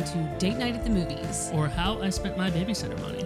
[0.00, 1.50] welcome to Date Night at the Movies.
[1.52, 3.24] or how I spent my babysitter money.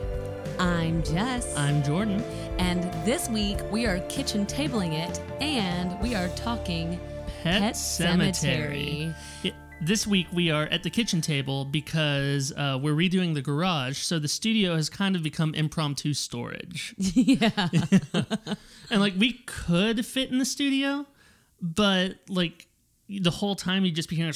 [0.59, 2.23] I'm Jess, I'm Jordan.
[2.59, 6.98] and this week we are kitchen tabling it, and we are talking
[7.42, 8.32] Pet, Pet Sematary.
[8.32, 9.14] Sematary.
[9.42, 9.52] Yeah,
[9.82, 14.18] this week we are at the kitchen table because uh, we're redoing the garage, so
[14.18, 16.95] the studio has kind of become impromptu storage.
[16.98, 17.69] yeah,
[18.91, 21.06] and like we could fit in the studio,
[21.61, 22.66] but like
[23.08, 24.32] the whole time you just be hearing,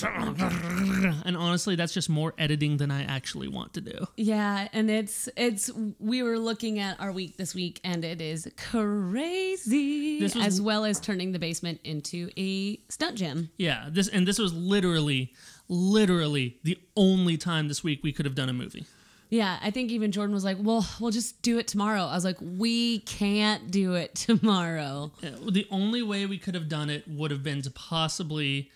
[1.24, 4.06] and honestly, that's just more editing than I actually want to do.
[4.16, 8.46] yeah, and it's it's we were looking at our week this week, and it is
[8.56, 13.50] crazy, was- as well as turning the basement into a stunt gym.
[13.56, 15.32] Yeah, this and this was literally,
[15.68, 18.86] literally the only time this week we could have done a movie.
[19.30, 22.24] Yeah, I think even Jordan was like, "Well, we'll just do it tomorrow." I was
[22.24, 27.30] like, "We can't do it tomorrow." The only way we could have done it would
[27.30, 28.70] have been to possibly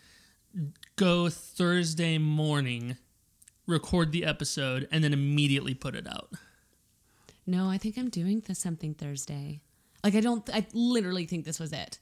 [0.96, 2.96] go Thursday morning,
[3.66, 6.30] record the episode, and then immediately put it out.
[7.46, 9.60] No, I think I'm doing this something Thursday.
[10.04, 11.98] Like I don't I literally think this was it.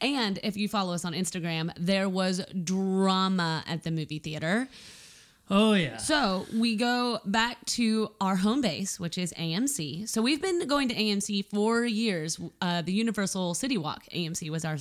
[0.00, 4.68] And if you follow us on Instagram, there was drama at the movie theater.
[5.50, 5.98] Oh yeah.
[5.98, 10.08] So we go back to our home base, which is AMC.
[10.08, 12.40] So we've been going to AMC for years.
[12.60, 14.76] Uh, the Universal City Walk AMC was our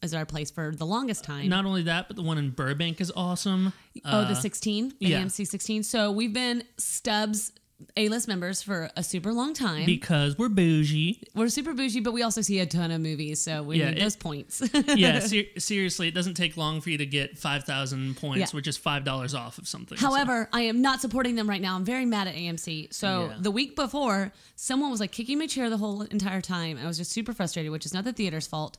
[0.00, 1.48] is our place for the longest time.
[1.48, 3.72] Not only that, but the one in Burbank is awesome.
[4.04, 5.20] oh, the Uh, 16, yeah.
[5.20, 5.82] AMC 16.
[5.82, 7.50] So we've been Stubs
[7.96, 9.86] A-list members for a super long time.
[9.86, 11.22] because we're bougie.
[11.34, 13.98] We're super bougie, but we also see a ton of movies, so we Yeah, need
[13.98, 14.60] it- those points.
[14.96, 18.56] Yeah, ser- seriously, it doesn't take long for you to get five thousand points, Yeah.
[18.56, 19.96] which is five dollars off of something.
[19.96, 21.76] so- However, I am not supporting them right now.
[21.76, 22.88] I'm very mad at AMC.
[22.92, 23.36] So Yeah.
[23.40, 26.78] the week before, someone was like kicking my chair the whole entire time.
[26.82, 28.76] I was just super frustrated, which is not the theater's fault.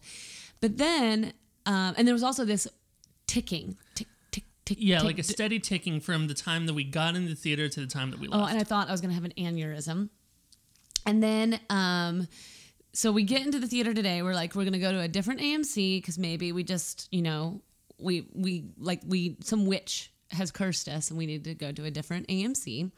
[0.59, 1.31] But then,
[1.66, 2.68] um, and there was also this
[3.28, 3.78] ticking,
[4.69, 7.35] tick, yeah, tick, like a steady ticking from the time that we got in the
[7.35, 8.44] theater to the time that we left.
[8.44, 10.09] Oh, and I thought I was going to have an aneurysm.
[11.06, 12.28] And then, um,
[12.94, 14.22] so we get into the theater today.
[14.22, 17.22] We're like, we're going to go to a different AMC because maybe we just, you
[17.22, 17.62] know,
[17.97, 21.85] we, we, like, we, some witch has cursed us and we need to go to
[21.85, 22.91] a different AMC.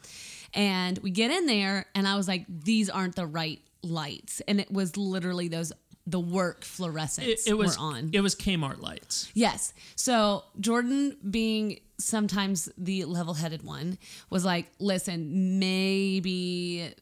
[0.54, 4.42] And we get in there and I was like, these aren't the right lights.
[4.48, 5.72] And it was literally those,
[6.08, 8.10] the work fluorescents it, it was were on.
[8.14, 9.30] It was Kmart lights.
[9.34, 9.74] Yes.
[9.96, 13.98] So Jordan, being sometimes the level headed one,
[14.30, 16.94] was like, listen, maybe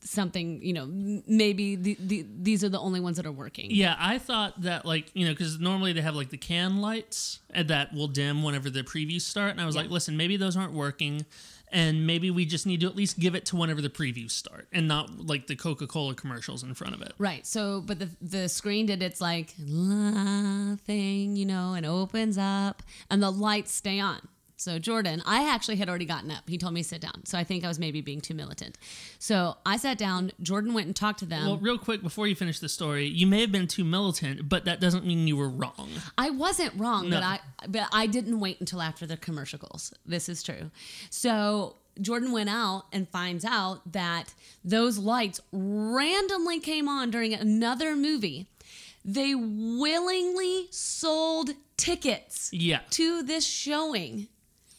[0.00, 0.86] something, you know,
[1.26, 3.66] maybe the, the, these are the only ones that are working.
[3.70, 7.40] Yeah, I thought that like you know because normally they have like the can lights
[7.50, 9.82] and that will dim whenever the previews start, and I was Yeah.
[9.82, 11.26] like, listen, maybe those aren't working,
[11.72, 14.68] and maybe we just need to at least give it to whenever the previews start,
[14.72, 17.12] and not like the Coca Cola commercials in front of it.
[17.18, 17.46] Right.
[17.46, 23.22] So, but the the screen did its like thing, you know, and opens up, and
[23.22, 24.28] the lights stay on.
[24.58, 26.48] So Jordan, I actually had already gotten up.
[26.48, 27.26] He told me to sit down.
[27.26, 28.78] So I think I was maybe being too militant.
[29.18, 30.32] So I sat down.
[30.42, 31.46] Jordan went and talked to them.
[31.46, 34.64] Well, real quick before you finish the story, you may have been too militant, but
[34.64, 35.90] that doesn't mean you were wrong.
[36.16, 39.92] I wasn't wrong, but I but I didn't wait until after the commercials.
[40.06, 40.70] This is true.
[41.10, 44.34] So Jordan went out and finds out that
[44.64, 48.48] those lights randomly came on during another movie.
[49.04, 54.28] They willingly sold tickets Yeah, to this showing.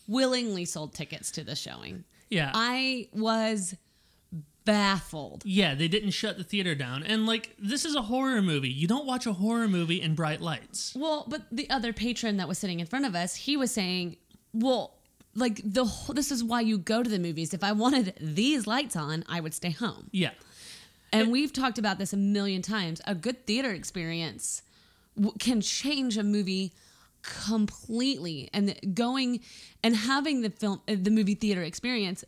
[0.07, 2.03] Willingly sold tickets to the showing.
[2.29, 2.51] yeah.
[2.53, 3.75] I was
[4.66, 5.44] baffled.
[5.45, 7.03] yeah, they didn't shut the theater down.
[7.03, 8.69] And like this is a horror movie.
[8.69, 10.94] You don't watch a horror movie in bright lights.
[10.95, 14.18] Well, but the other patron that was sitting in front of us, he was saying,
[14.53, 14.97] "Well,
[15.35, 17.53] like the whole, this is why you go to the movies.
[17.53, 20.31] If I wanted these lights on, I would stay home." Yeah.
[21.13, 23.00] And we've talked about this a million times.
[23.07, 24.62] A good theater experience
[25.16, 26.74] w- can change a movie
[27.27, 29.41] completely, and going
[29.83, 32.23] and having the film, uh, the movie theater experience.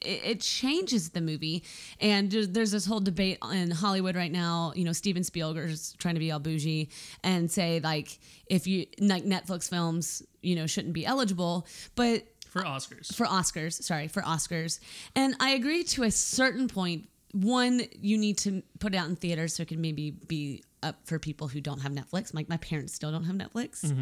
[0.00, 1.64] It, changes the movie,
[1.98, 4.72] and there's, there's this whole debate in Hollywood right now.
[4.76, 6.88] You know, Steven Spielberg's trying to be all bougie
[7.24, 11.66] and say like, if you like Netflix films, you know, shouldn't be eligible.
[11.96, 13.12] But For Oscars.
[13.12, 14.78] for Oscars, sorry, for Oscars.
[15.16, 17.08] And I agree to a certain point.
[17.32, 20.96] One, you need to put it out in theaters so it can maybe be up
[21.06, 22.34] for people who don't have Netflix.
[22.34, 23.92] Like my parents still don't have Netflix.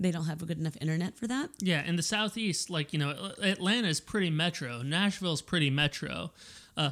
[0.00, 1.50] They don't have a good enough internet for that.
[1.60, 4.82] Yeah, in the southeast, like you know, Atlanta is pretty metro.
[4.82, 6.32] Nashville's pretty metro.
[6.76, 6.90] Uh,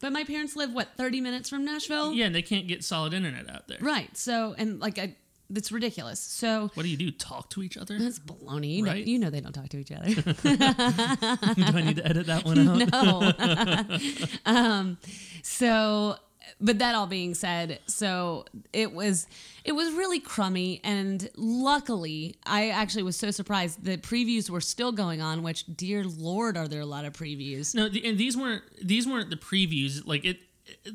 [0.00, 2.12] But my parents live what, 30 minutes from Nashville?
[2.14, 3.78] yeah, and they can't get solid internet out there.
[3.80, 4.16] Right.
[4.16, 5.16] So and like I
[5.50, 6.20] that's ridiculous.
[6.20, 7.10] So What do you do?
[7.10, 7.98] Talk to each other?
[7.98, 8.76] that's baloney.
[8.76, 9.06] You know, Right?
[9.06, 10.06] you know they don't talk to each other.
[10.14, 10.22] do
[11.78, 12.58] I need to edit that one
[12.92, 12.92] out?
[12.92, 14.26] no.
[14.46, 14.98] um,
[15.42, 16.16] so
[16.60, 19.26] but that all being said, so it was
[19.64, 24.92] it was really crummy and luckily I actually was so surprised the previews were still
[24.92, 27.74] going on, which dear lord are there a lot of previews.
[27.74, 30.06] No, the, and these weren't these weren't the previews.
[30.06, 30.38] Like it,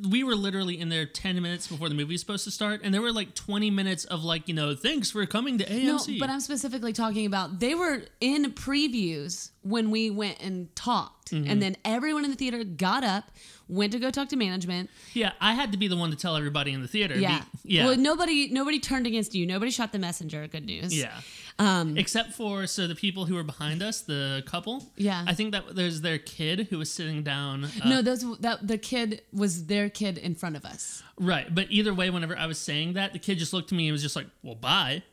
[0.10, 2.94] we were literally in there ten minutes before the movie was supposed to start, and
[2.94, 5.86] there were like twenty minutes of like you know thanks for coming to AMC.
[5.86, 11.32] No, but I'm specifically talking about they were in previews when we went and talked.
[11.32, 11.50] Mm-hmm.
[11.50, 13.32] And then everyone in the theater got up,
[13.74, 14.90] went to go talk to management.
[15.14, 17.18] yeah, I had to be the one to tell everybody in the theater.
[17.18, 17.40] Yeah.
[17.64, 19.46] Be- yeah, Well, nobody nobody turned against you.
[19.46, 20.48] Nobody shot the messenger.
[20.48, 20.96] Good news.
[20.98, 21.20] yeah.
[21.60, 24.84] Um Except for so the people who were behind us, the couple.
[24.98, 25.24] Yeah.
[25.28, 27.66] I think that there's their kid who was sitting down.
[27.66, 31.04] Uh, no, those that the kid was their kid in front of us.
[31.20, 33.88] Right, but either way, whenever I was saying that, the kid just looked at me
[33.88, 35.04] and was just like, "Well, bye."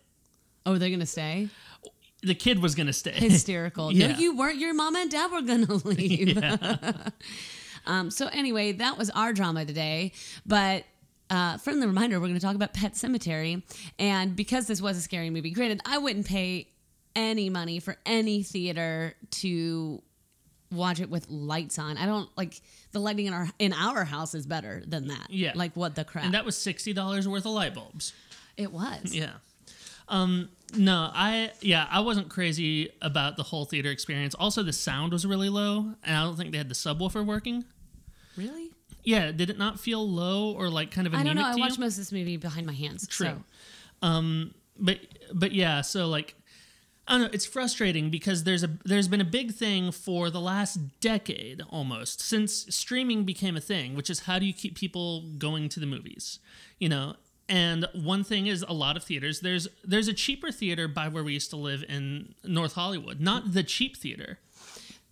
[0.65, 1.49] Oh, they're gonna stay?
[2.23, 3.13] The kid was gonna stay.
[3.13, 3.93] Hysterical.
[4.01, 4.13] Yeah.
[4.13, 4.59] No, you weren't.
[4.59, 6.37] Your mom and dad were gonna leave.
[7.87, 10.13] um, so anyway, that was our drama today.
[10.47, 10.85] But
[11.29, 13.63] uh, friendly reminder, we're gonna talk about Pet Sematary.
[13.99, 16.69] And because this was a scary movie, granted, I wouldn't pay
[17.17, 20.03] any money for any theater to
[20.73, 21.97] watch it with lights on.
[21.97, 22.61] I don't like
[22.93, 25.27] the lighting in our in our house is better than that.
[25.31, 25.53] Yeah.
[25.55, 26.25] Like what the crap?
[26.25, 28.13] and that was sixty dollars worth of light bulbs.
[28.57, 29.15] it was.
[29.15, 29.33] Yeah.
[30.11, 34.35] Um, no, I yeah, I wasn't crazy about the whole theater experience.
[34.35, 37.65] Also, the sound was really low, and I don't think they had the subwoofer working.
[38.37, 38.71] Really?
[39.03, 41.47] Yeah, did it not feel low or like kind of I don't know.
[41.47, 41.63] I to you?
[41.63, 43.07] watched most of this movie behind my hands.
[43.07, 43.27] True.
[43.27, 44.07] So.
[44.07, 44.99] Um, but
[45.33, 46.35] but yeah, so like
[47.09, 50.41] I don't know, it's frustrating because there's a there's been a big thing for the
[50.41, 55.23] last decade almost since streaming became a thing, which is how do you keep people
[55.39, 56.39] going to the movies?
[56.79, 57.17] You know,
[57.51, 61.23] and one thing is a lot of theaters there's there's a cheaper theater by where
[61.25, 64.39] we used to live in North Hollywood, not the cheap theater.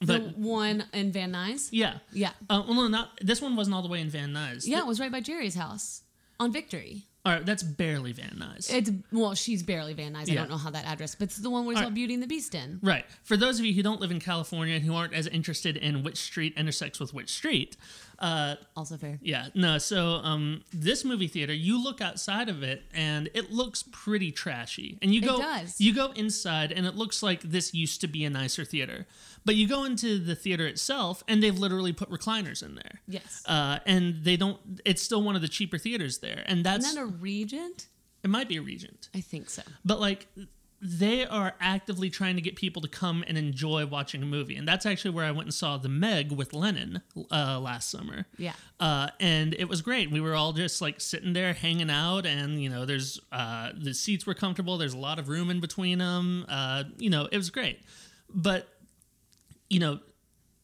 [0.00, 0.06] But
[0.36, 1.70] the one in Van Nuys.
[1.72, 1.94] yeah.
[2.12, 2.30] Yeah.
[2.48, 4.62] Uh, well, no, not this one wasn't all the way in Van Nuys.
[4.64, 6.02] Yeah, it was right by Jerry's house
[6.38, 7.07] on Victory.
[7.26, 8.72] All right, that's barely Van Nuys.
[8.72, 10.30] It's well, she's barely Van Nuys.
[10.30, 11.94] I don't know how that address, but it's the one where it's All all right.
[11.94, 12.78] Beauty and the Beast in.
[12.82, 13.04] Right.
[13.24, 16.02] For those of you who don't live in California and who aren't as interested in
[16.04, 17.76] which street intersects with which street,
[18.20, 19.18] uh, Also fair.
[19.20, 19.78] yeah, no.
[19.78, 24.96] So um, this movie theater, you look outside of it and it looks pretty trashy,
[25.02, 25.80] and you It go does.
[25.80, 29.06] you go inside and it looks like this used to be a nicer theater,
[29.48, 33.00] but you go into the theater itself and they've literally put recliners in there.
[33.08, 33.42] Yes.
[33.46, 34.58] Uh, and they don't.
[34.84, 37.86] It's still one of the cheaper theaters there, and that's Isn't that a Regent?
[38.22, 38.28] it.
[38.28, 39.08] Might be a Regent.
[39.14, 39.62] I think so.
[39.84, 40.26] but like
[40.80, 44.68] they are actively trying to get people to come and enjoy watching a movie and
[44.68, 47.02] that's actually where i went and saw the meg with lennon
[47.32, 48.52] uh, last summer Yeah.
[48.78, 52.62] uh, and it was great we were all just like sitting there hanging out and
[52.62, 55.98] you know there's uh, the seats were comfortable there's a lot of room in between
[55.98, 57.80] them uh, you know it was great
[58.32, 58.68] but
[59.68, 59.98] you know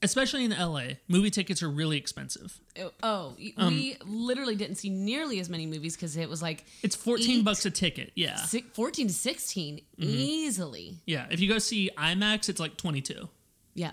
[0.03, 4.91] especially in la movie tickets are really expensive Oh, oh, Um, we literally didn't see
[4.91, 8.65] nearly as many movies because it was like it's 14 bucks a ticket yeah si-
[8.75, 10.03] 14 to 16 Mm-hmm.
[10.11, 10.99] easily.
[11.07, 13.29] yeah if you go see imax it's like 22
[13.75, 13.93] Yeah.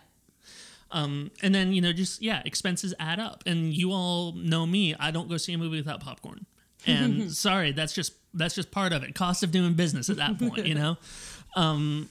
[0.94, 3.44] Um, and then you know, just yeah, expenses add up.
[3.46, 6.46] And you all know me; I don't go see a movie without popcorn.
[6.86, 9.16] And sorry, that's just that's just part of it.
[9.16, 10.98] Cost of doing business at that point, you know.
[11.56, 12.10] Um,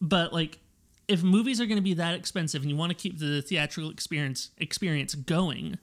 [0.00, 0.58] but like,
[1.08, 3.90] if movies are going to be that expensive, and you want to keep the theatrical
[3.90, 5.78] experience experience going,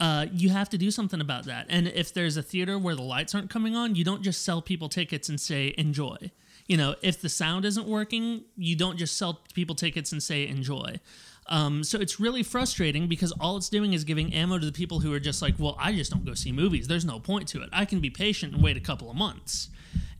[0.00, 1.66] uh, you have to do something about that.
[1.68, 4.62] And if there's a theater where the lights aren't coming on, you don't just sell
[4.62, 6.30] people tickets and say enjoy.
[6.66, 10.46] You know, if the sound isn't working, you don't just sell people tickets and say
[10.46, 11.00] enjoy.
[11.48, 15.00] Um, so it's really frustrating because all it's doing is giving ammo to the people
[15.00, 16.86] who are just like, well, I just don't go see movies.
[16.86, 17.68] There's no point to it.
[17.72, 19.68] I can be patient and wait a couple of months.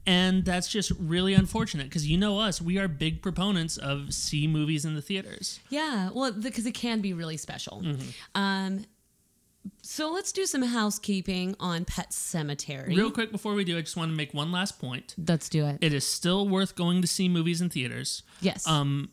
[0.07, 4.49] And that's just really unfortunate because you know us, we are big proponents of see
[4.49, 5.61] movies in the theaters.
[5.71, 6.11] Yeah.
[6.13, 7.83] Well, because it can be really special.
[7.85, 8.09] Mm-hmm.
[8.35, 8.85] Um,
[9.83, 12.89] so let's do some housekeeping on Pet Sematary.
[12.89, 15.15] Real quick before we do, I just want to make one last point.
[15.29, 15.79] Let's do it.
[15.81, 18.23] It is still worth going to see movies in theaters.
[18.41, 18.67] yes.
[18.67, 19.11] Um,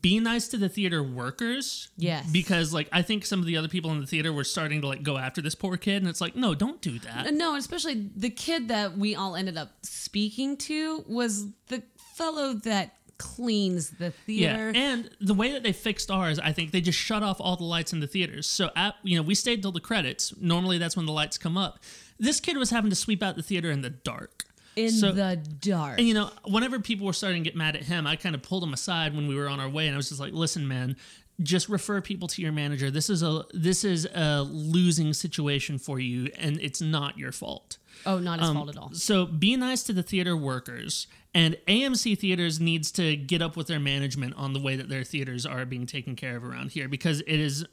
[0.00, 1.88] be nice to the theater workers.
[1.96, 2.30] Yes.
[2.30, 4.86] Because like I think some of the other people in the theater were starting to
[4.88, 7.32] like go after this poor kid, and it's like, no, don't do that.
[7.34, 11.82] No, especially the kid that we all ended up speaking to was the
[12.14, 14.72] fellow that cleans the theater.
[14.74, 17.56] Yeah, and the way that they fixed ours, I think they just shut off all
[17.56, 18.46] the lights in the theaters.
[18.46, 20.34] So at you know we stayed till the credits.
[20.40, 21.78] Normally that's when the lights come up.
[22.18, 24.43] This kid was having to sweep out the theater in the dark.
[24.76, 25.98] In so- the dark.
[25.98, 28.42] And you know, whenever people were starting to get mad at him, I kind of
[28.42, 30.66] pulled him aside when we were on our way, and I was just like, "Listen,
[30.68, 30.96] man,
[31.42, 32.90] just refer people to your manager.
[32.90, 37.78] This is a this is a losing situation for you, and it's not your fault."
[38.06, 38.92] oh, not his Um, fault at all.
[38.92, 43.68] So be nice to the theater workers, and AMC theaters needs to get up with
[43.68, 46.88] their management on the way that their theaters are being taken care of around here
[46.88, 47.64] because it is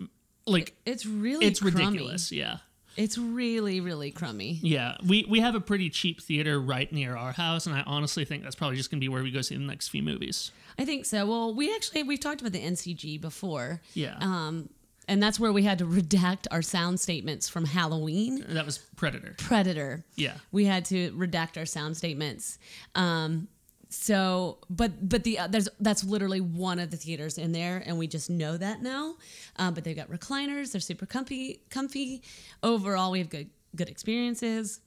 [0.46, 1.86] like It's really it's crummy.
[1.86, 2.32] ridiculous.
[2.32, 2.58] Yeah.
[2.98, 4.60] It's really, really crummy.
[4.62, 8.26] Yeah, we we have a pretty cheap theater right near our house, and I honestly
[8.26, 10.52] think that's probably just gonna be where we go see the next few movies.
[10.78, 11.26] I think so.
[11.26, 13.82] Well, we actually we've talked about the NCG before.
[13.94, 14.18] Yeah.
[14.20, 14.70] Um,
[15.08, 18.46] and that's where we had to redact our sound statements from Halloween.
[18.48, 19.36] That was Predator.
[19.38, 20.06] Predator.
[20.16, 20.36] Yeah.
[20.52, 22.60] We had to redact our sound statements.
[22.96, 23.48] Um,
[23.92, 27.98] so, but but the uh, there's that's literally one of the theaters in there, and
[27.98, 29.16] we just know that now.
[29.58, 31.62] Um, but they've got recliners; they're super comfy.
[31.70, 32.24] Comfy.
[32.64, 34.80] Overall, we have good good experiences.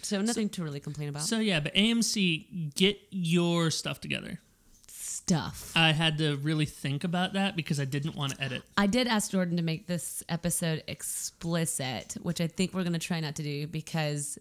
[0.00, 1.22] So nothing to really complain about.
[1.22, 4.40] So yeah, but AMC, get your stuff together.
[4.88, 5.70] Stuff.
[5.76, 8.62] I had to really think about that because I didn't want to edit.
[8.78, 12.98] I did ask Jordan to make this episode explicit, which I think we're going to
[12.98, 14.38] try not to do because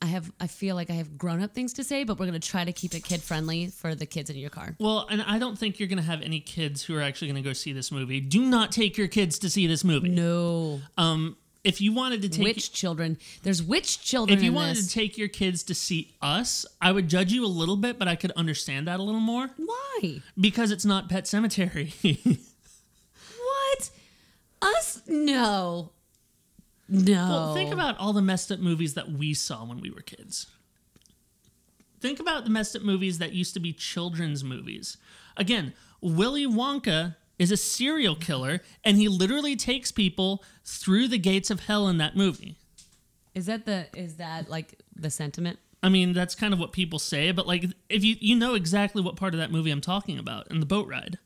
[0.00, 2.40] I have I feel like I have grown up things to say, but we're going
[2.40, 4.76] to try to keep it kid friendly for the kids in your car.
[4.78, 7.42] Well, and I don't think you're going to have any kids who are actually going
[7.42, 8.20] to go see this movie.
[8.20, 10.08] Do not take your kids to see this movie.
[10.08, 10.80] No.
[10.96, 13.18] Um, if you wanted to take Witch children.
[13.42, 14.86] There's witch children if you wanted this.
[14.86, 18.06] to take your kids to see us, I would judge you a little bit, but
[18.06, 20.22] I could understand that a little more Why?
[20.40, 22.38] because it's not Pet Sematary.
[23.40, 23.90] What?
[24.62, 25.02] Us?
[25.06, 25.90] No.
[26.88, 27.28] No.
[27.28, 30.46] well, think about all the messed up movies that we saw when we were kids.
[32.00, 34.96] Think about the messed up movies that used to be children's movies.
[35.36, 41.50] Again, Willy Wonka is a serial killer, and he literally takes people through the gates
[41.50, 42.56] of hell in that movie.
[43.34, 45.58] Is that the is that like the sentiment?
[45.82, 49.00] I mean, that's kind of what people say, but like, if you you know exactly
[49.00, 51.18] what part of that movie I'm talking about in the boat ride,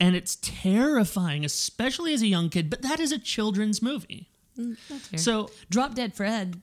[0.00, 2.70] and it's terrifying, especially as a young kid.
[2.70, 6.60] But that is a children's movie, That's so Drop Dead Fred.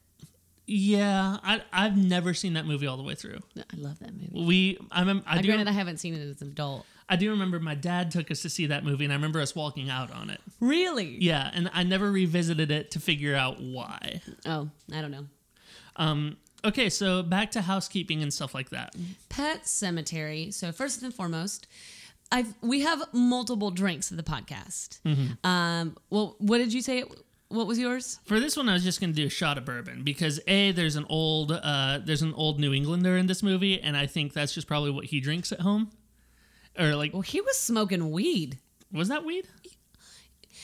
[0.68, 3.40] yeah, I I've never seen that movie all the way through.
[3.58, 4.30] I love that movie.
[4.34, 6.86] We I remember I I do granted, I haven't seen it as an adult.
[7.10, 9.54] I do remember my dad took us to see that movie, and I remember us
[9.54, 10.40] walking out on it.
[10.62, 11.18] Really?
[11.20, 14.22] Yeah, and I never revisited it to figure out why.
[14.46, 15.26] Oh, I don't know.
[15.98, 18.96] Um, okay, so back to housekeeping and stuff like that.
[19.28, 20.54] Pet Sematary.
[20.54, 21.68] So first and foremost,
[22.32, 25.02] I've we have multiple drinks of the podcast.
[25.06, 25.46] Mm-hmm.
[25.46, 27.04] Um, well, what did you say?
[27.52, 28.20] What was yours?
[28.26, 30.96] For this one, I was just gonna do a shot of bourbon because a there's
[30.96, 34.54] an old uh, there's an old New Englander in this movie, and I think that's
[34.54, 35.92] just probably what he drinks at home.
[36.80, 38.58] Or like, Well, he was smoking weed.
[38.92, 39.48] was that weed?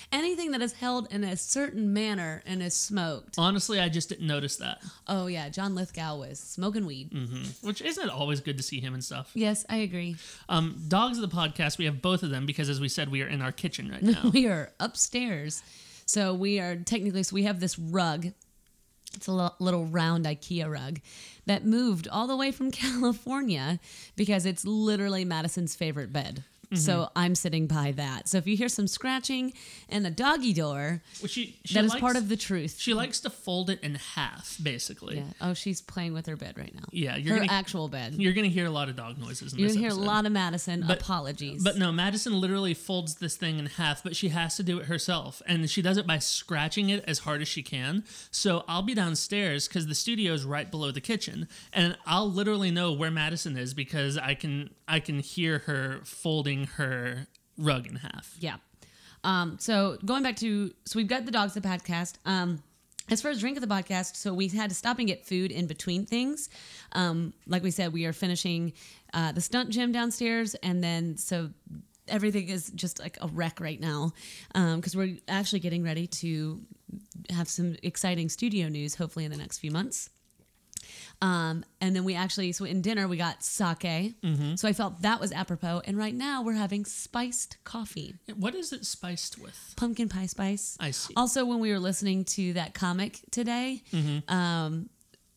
[0.10, 3.36] Anything that is held in a certain manner and is smoked.
[3.38, 4.82] Honestly, I just didn't notice that.
[5.06, 7.12] Oh yeah, John Lithgow was smoking weed.
[7.62, 9.32] Which isn't always good to see him and stuff.
[9.34, 10.16] Yes, I agree.
[10.48, 13.22] Um, dogs of the podcast, we have both of them because, as we said, we
[13.22, 14.30] are in our kitchen right now.
[14.34, 15.62] We are upstairs,
[16.08, 17.22] so we are technically.
[17.22, 18.28] So we have this rug.
[19.14, 21.00] It's a little round IKEA rug
[21.46, 23.80] that moved all the way from California
[24.16, 26.44] because it's literally Madison's favorite bed.
[26.68, 26.76] Mm-hmm.
[26.82, 28.28] So I'm sitting by that.
[28.28, 29.54] So if you hear some scratching
[29.88, 32.76] and a doggy door, Which she, she that is likes- part of the truth.
[32.78, 35.18] She likes to fold it in half, basically.
[35.18, 35.24] yeah.
[35.40, 36.84] Oh, she's playing with her bed right now.
[36.92, 38.16] Yeah, you're her gonna actual bed.
[38.16, 39.54] you're gonna hear a lot of dog noises.
[39.54, 40.02] In You're gonna hear episode.
[40.02, 40.84] a lot of Madison.
[40.86, 41.64] But- Apologies.
[41.64, 44.88] But no, Madison literally folds this thing in half, but she has to do it
[44.88, 45.42] herself.
[45.48, 48.04] And she does it by scratching it as hard as she can.
[48.30, 51.48] So I'll be downstairs because the studio is right below the kitchen.
[51.72, 56.57] And I'll literally know where Madison is because I can I can hear her folding
[56.66, 58.36] her rug in half.
[58.40, 58.58] Yeah.
[59.24, 62.16] Um, so going back to so we've got the dogs the podcast.
[62.26, 62.64] Um,
[63.10, 65.50] as far as drink of the podcast, so we had to stop and get food
[65.52, 66.50] in between things.
[66.92, 68.74] Um, like we said, we are finishing
[69.14, 71.50] uh, the stunt gym downstairs, and then so
[72.10, 74.12] everything is just like a wreck right now
[74.54, 76.62] because we're actually getting ready to
[77.30, 80.10] have some exciting studio news, hopefully in the next few months.
[81.22, 84.14] Um, and then we actually, so in dinner, we got sake.
[84.56, 85.82] So I felt that was apropos.
[85.86, 89.74] And right now we're having spiced coffee, What is it spiced with?
[89.78, 90.78] pumpkin pie spice.
[90.80, 91.14] I see.
[91.18, 93.82] Also, when we were listening to that comic today,
[94.28, 94.90] um,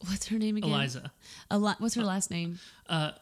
[0.06, 0.70] what's her name again?
[0.70, 1.10] Iliza.
[1.52, 2.58] Eli- what's her last name?
[2.88, 3.12] Uh,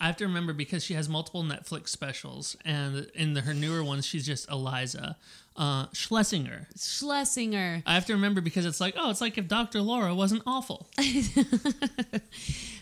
[0.00, 3.84] I have to remember because she has multiple Netflix specials, and in the, her newer
[3.84, 5.14] ones, she's just Iliza
[5.56, 6.66] uh, Shlesinger.
[6.76, 7.82] Shlesinger.
[7.86, 9.80] I have to remember because it's like, oh, it's like if Dr.
[9.80, 10.88] Laura wasn't awful.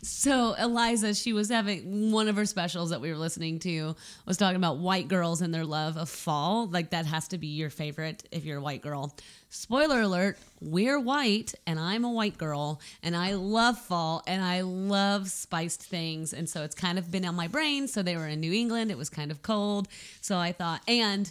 [0.02, 3.96] So Iliza, she was having one of her specials that we were listening to
[4.26, 6.68] was talking about white girls and their love of fall.
[6.68, 9.14] Like that has to be your favorite if you're a white girl.
[9.48, 14.60] Spoiler alert, we're white and I'm a white girl and I love fall and I
[14.60, 16.34] love spiced things.
[16.34, 17.88] And so it's kind of been on my brain.
[17.88, 18.90] So they were in New England.
[18.90, 19.88] It was kind of cold.
[20.20, 21.30] So I thought, and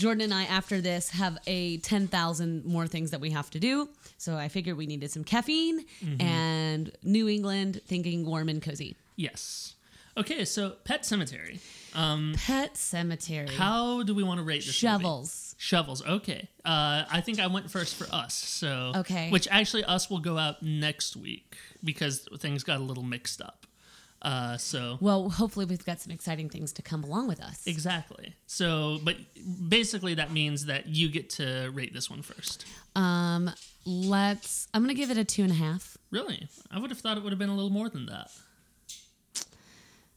[0.00, 3.88] Jordan and I, after this, have a 10,000 more things that we have to do.
[4.16, 5.84] So I figured we needed some caffeine
[6.18, 8.96] and New England thinking warm and cozy.
[9.16, 9.74] Yes.
[10.16, 11.60] Okay, so Pet Sematary.
[11.94, 13.50] Um, Pet Sematary.
[13.50, 14.82] how do we want to rate this?
[14.82, 14.94] movie?
[15.02, 15.54] Shovels.
[15.58, 16.02] Shovels.
[16.06, 16.48] Okay.
[16.64, 18.34] Uh, I think I went first for us.
[18.34, 19.28] So Okay.
[19.30, 23.66] Which actually us will go out next week because things got a little mixed up.
[24.22, 27.66] Uh, so Well, hopefully we've got some exciting things to come along with us.
[27.66, 28.34] exactly.
[28.46, 29.16] So, but
[29.68, 32.66] basically that means that you get to rate this one first.
[32.94, 33.50] Um,
[33.86, 34.68] let's.
[34.74, 35.96] I'm gonna give it a two and a half.
[36.10, 36.48] Really?
[36.70, 38.30] I would have thought it would have been a little more than that.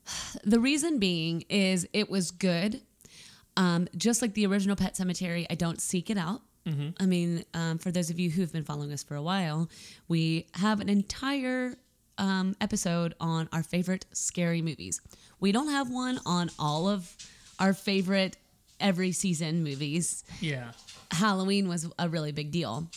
[0.44, 2.82] The reason being is it was good.
[3.56, 6.42] Um, just like the original Pet Sematary, I don't seek it out.
[6.98, 9.70] I mean, um, for those of you who've been following us for a while,
[10.08, 11.76] we have an entire
[12.18, 15.02] um, episode on our favorite scary movies.
[15.40, 17.16] We don't have one on all of
[17.60, 18.38] our favorite
[18.80, 20.24] every season movies.
[20.40, 20.72] Yeah.
[21.12, 22.88] Halloween was a really big deal.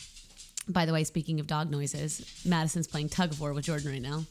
[0.69, 4.03] By the way, speaking of dog noises, Madison's playing tug of war with Jordan right
[4.03, 4.25] now.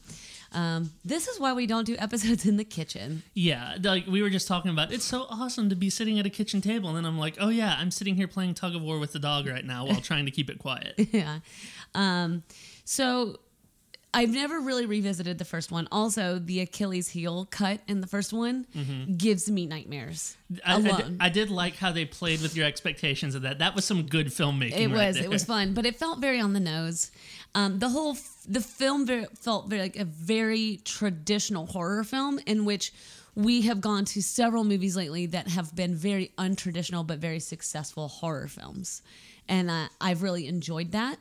[0.52, 3.24] Um, this is why we don't do episodes in the kitchen.
[3.34, 6.30] Yeah, like we were just talking about, it's so awesome to be sitting at a
[6.30, 9.00] kitchen table, and then I'm like, oh yeah, I'm sitting here playing tug of war
[9.00, 10.94] with the dog right now while trying to keep it quiet.
[11.12, 11.40] yeah.
[11.94, 12.44] Um,
[12.86, 13.38] so
[14.16, 15.88] I've never really revisited the first one.
[15.92, 18.66] Also, the Achilles heel cut in the first one
[19.18, 20.38] gives me nightmares.
[20.66, 21.18] I, I did- alone.
[21.20, 23.60] I did like how they played with your expectations of that.
[23.60, 24.72] That was some good filmmaking.
[24.80, 25.26] it right was there.
[25.26, 27.12] it was fun, but it felt very on the nose.
[27.54, 32.40] Um, the whole f- the film very, felt very like a very traditional horror film
[32.46, 32.94] in which
[33.36, 38.08] we have gone to several movies lately that have been very untraditional but very successful
[38.08, 39.02] horror films,
[39.50, 41.18] and uh, I've really enjoyed that.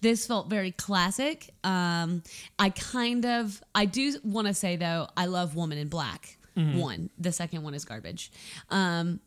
[0.00, 1.50] This felt very classic.
[1.64, 2.22] Um,
[2.58, 6.36] I kind of I do want to say though I love Woman in Black.
[6.56, 8.30] One, the second one is garbage.
[8.68, 9.20] Um,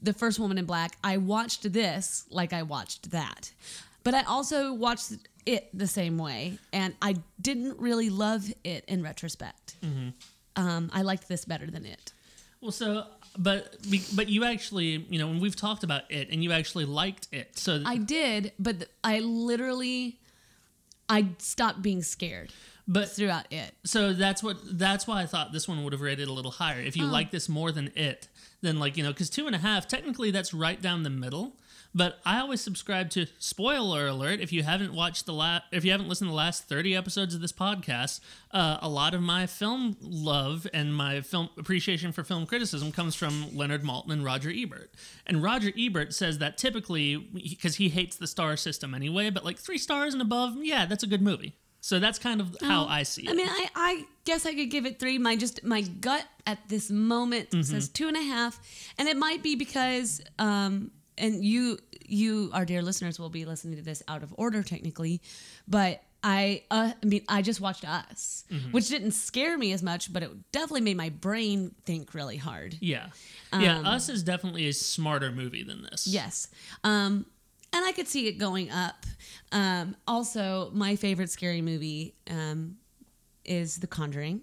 [0.00, 3.52] the first woman in black i watched this like i watched that
[4.04, 5.12] but i also watched
[5.44, 9.76] it the same way and i didn't really love it in retrospect
[10.56, 12.14] um, i liked this better than it
[12.62, 13.04] Well, so,
[13.38, 13.76] but
[14.14, 17.58] but you actually, you know, when we've talked about it, and you actually liked it,
[17.58, 20.18] so i did but th- i literally
[21.08, 22.52] i stopped being scared
[22.88, 26.28] but throughout it so that's what that's why I thought this one would have rated
[26.28, 26.80] a little higher.
[26.80, 27.08] If you Oh.
[27.10, 28.28] like this more than it,
[28.60, 31.56] then like you know, because two and a half technically that's right down the middle.
[31.96, 34.40] But I always subscribe to spoiler alert.
[34.40, 37.34] If you haven't watched the last, if you haven't listened to the last thirty episodes
[37.34, 42.22] of this podcast, uh, a lot of my film love and my film appreciation for
[42.22, 44.92] film criticism comes from Leonard Maltin and Roger Ebert.
[45.26, 49.58] And Roger Ebert says that typically because he hates the star system anyway, but like
[49.58, 51.56] three stars and above, yeah, that's a good movie.
[51.80, 53.30] So that's kind of how I see it.
[53.30, 55.18] I mean, I, I guess I could give it three.
[55.18, 57.62] My just my gut at this moment Mm-hmm.
[57.62, 58.60] says two and a half,
[58.98, 63.76] and it might be because um and you you our dear listeners will be listening
[63.76, 65.20] to this out of order technically,
[65.66, 68.70] but I uh, I mean I just watched Us, Mm-hmm.
[68.72, 72.76] which didn't scare me as much, but it definitely made my brain think really hard.
[72.80, 73.08] Yeah.
[73.52, 76.06] Yeah, Us is definitely a smarter movie than this.
[76.06, 76.48] Yes.
[76.84, 77.26] Um,
[77.72, 79.06] and I could see it going up.
[79.52, 82.76] Um, also, my favorite scary movie um,
[83.44, 84.42] is The Conjuring.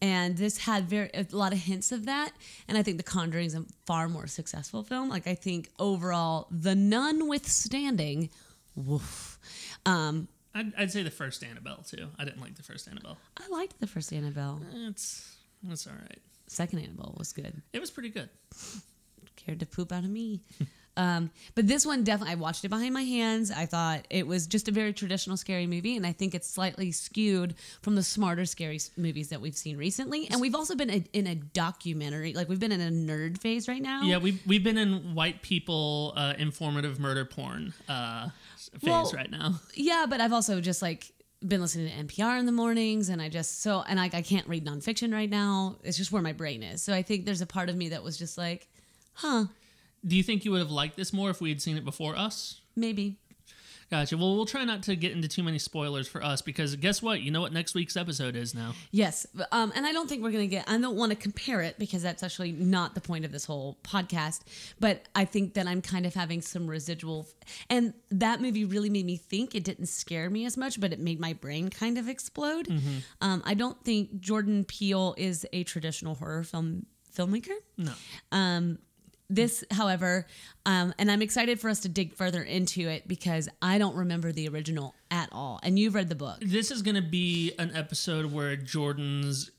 [0.00, 2.32] And this had very a lot of hints of that,
[2.68, 5.08] and I think The Conjuring is a far more successful film.
[5.08, 8.30] Like I think overall, The Nun withstanding,
[8.74, 9.38] woof.
[9.86, 12.08] Um, I'd, I'd say the first Annabelle too.
[12.18, 13.18] I didn't like the first Annabelle.
[13.38, 14.60] I liked the first Annabelle.
[14.88, 15.36] It's
[15.68, 16.18] it's all right.
[16.48, 17.62] Second Annabelle was good.
[17.72, 18.28] It was pretty good.
[19.36, 20.40] cared to poop out of me.
[20.96, 23.50] um, but this one definitely, I watched it behind my hands.
[23.50, 26.92] I thought it was just a very traditional scary movie, and I think it's slightly
[26.92, 30.28] skewed from the smarter scary movies that we've seen recently.
[30.30, 33.68] And we've also been a, in a documentary, like we've been in a nerd phase
[33.68, 34.02] right now.
[34.02, 38.28] Yeah, we've we've been in white people uh, informative murder porn uh,
[38.78, 39.60] phase Well- right now.
[39.74, 41.10] Yeah, but I've also just like
[41.46, 44.46] been listening to NPR in the mornings, and I just so and I, I can't
[44.46, 45.76] read nonfiction right now.
[45.82, 46.82] It's just where my brain is.
[46.82, 48.68] So I think there's a part of me that was just like,
[49.14, 49.46] huh,
[50.06, 52.16] Do you think you would have liked this more if we had seen it before
[52.16, 52.60] us?
[52.76, 53.18] maybe.
[53.90, 54.16] Gotcha.
[54.16, 57.20] Well, we'll try not to get into too many spoilers for us because guess what?
[57.20, 58.72] You know what next week's episode is now.
[58.90, 60.64] Yes, um, and I don't think we're gonna get.
[60.66, 63.76] I don't want to compare it because that's actually not the point of this whole
[63.84, 64.40] podcast.
[64.80, 67.28] But I think that I'm kind of having some residual,
[67.68, 69.54] and that movie really made me think.
[69.54, 72.68] It didn't scare me as much, but it made my brain kind of explode.
[73.20, 77.56] Um, I don't think Jordan Peele is a traditional horror film filmmaker.
[77.76, 77.92] No.
[78.30, 78.78] Um,
[79.34, 80.26] this, however,
[80.66, 84.32] um, and I'm excited for us to dig further into it because I don't remember
[84.32, 86.38] the original at all, and you've read the book.
[86.40, 89.50] This is going to be an episode where Jordan's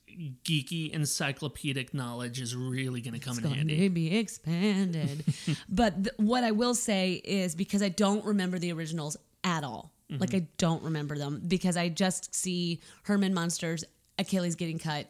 [0.43, 3.77] geeky encyclopedic knowledge is really going to come in going handy.
[3.77, 5.23] to be expanded.
[5.69, 9.91] but th- what I will say is because I don't remember the originals at all.
[10.11, 10.21] Mm-hmm.
[10.21, 13.83] Like I don't remember them because I just see Herman Munster's
[14.19, 15.07] Achilles getting cut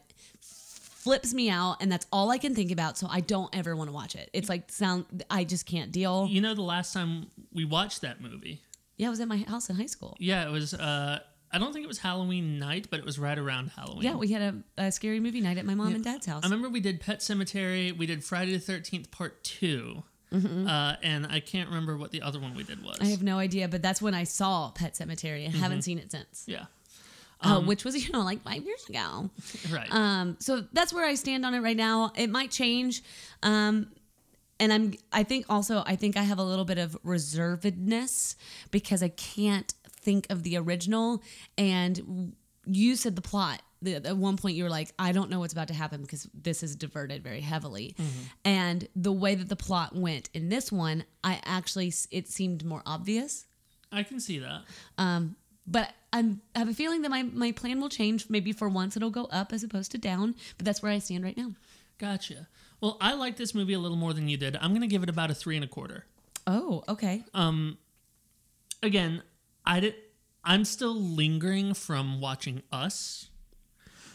[1.04, 2.98] flips me out, and that's all I can think about.
[2.98, 4.28] So I don't ever want to watch it.
[4.32, 5.22] It's like sound.
[5.30, 6.26] I just can't deal.
[6.28, 8.62] You know, the last time we watched that movie,
[8.96, 10.16] Yeah, it was at my house in high school.
[10.18, 10.74] yeah, it was.
[10.74, 11.20] uh
[11.52, 14.02] I don't think it was Halloween night, but it was right around Halloween.
[14.02, 14.42] Yeah, we had
[14.76, 16.42] a, a scary movie night at my mom and dad's house.
[16.42, 17.96] I remember we did Pet Sematary.
[17.96, 22.40] We did Friday the Thirteenth Part 2 uh, and I can't remember what the other
[22.40, 22.96] one we did was.
[22.96, 23.04] Mm-hmm.
[23.06, 25.44] I have no idea, but that's when I saw Pet Sematary.
[25.46, 25.58] I Mm-hmm.
[25.60, 26.42] haven't seen it since.
[26.48, 26.64] yeah,
[27.44, 29.30] uh, which was you know like five years ago.
[29.70, 29.88] right.
[29.90, 32.12] Um, so that's where I stand on it right now.
[32.16, 33.02] It might change.
[33.42, 33.88] Um,
[34.60, 38.36] and I'm I think also I think I have a little bit of reservedness
[38.70, 41.22] because I can't think of the original
[41.56, 42.34] and
[42.66, 45.68] you said the plot at one point you were like I don't know what's about
[45.68, 47.94] to happen because this is diverted very heavily
[48.44, 52.82] and the way that the plot went in this one I actually it seemed more
[52.86, 53.46] obvious
[53.92, 54.62] I can see that.
[54.98, 58.28] um, but I'm, I have a feeling that my, my plan will change.
[58.28, 60.34] Maybe for once it'll go up as opposed to down.
[60.58, 61.52] But that's where I stand right now.
[61.98, 62.48] Gotcha.
[62.80, 64.56] Well, I like this movie a little more than you did.
[64.56, 66.04] I'm gonna give it about a three and a quarter.
[66.46, 67.24] Oh, okay.
[67.32, 67.78] Um,
[68.84, 69.22] Again,
[69.64, 69.94] I did.
[70.44, 73.30] I'm still lingering from watching Us,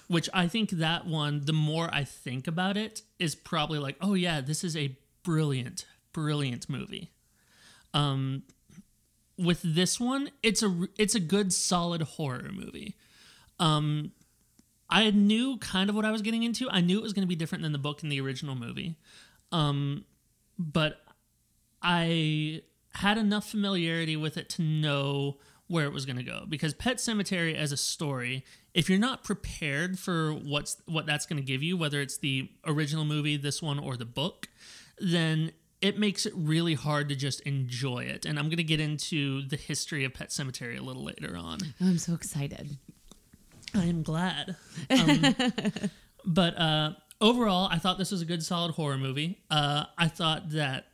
[0.08, 1.46] which I think that one.
[1.46, 5.88] The more I think about it, is probably like, oh yeah, this is a brilliant,
[6.14, 7.10] brilliant movie.
[7.96, 8.44] Um,
[9.40, 12.96] with this one, it's a it's a good, solid horror movie.
[13.60, 14.12] Um,
[14.90, 16.70] I knew kind of what I was getting into.
[16.70, 18.98] I knew it was going to be different than the book and the original movie.
[19.52, 20.06] Um,
[20.58, 20.98] but
[21.82, 22.64] I
[22.96, 26.98] had enough familiarity with it to know where it was going to go because Pet
[26.98, 31.64] Sematary as a story, if you're not prepared for what's what that's going to give
[31.64, 34.50] you, whether it's the original movie, this one or the book,
[35.00, 38.26] then it makes it really hard to just enjoy it.
[38.26, 41.60] And I'm going to get into the history of Pet Sematary a little later on.
[41.80, 42.78] I'm so excited.
[43.74, 44.56] I am glad.
[44.90, 45.36] Um,
[46.26, 49.40] but uh, overall, I thought this was a good, solid horror movie.
[49.50, 50.88] Uh, I thought that,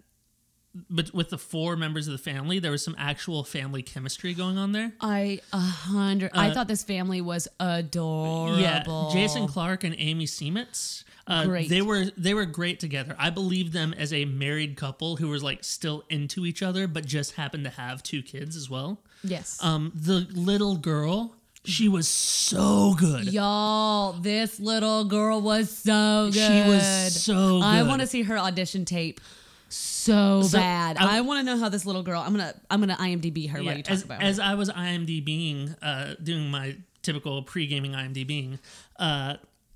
[0.90, 4.58] but with the four members of the family, there was some actual family chemistry going
[4.58, 4.92] on there.
[5.00, 6.32] I a hundred.
[6.34, 8.60] I thought this family was adorable.
[8.60, 11.06] Yeah, Jason Clarke and Amy Seimetz.
[11.28, 11.70] Uh, Great.
[11.70, 13.16] They were they were great together.
[13.18, 17.06] I believe them as a married couple who was like still into each other, but
[17.06, 19.02] just happened to have two kids as well.
[19.24, 19.58] Yes.
[19.64, 23.34] Um, the little girl, she was so good.
[23.34, 26.36] Y'all, this little girl was so good.
[26.36, 29.20] She was so I want to see her audition tape
[29.68, 30.98] so, So, bad.
[30.98, 32.22] I- I, want to know how this little girl.
[32.22, 34.44] I'm gonna I'm gonna IMDb her while you talk as, about as her.
[34.44, 38.60] I was IMDBing, uh, doing my typical pre-gaming IMDBing,
[38.98, 39.36] uh,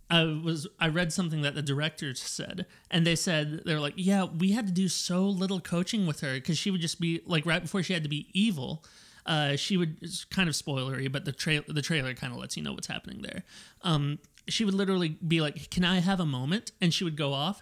[0.10, 3.94] I was I read something that the directors said, and they said they were like,
[3.96, 7.22] yeah, we had to do so little coaching with her because she would just be
[7.26, 8.84] like right before she had to be evil.
[9.26, 12.58] Uh, she would it's kind of spoilery, but the trail the trailer kind of lets
[12.58, 13.44] you know what's happening there.
[13.84, 14.18] Um,
[14.48, 17.62] she would literally be like, "Can I have a moment?" and she would go off,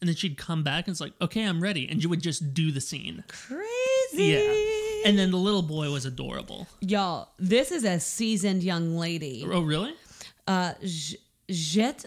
[0.00, 2.54] and then she'd come back and it's like, "Okay, I'm ready," and you would just
[2.54, 3.24] do the scene.
[3.28, 4.24] Crazy.
[4.24, 5.10] Yeah.
[5.10, 6.66] And then the little boy was adorable.
[6.80, 9.46] Y'all, this is a seasoned young lady.
[9.46, 9.94] Oh, really?
[10.46, 10.72] Uh,
[11.50, 12.04] Jet.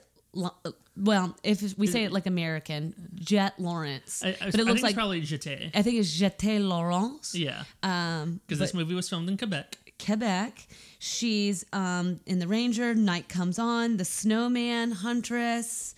[0.95, 4.71] Well, if we say it like American, Jet Laurence, I, I, but it think looks
[4.76, 5.71] it's like probably Jeté.
[5.76, 7.34] I think it's Jete Laurence.
[7.36, 9.78] Yeah, Um, because this movie was filmed in Quebec.
[10.04, 10.67] Quebec.
[11.00, 12.93] She's um, in the Ranger.
[12.95, 13.97] Night comes on.
[13.97, 15.95] The Snowman, Huntress.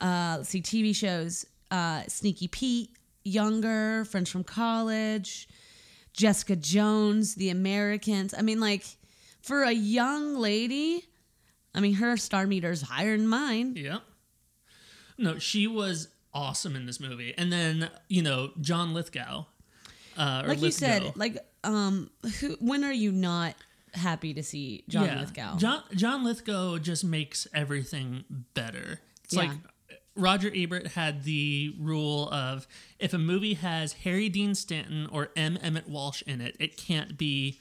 [0.00, 1.44] Uh, let's see TV shows.
[1.70, 2.90] Uh, Sneaky Pete,
[3.24, 5.48] Younger, Friends from College,
[6.12, 8.34] Jessica Jones, The Americans.
[8.36, 8.84] I mean, like
[9.42, 11.04] for a young lady,
[11.74, 13.74] I mean, her star meter's higher than mine.
[13.76, 13.98] Yeah.
[15.18, 17.34] No, she was awesome in this movie.
[17.36, 19.44] And then you know John Lithgow.
[20.16, 23.54] Uh, Like you said, like um, who, when are you not
[23.94, 25.20] happy to see John yeah.
[25.20, 25.56] Lithgow?
[25.56, 29.00] John John Lithgow just makes everything better.
[29.24, 29.40] It's Yeah.
[29.42, 29.50] like
[30.16, 32.66] Roger Ebert had the rule of
[32.98, 35.58] if a movie has Harry Dean Stanton or M.
[35.62, 37.60] Emmet Walsh in it, it can't be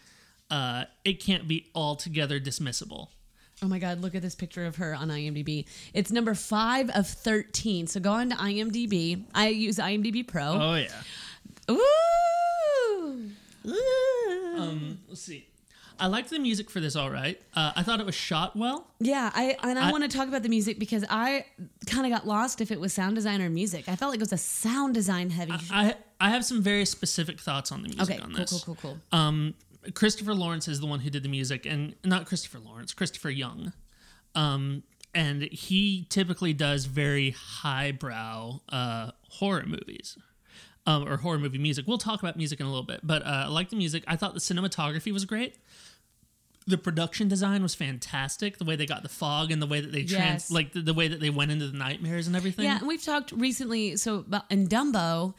[0.49, 3.09] uh, it can't be altogether dismissible.
[3.61, 5.65] Oh my God, look at this picture of her on IMDb.
[5.93, 7.87] It's number five of 13.
[7.87, 9.25] So go on to IMDb.
[9.35, 10.43] I use IMDb Pro.
[10.43, 10.87] Oh yeah.
[11.71, 13.29] Ooh.
[13.67, 14.55] Ooh.
[14.57, 15.45] Um, let's see.
[16.01, 17.41] I liked the music for this all right.
[17.53, 18.87] Uh, I thought it was shot well.
[19.01, 21.45] yeah, I and I, I- want to talk about the music because I
[21.87, 23.89] kind of got lost if it was sound design or music.
[23.89, 25.57] I felt like it was a sound design heavy.
[25.57, 28.63] sh- I I have some very specific thoughts on the music okay, on cool, this.
[28.63, 29.19] cool, cool, cool.
[29.19, 29.55] Um,
[29.93, 33.73] Christopher Lawrence is the one who did the music, and not Christopher Lawrence, Christopher Young.
[34.35, 34.83] Um,
[35.15, 40.17] and he typically does very highbrow uh, horror movies.
[40.85, 41.85] Um, or horror movie music.
[41.87, 44.03] We'll talk about music in a little bit, but uh, I like the music.
[44.07, 45.57] I thought the cinematography was great.
[46.65, 48.57] the production design was fantastic.
[48.57, 50.51] The way they got the fog and the way that they trans, Yes.
[50.51, 52.65] like the, the way that they went into the nightmares and everything.
[52.65, 53.97] Yeah, and we've talked recently.
[53.97, 55.35] So in Dumbo,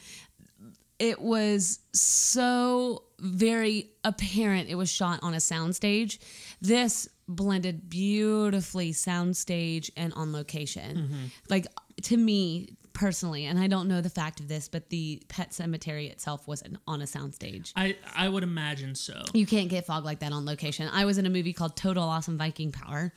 [1.00, 6.18] it was so very apparent it was shot on a soundstage.
[6.60, 11.30] This blended beautifully soundstage and on location.
[11.48, 11.66] Like
[12.02, 16.08] to me personally, and I don't know the fact of this, but the pet cemetery
[16.08, 17.72] itself was an, on a soundstage.
[17.74, 19.22] I I would imagine so.
[19.32, 20.88] You can't get fog like that on location.
[20.92, 23.14] I was in a movie called Total Awesome Viking Power.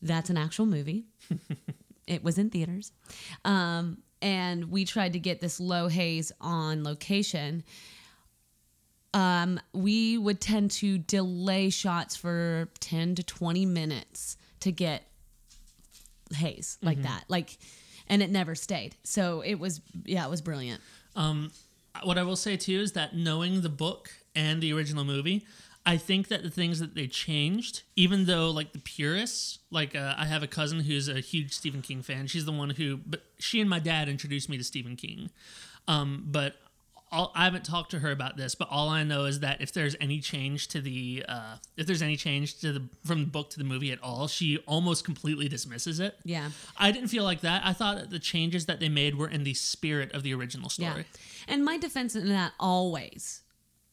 [0.00, 1.04] That's an actual movie.
[2.06, 2.92] it was in theaters.
[3.44, 7.64] Um, and we tried to get this low haze on location.
[9.14, 15.04] Um, we would tend to delay shots for 10 to 20 minutes to get
[16.34, 17.24] haze like that.
[17.28, 17.56] Like,
[18.08, 18.94] and it never stayed.
[19.04, 20.80] So it was, yeah, it was brilliant.
[21.14, 21.50] Um,
[22.02, 25.46] what I will say too is that knowing the book and the original movie,
[25.88, 30.14] I think that the things that they changed, even though like the purists, like uh,
[30.18, 32.26] I have a cousin who's a huge Stephen King fan.
[32.26, 35.30] She's the one who, but she and my dad introduced me to Stephen King.
[35.86, 36.56] Um, but
[37.12, 39.72] all, I haven't talked to her about this, but all I know is that if
[39.72, 43.50] there's any change to the, uh, if there's any change to the from the book
[43.50, 46.18] to the movie at all, she almost completely dismisses it.
[46.24, 46.50] Yeah.
[46.76, 47.62] I didn't feel like that.
[47.64, 50.68] I thought that the changes that they made were in the spirit of the original
[50.68, 50.88] story.
[50.88, 50.92] Yeah.
[50.92, 51.06] story.
[51.46, 53.42] And my defense in that always,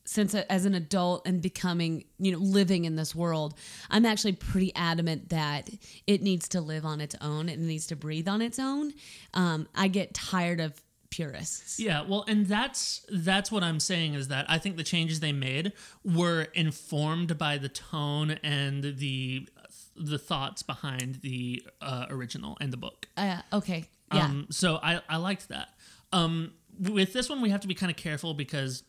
[0.06, 3.56] since a- as an adult and becoming, you know, living in this world,
[3.90, 5.70] I'm actually pretty adamant that
[6.08, 7.50] it needs to live on its own.
[7.50, 8.94] It needs to breathe on its own.
[9.34, 11.80] Um, I get tired of purists.
[11.80, 15.32] Yeah, well, and that's that's what I'm saying is that I think the changes they
[15.32, 15.72] made
[16.04, 19.48] were informed by the tone and the
[19.96, 23.08] the thoughts behind the uh, original and the book.
[23.16, 23.86] Uh, okay.
[24.12, 24.26] Yeah.
[24.26, 25.70] Um, so I I liked that.
[26.12, 28.84] Um, with this one, we have to be kind of careful because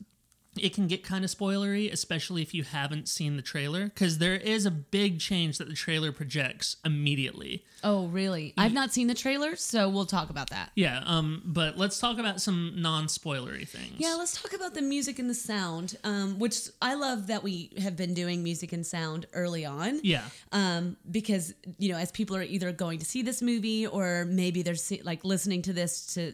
[0.57, 4.35] it can get kind of spoilery, especially if you haven't seen the trailer, because there
[4.37, 7.64] is a big change that the trailer projects immediately.
[7.83, 8.55] oh, really?
[8.57, 10.71] I've not seen the trailer, so we'll talk about that.
[10.75, 11.03] Yeah.
[11.05, 13.95] Um, but let's talk about some non-spoilery things.
[13.99, 17.71] Yeah, let's talk about the music and the sound, um, which I love that we
[17.79, 20.01] have been doing music and sound early on.
[20.03, 20.23] Yeah.
[20.53, 24.62] um, because you know as people are either going to see this movie or maybe
[24.62, 26.33] they're see, like listening to this to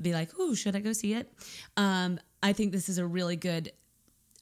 [0.00, 1.32] be like oh should i go see it
[1.76, 3.72] um, i think this is a really good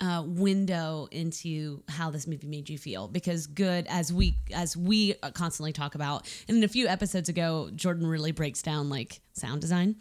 [0.01, 5.15] uh, window into how this movie made you feel because good as we as we
[5.35, 9.95] constantly talk about and a few episodes ago jordan really breaks down like sound design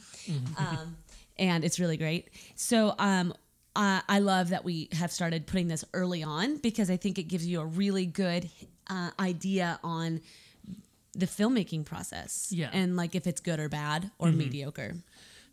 [0.58, 0.98] um,
[1.38, 3.34] and it's really great so um,
[3.76, 7.24] uh, I love that we have started putting this early on because I think it
[7.24, 8.50] gives you a really good
[8.88, 10.22] uh, idea on
[11.13, 12.50] the filmmaking process.
[12.52, 12.70] Yeah.
[12.72, 14.96] And like if it's good or bad or mediocre.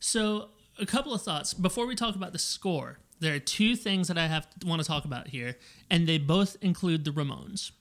[0.01, 0.49] So,
[0.81, 2.99] a couple of thoughts before we talk about the score.
[3.21, 5.57] There are two things that I have want to talk about here,
[5.90, 7.73] and they both include the Ramones.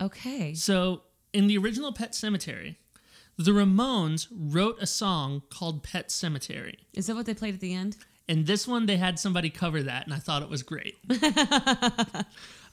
[0.00, 0.54] Okay.
[0.54, 2.76] So, in the original Pet Sematary,
[3.36, 6.76] the Ramones wrote a song called Pet Sematary.
[6.92, 7.96] Is that what they played at the end?
[8.28, 10.96] And this one, they had somebody cover that, and I thought it was great.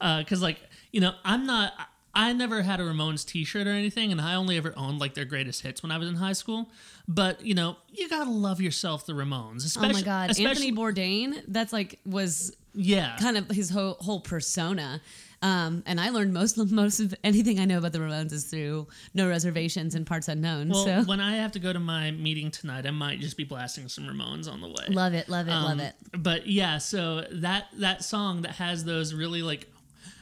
[0.02, 0.60] Uh, because, like,
[0.92, 1.74] you know, I'm not.
[2.14, 5.26] I never had a Ramones T-shirt or anything, and I only ever owned like their
[5.26, 6.70] greatest hits when I was in high school.
[7.08, 9.94] But you know, you gotta love yourself the Ramones, Oh especially.
[9.94, 10.30] my God.
[10.32, 15.02] especially, Anthony Bourdain, that's like was yeah, kind of his whole, whole persona.
[15.44, 18.44] Um, and I learned most of most of anything I know about the Ramones is
[18.44, 20.70] through No Reservations and Parts Unknown.
[20.70, 23.44] Well, so when I have to go to my meeting tonight, I might just be
[23.44, 24.86] blasting some Ramones on the way.
[24.90, 25.96] love it, love it, love Um, it.
[26.18, 29.68] But yeah, so that that song that has those really like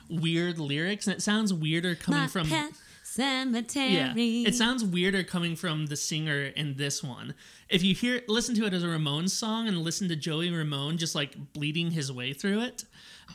[0.10, 2.72] weird lyrics, and it sounds weirder coming My from pet
[3.04, 3.94] cemetery.
[3.94, 7.34] yeah, it sounds weirder coming from the singer in this one.
[7.70, 10.98] If you hear listen to it as a Ramones song and listen to Joey Ramone
[10.98, 12.86] just like bleeding his way through it,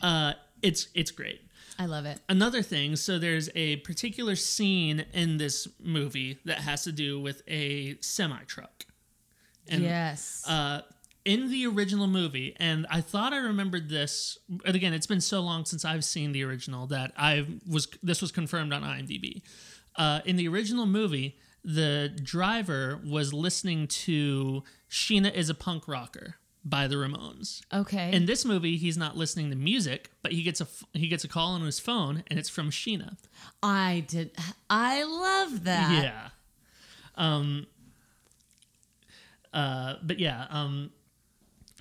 [0.01, 1.41] uh, it's it's great.
[1.77, 2.21] I love it.
[2.29, 7.41] Another thing, so there's a particular scene in this movie that has to do with
[7.47, 8.85] a semi truck.
[9.67, 10.43] And yes.
[10.47, 10.81] uh,
[11.25, 14.37] in the original movie, and I thought I remembered this.
[14.63, 18.21] And again, it's been so long since I've seen the original that I was this
[18.21, 19.41] was confirmed on IMDb.
[19.95, 26.35] Uh, in the original movie, the driver was listening to "Sheena is a Punk Rocker"
[26.63, 27.61] by the Ramones.
[27.71, 28.11] okay.
[28.11, 31.27] In this movie, he's not listening to music, but he gets a he gets a
[31.27, 33.17] call on his phone, and it's from Sheena.
[33.63, 34.31] I did.
[34.69, 36.03] I love that.
[36.03, 36.29] Yeah.
[37.15, 37.67] Um.
[39.53, 39.95] Uh.
[40.03, 40.47] But yeah.
[40.49, 40.91] Um.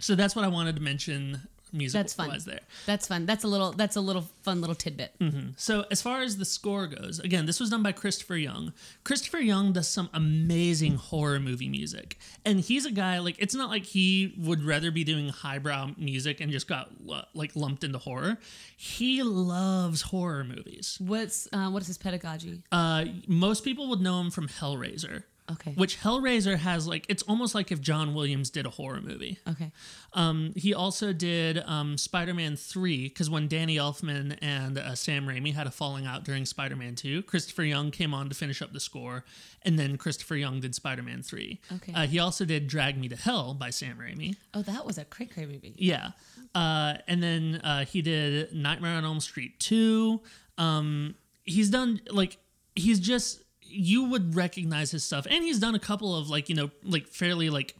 [0.05, 1.40] So that's what I wanted to mention
[1.73, 2.29] music That's fun.
[2.29, 2.61] wise there.
[2.85, 3.25] That's fun.
[3.25, 3.73] That's a little.
[3.73, 5.14] That's a little fun little tidbit.
[5.57, 8.75] So as far as the score goes, again, this was done by Christopher Young.
[9.03, 13.71] Christopher Young does some amazing horror movie music, and he's a guy like it's not
[13.71, 16.90] like he would rather be doing highbrow music and just got
[17.33, 18.37] like lumped into horror.
[18.77, 20.99] He loves horror movies.
[21.01, 22.62] What's uh, what is his pedagogy?
[22.71, 25.25] Uh, most people would know him from Hellraiser.
[25.52, 25.72] Okay.
[25.72, 29.38] Which Hellraiser has like it's almost like if John Williams did a horror movie.
[29.46, 29.72] Okay.
[30.14, 35.52] Um, he also did um, Spider-Man three because when Danny Elfman and uh, Sam Raimi
[35.52, 38.80] had a falling out during Spider-Man two, Christopher Young came on to finish up the
[38.80, 39.24] score,
[39.62, 41.61] and then Christopher Young did Spider-Man three.
[41.74, 41.92] Okay.
[41.92, 44.37] Uh, he also did Drag Me to Hell by Sam Raimi.
[44.54, 45.74] Oh, that was a cray cray movie.
[45.76, 46.12] Yeah.
[46.54, 50.20] Uh, and then uh, he did Nightmare on Elm Street 2.
[50.57, 52.38] Um, he's done, like,
[52.74, 53.42] he's just,
[53.74, 55.26] you would recognize his stuff.
[55.28, 57.74] And he's done a couple of, like, you know, like fairly, like,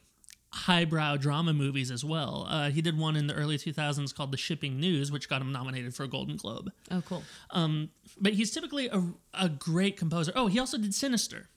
[0.53, 2.47] highbrow drama movies as well.
[2.49, 5.51] Uh, he did one in the early 2000s called The Shipping News, which got him
[5.51, 6.71] nominated for a Golden Globe.
[6.91, 7.25] Oh, cool.
[7.51, 9.03] Um, but he's typically a,
[9.35, 10.33] a great composer.
[10.37, 11.49] Oh, he also did Sinister.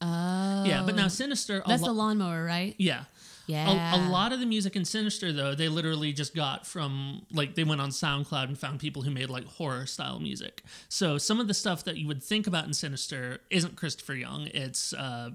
[0.00, 0.64] Oh.
[0.64, 1.62] Yeah, but now Sinister.
[1.64, 2.74] a That's lo- the lawnmower, right?
[2.78, 3.04] yeah.
[3.46, 3.94] Yeah.
[3.94, 7.54] A, a lot of the music in Sinister, though, they literally just got from like
[7.54, 10.62] they went on SoundCloud and found people who made like horror style music.
[10.88, 14.48] So some of the stuff that you would think about in Sinister isn't Christopher Young.
[14.54, 15.30] It's uh,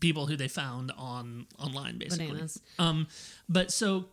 [0.00, 2.26] people who they found on online, basically.
[2.26, 2.60] Bananas.
[2.78, 3.06] Um,
[3.48, 4.06] but so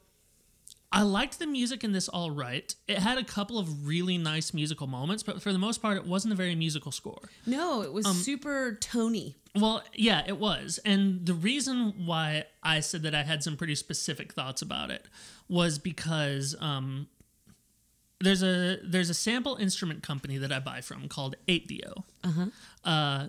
[0.96, 2.74] I liked the music in this all right.
[2.88, 6.06] It had a couple of really nice musical moments, but for the most part, it
[6.06, 7.30] wasn't a very musical score.
[7.46, 9.36] No, it Um, was super Tony.
[9.56, 10.80] Well, yeah, it was.
[10.86, 15.06] And the reason why I said that I had some pretty specific thoughts about it
[15.50, 17.08] was because um,
[18.22, 22.04] there's a there's a sample instrument company that I buy from called 8Dio.
[22.84, 23.28] Uh,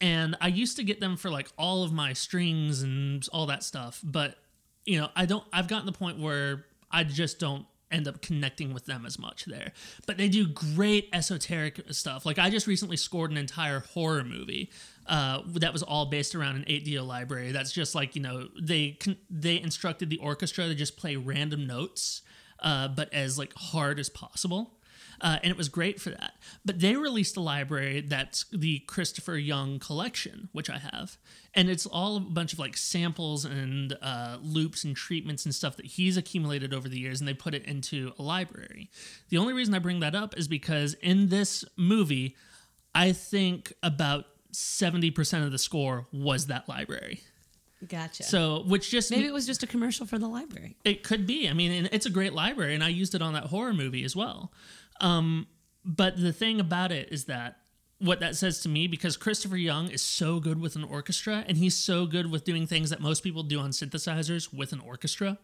[0.00, 3.62] and I used to get them for like all of my strings and all that
[3.62, 4.36] stuff, but
[4.84, 6.66] you know, I don't I've gotten the point where
[6.96, 9.72] I just don't end up connecting with them as much there.
[10.06, 12.26] But they do great esoteric stuff.
[12.26, 14.70] Like I just recently scored an entire horror movie
[15.06, 17.52] uh, that was all based around an 8Dio library.
[17.52, 18.98] That's just like, you know, they
[19.30, 22.22] they instructed the orchestra to just play random notes
[22.60, 24.72] uh, but as like hard as possible.
[25.20, 26.32] Uh, and it was great for that.
[26.64, 31.16] But they released a library that's the Christopher Young collection, which I have,
[31.54, 35.76] and it's all a bunch of like samples and uh, loops and treatments and stuff
[35.76, 38.90] that he's accumulated over the years, and they put it into a library.
[39.30, 42.36] The only reason I bring that up is because in this movie,
[42.94, 47.22] I think about seventy percent of the score was that library.
[47.86, 48.22] Gotcha.
[48.22, 50.76] So, which just maybe it was just a commercial for the library.
[50.84, 51.48] it could be.
[51.48, 54.02] I mean, and it's a great library, and I used it on that horror movie
[54.02, 54.50] as well.
[55.00, 55.46] Um,
[55.84, 57.58] but the thing about it is that
[57.98, 61.56] what that says to me, because Christopher Young is so good with an orchestra, and
[61.56, 65.38] he's so good with doing things that most people do on synthesizers with an orchestra.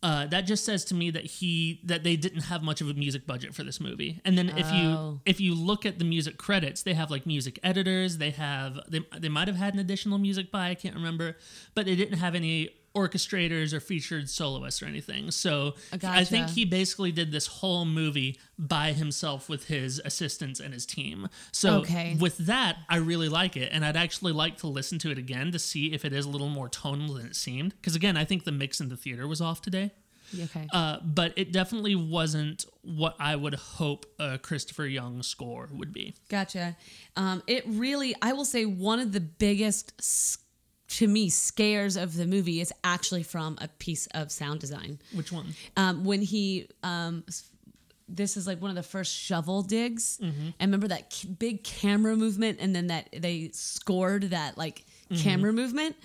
[0.00, 2.94] Uh, that just says to me that he that they didn't have much of a
[2.94, 4.20] music budget for this movie.
[4.24, 4.74] And then if Oh.
[4.76, 8.18] you if you look at the music credits, they have like music editors.
[8.18, 11.36] They have they they might have had an additional music by I can't remember,
[11.74, 15.30] but they didn't have any orchestrators or featured soloists or anything.
[15.30, 20.74] So I think he basically did this whole movie by himself with his assistants and
[20.74, 21.28] his team.
[21.52, 22.16] So Okay.
[22.18, 25.52] with that, I really like it, and I'd actually like to listen to it again
[25.52, 27.70] to see if it is a little more tonal than it seemed.
[27.76, 29.92] Because again, I think the mix in the theater was off today.
[30.38, 30.66] Okay.
[30.74, 36.14] Uh, but it definitely wasn't what I would hope a Christopher Young score would be.
[36.28, 36.76] Gotcha.
[37.16, 39.94] Um, it really, I will say, one of the biggest,
[40.88, 44.98] to me, scares of the movie is actually from a piece of sound design.
[45.14, 45.54] Which one?
[45.76, 47.24] Um, when he, um,
[48.08, 52.16] this is like one of the first shovel digs, and remember that c- big camera
[52.16, 55.96] movement, and then that they scored that like camera movement.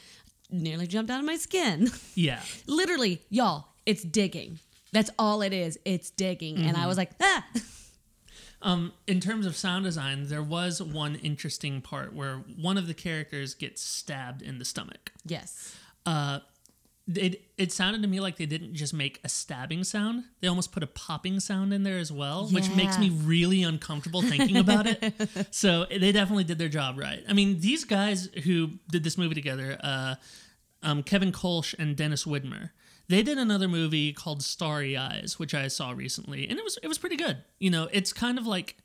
[0.50, 1.90] Nearly jumped out of my skin.
[2.16, 2.42] Yeah.
[2.68, 4.60] Literally, y'all, it's digging.
[4.92, 5.80] That's all it is.
[5.86, 7.46] It's digging, and I was like, ah.
[8.64, 12.94] Um, in terms of sound design, there was one interesting part where one of the
[12.94, 15.12] characters gets stabbed in the stomach.
[15.26, 15.76] yes.
[16.06, 16.40] Uh,
[17.16, 20.72] it it sounded to me like they didn't just make a stabbing sound; they almost
[20.72, 24.88] put a popping sound in there as well, which makes me really uncomfortable thinking about
[24.88, 25.14] it.
[25.52, 27.22] So they definitely did their job right.
[27.28, 30.16] I mean, these guys who did this movie together, uh,
[30.82, 32.70] um, Kevin Kolsch and Dennis Widmyer,
[33.10, 36.88] they did another movie called Starry Eyes, which I saw recently, and it was it
[36.88, 37.38] was pretty good.
[37.60, 38.78] You know, it's kind of like.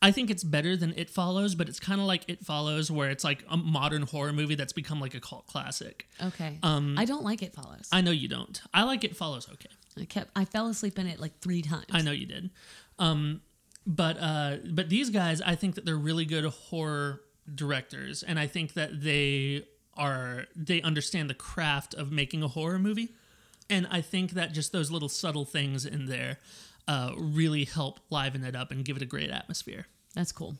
[0.00, 3.10] I think it's better than It Follows, but it's kind of like It Follows, where
[3.10, 6.06] it's like a modern horror movie that's become like a cult classic.
[6.24, 6.56] Okay.
[6.62, 7.88] I don't like it follows.
[7.90, 8.62] I know you don't.
[8.72, 9.70] I like it follows okay.
[10.00, 11.86] I kept I fell asleep in it like three times.
[11.90, 12.50] I know you did.
[13.00, 13.40] Um,
[13.86, 18.46] but uh, but these guys, I think that they're really good horror directors, and I
[18.46, 19.64] think that they
[19.96, 23.14] are they understand the craft of making a horror movie.
[23.70, 26.38] And I think that just those little subtle things in there
[26.86, 29.86] uh, really help liven it up and give it a great atmosphere.
[30.14, 30.56] That's cool.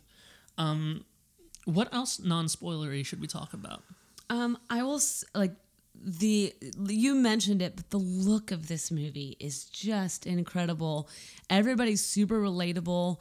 [1.64, 3.82] What else non spoilery should we talk about?
[4.30, 5.52] Um, I will s- like
[5.94, 6.54] the
[6.86, 11.08] you mentioned it, but the look of this movie is just incredible.
[11.50, 13.18] Everybody's super relatable.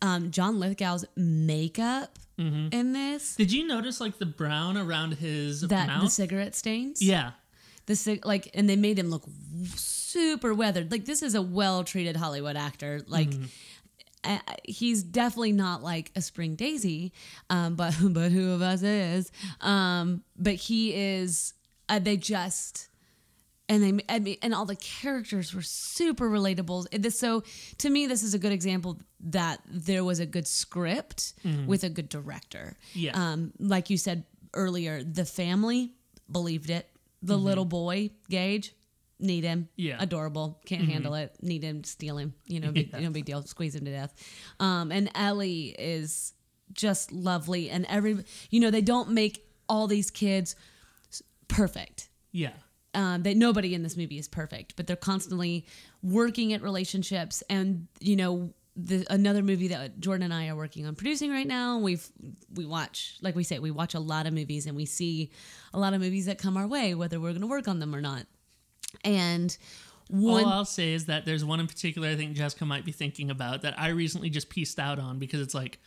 [0.00, 6.00] Um, John Lithgow's makeup in this Did you notice like the brown around his that
[6.00, 7.00] the cigarette stains.
[7.00, 7.32] yeah.
[7.86, 9.24] The cig- like, and they made him look
[9.74, 10.90] super weathered.
[10.90, 13.00] Like this is a well treated Hollywood actor.
[13.06, 13.32] Like.
[14.24, 17.12] uh, he's definitely not like a spring daisy
[17.50, 21.54] um, but but who of us is um, but he is
[21.88, 22.88] uh, they just
[23.68, 27.42] and they I mean, and all the characters were super relatable this so
[27.78, 31.34] to me this is a good example that there was a good script
[31.66, 33.12] with a good director Yeah.
[33.32, 34.22] um, like you said
[34.54, 35.94] earlier the family
[36.30, 36.88] believed it
[37.22, 38.74] the little boy gage
[39.20, 39.68] need him.
[39.76, 39.96] Yeah.
[40.00, 40.60] adorable.
[40.66, 41.36] Can't handle it.
[41.40, 42.34] Need him steal him.
[42.46, 43.42] You know big, no big deal.
[43.42, 44.12] Squeeze him to death.
[44.58, 46.34] Um, and ellie is
[46.72, 47.70] just lovely.
[47.70, 50.56] And every you know they don't make all these kids
[51.48, 52.08] perfect.
[52.32, 52.50] Yeah.
[52.94, 55.66] um, that nobody in this movie is perfect, but they're constantly
[56.02, 57.42] working at relationships.
[57.48, 61.46] And you know, the another movie that Jordan and I are working on producing right
[61.46, 61.78] now.
[61.78, 62.06] We've
[62.54, 65.30] we watch, like we say, we watch a lot of movies, and we see
[65.74, 67.94] a lot of movies that come our way, whether we're going to work on them
[67.94, 68.26] or not.
[69.04, 69.56] And
[70.08, 72.92] one, All I'll say is that there's one in particular I think Jessica might be
[72.92, 75.78] thinking about that I recently just pieced out on because it's like,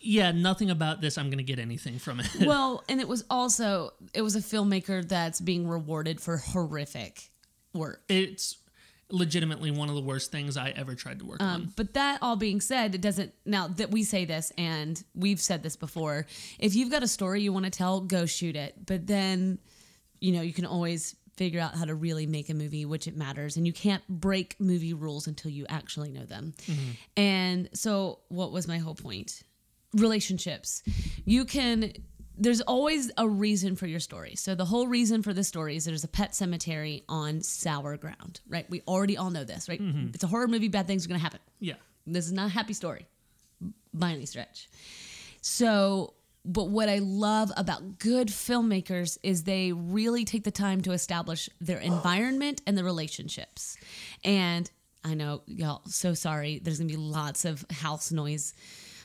[0.00, 2.28] yeah, nothing about this I'm going to get anything from it.
[2.46, 7.30] well, and it was also it was a filmmaker that's being rewarded for horrific
[7.72, 8.02] work.
[8.08, 8.56] it's
[9.10, 11.48] legitimately one of the worst things I ever tried to work on.
[11.48, 15.40] Um, but that all being said, it doesn't now that we say this and we've
[15.40, 16.26] said this before.
[16.58, 18.74] If you've got a story you want to tell, go shoot it.
[18.84, 19.58] But then,
[20.20, 23.16] you know, you can always figure out how to really make a movie, which it
[23.16, 23.56] matters.
[23.56, 26.54] And you can't break movie rules until you actually know them.
[27.16, 29.42] And so, what was my whole point?
[29.94, 30.82] Relationships.
[31.24, 31.92] You can.
[32.38, 34.34] There's always a reason for your story.
[34.36, 38.40] So the whole reason for the story is there's a pet cemetery on sour ground,
[38.48, 38.68] right?
[38.68, 39.80] We already all know this, right?
[39.80, 40.10] Mm-hmm.
[40.14, 40.68] It's a horror movie.
[40.68, 41.40] Bad things are gonna happen.
[41.60, 41.74] Yeah.
[42.06, 43.06] This is not a happy story
[43.94, 44.68] by any stretch.
[45.40, 46.14] So,
[46.44, 51.48] but what I love about good filmmakers is they really take the time to establish
[51.60, 53.76] their environment and the relationships.
[54.24, 54.70] And
[55.04, 56.60] I know y'all so sorry.
[56.62, 58.54] There's gonna be lots of house noise,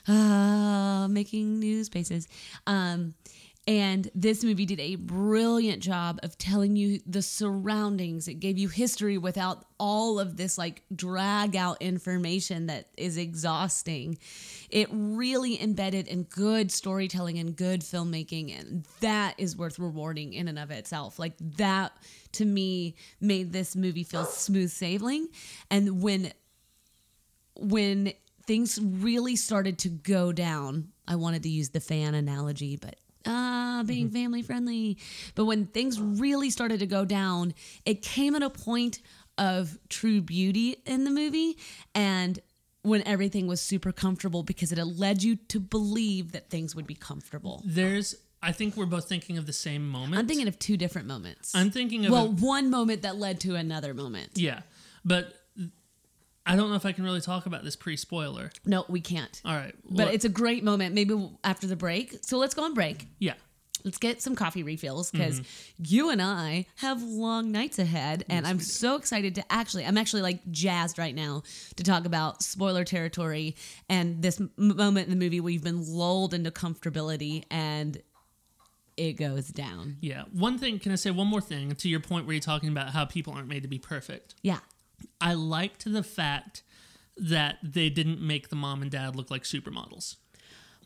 [0.08, 2.28] uh, making new spaces.
[2.68, 3.14] Um,
[3.68, 8.28] and this movie did a brilliant job of telling you the surroundings.
[8.28, 14.18] It gave you history without all of this like drag out information that is exhausting.
[14.72, 18.60] It really embedded in good storytelling and good filmmaking.
[18.60, 21.20] And that is worth rewarding in and of itself.
[21.20, 21.94] Like that
[22.34, 25.28] to me made this movie feel smooth sailing.
[25.70, 26.34] And when
[27.56, 28.14] when
[28.52, 32.96] things really started to go down, I wanted to use the fan analogy, but
[33.26, 34.98] ah, being family friendly.
[35.36, 37.54] But when things really started to go down,
[37.86, 39.00] it came at a point
[39.38, 41.58] of true beauty in the movie
[41.96, 42.42] and
[42.82, 46.96] when everything was super comfortable because it led you to believe that things would be
[46.96, 47.62] comfortable.
[47.64, 50.20] There's, I think we're both thinking of the same moment.
[50.20, 51.56] I'm thinking of two different moments.
[51.56, 54.32] I'm thinking of, well, a- one moment that led to another moment.
[54.36, 54.64] yeah,
[55.06, 55.34] but
[56.46, 58.50] I don't know if I can really talk about this pre spoiler.
[58.66, 59.42] No, we can't.
[59.46, 59.76] All right.
[59.84, 60.96] But well, it's a great moment.
[60.96, 62.18] Maybe we'll- after the break.
[62.24, 63.08] So let's go on break.
[63.20, 63.34] yeah.
[63.84, 65.84] Let's get some coffee refills because Mm-hmm.
[65.88, 69.88] you and I have long nights ahead, and I'm so excited to actually.
[69.88, 71.42] I'm actually like jazzed right now
[71.78, 73.56] to talk about spoiler territory
[73.90, 78.00] and this m- moment in the movie where you've been lulled into comfortability and
[78.98, 79.98] it goes down.
[80.00, 80.26] Yeah.
[80.32, 82.90] One thing, can I say one more thing to your point where you're talking about
[82.90, 84.36] how people aren't made to be perfect?
[84.44, 84.60] Yeah,
[85.20, 86.64] I liked the fact
[87.18, 90.16] that they didn't make the mom and dad look like supermodels.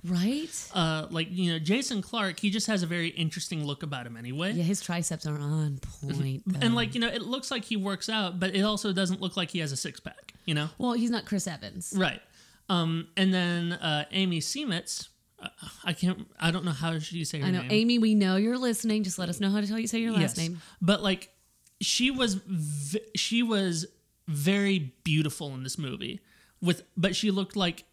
[0.04, 0.70] right.
[0.74, 4.18] Uh, like, you know, Jason Clarke, he just has a very interesting look about him
[4.18, 4.52] anyway.
[4.52, 6.44] Yeah, his triceps are on point.
[6.62, 9.38] And, like, you know, it looks like he works out, but it also doesn't look
[9.38, 10.70] like he has a six pack, you know?
[10.78, 11.94] well, he's not Chris Evans.
[11.96, 12.22] Right.
[12.70, 15.08] Um, and then uh, Amy Seimetz,
[15.42, 15.48] uh,
[15.84, 17.72] I can't, I don't know how she say her I know, name.
[17.72, 18.00] Amy.
[18.00, 19.04] We know you're listening.
[19.04, 20.62] Just let us know how to tell you say your last name.
[20.82, 21.30] But like,
[21.82, 23.86] she was v- she was
[24.28, 26.20] very beautiful in this movie
[26.62, 27.84] with, but she looked like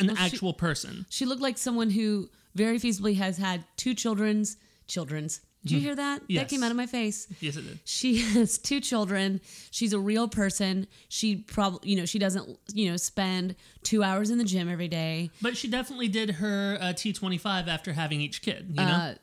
[0.00, 1.06] an Well, she- actual person.
[1.10, 4.56] She looked like someone who very feasibly has had two children's
[4.86, 5.40] children's.
[5.64, 6.22] Did you hear that?
[6.22, 6.46] That Mm-hmm.
[6.48, 7.28] Came out of my face.
[7.40, 7.78] Yes, it did.
[7.84, 9.40] She has two children.
[9.70, 10.88] She's a real person.
[11.08, 13.54] She probably, you know, she doesn't, you know, spend
[13.84, 15.30] two hours in the gym every day.
[15.40, 18.70] But she definitely did her uh, T twenty five after having each kid.
[18.70, 19.14] You know, Uh,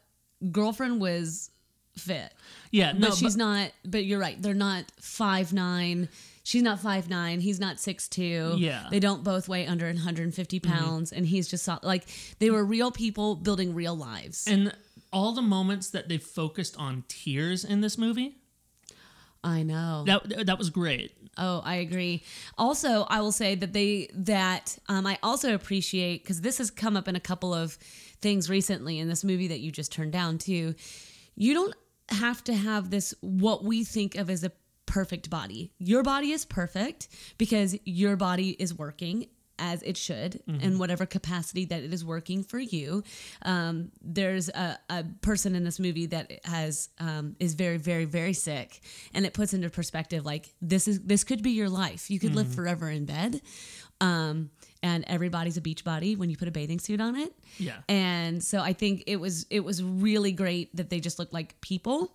[0.49, 1.51] girlfriend was
[1.99, 2.33] fit.
[2.71, 3.71] Yeah, But no, she's not.
[3.85, 4.41] But you're right.
[4.41, 6.09] They're not five nine.
[6.43, 7.41] She's not five nine.
[7.41, 8.55] He's not six two.
[8.57, 8.87] Yeah.
[8.89, 12.05] They don't both weigh under 150 pounds, and he's just like
[12.39, 14.47] they were real people building real lives.
[14.47, 14.73] and
[15.11, 18.35] all the moments that they focused on tears in this movie,
[19.43, 20.03] I know.
[20.05, 21.11] that that was great.
[21.37, 22.23] Oh, I agree.
[22.57, 26.97] Also, I will say that they that um, I also appreciate because this has come
[26.97, 27.75] up in a couple of
[28.21, 30.75] things recently in this movie that you just turned down too.
[31.35, 31.73] You don't
[32.12, 34.51] have to have this what we think of as a
[34.86, 35.72] perfect body.
[35.78, 37.07] Your body is perfect
[37.38, 39.28] because your body is working
[39.60, 43.03] as it should in whatever capacity that it is working for you.
[43.41, 48.34] Um, there's a, a person in this movie that has um, is very very very
[48.34, 48.80] sick,
[49.14, 52.10] and it puts into perspective like this is this could be your life.
[52.10, 53.41] You could live forever in bed.
[54.01, 54.49] Um,
[54.82, 57.34] and everybody's a beach body when you put a bathing suit on it.
[57.57, 57.77] Yeah.
[57.88, 61.59] And so I think it was it was really great that they just looked like
[61.61, 62.13] people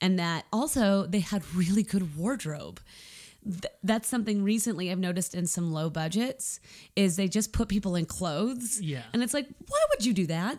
[0.00, 2.80] and that also they had really good wardrobe.
[3.44, 6.58] Th- that's something recently I've noticed in some low budgets
[6.96, 8.80] is they just put people in clothes.
[8.80, 9.02] Yeah.
[9.12, 10.58] And it's like, why would you do that?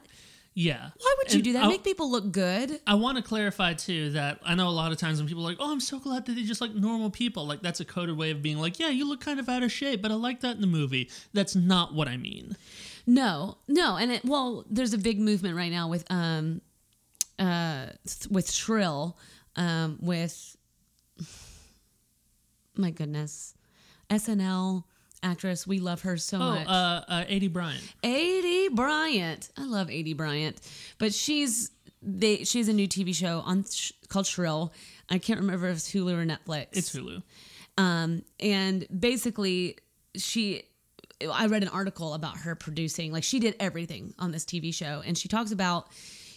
[0.60, 0.90] Yeah.
[0.98, 1.66] Why would you And do that?
[1.66, 2.82] I- Make people look good.
[2.88, 5.50] I want to clarify too that I know a lot of times when people are
[5.50, 8.18] like, "Oh, I'm so glad that they just like normal people." Like that's a coded
[8.18, 10.40] way of being like, "Yeah, you look kind of out of shape, but I like
[10.42, 12.58] that in the movie." That's not what I mean.
[13.06, 16.62] No, no, and it, well, there's a big movement right now with um,
[17.38, 17.90] uh,
[18.32, 19.16] with Shrill,
[19.58, 20.58] um, with
[22.76, 23.54] my goodness,
[24.10, 24.86] SNL
[25.32, 25.66] actress.
[25.68, 26.68] We love her so Oh, much.
[26.68, 27.84] uh, uh, Aidy Bryant.
[28.04, 29.50] Aidy Bryant.
[29.58, 30.60] I love Aidy Bryant,
[30.98, 31.72] but she's
[32.02, 34.74] they she's a new TV show on sh- called Shrill.
[35.10, 36.68] I can't remember if it's Hulu or Netflix.
[36.74, 37.22] It's Hulu.
[37.78, 39.78] Um, and basically,
[40.16, 40.64] she,
[41.32, 45.02] I read an article about her producing, like, she did everything on this TV show.
[45.06, 45.88] And she talks about,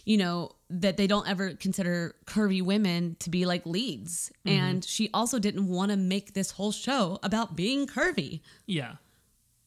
[0.04, 4.32] you know, that they don't ever consider curvy women to be like leads.
[4.44, 8.40] And she also didn't want to make this whole show about being curvy.
[8.66, 8.94] Yeah.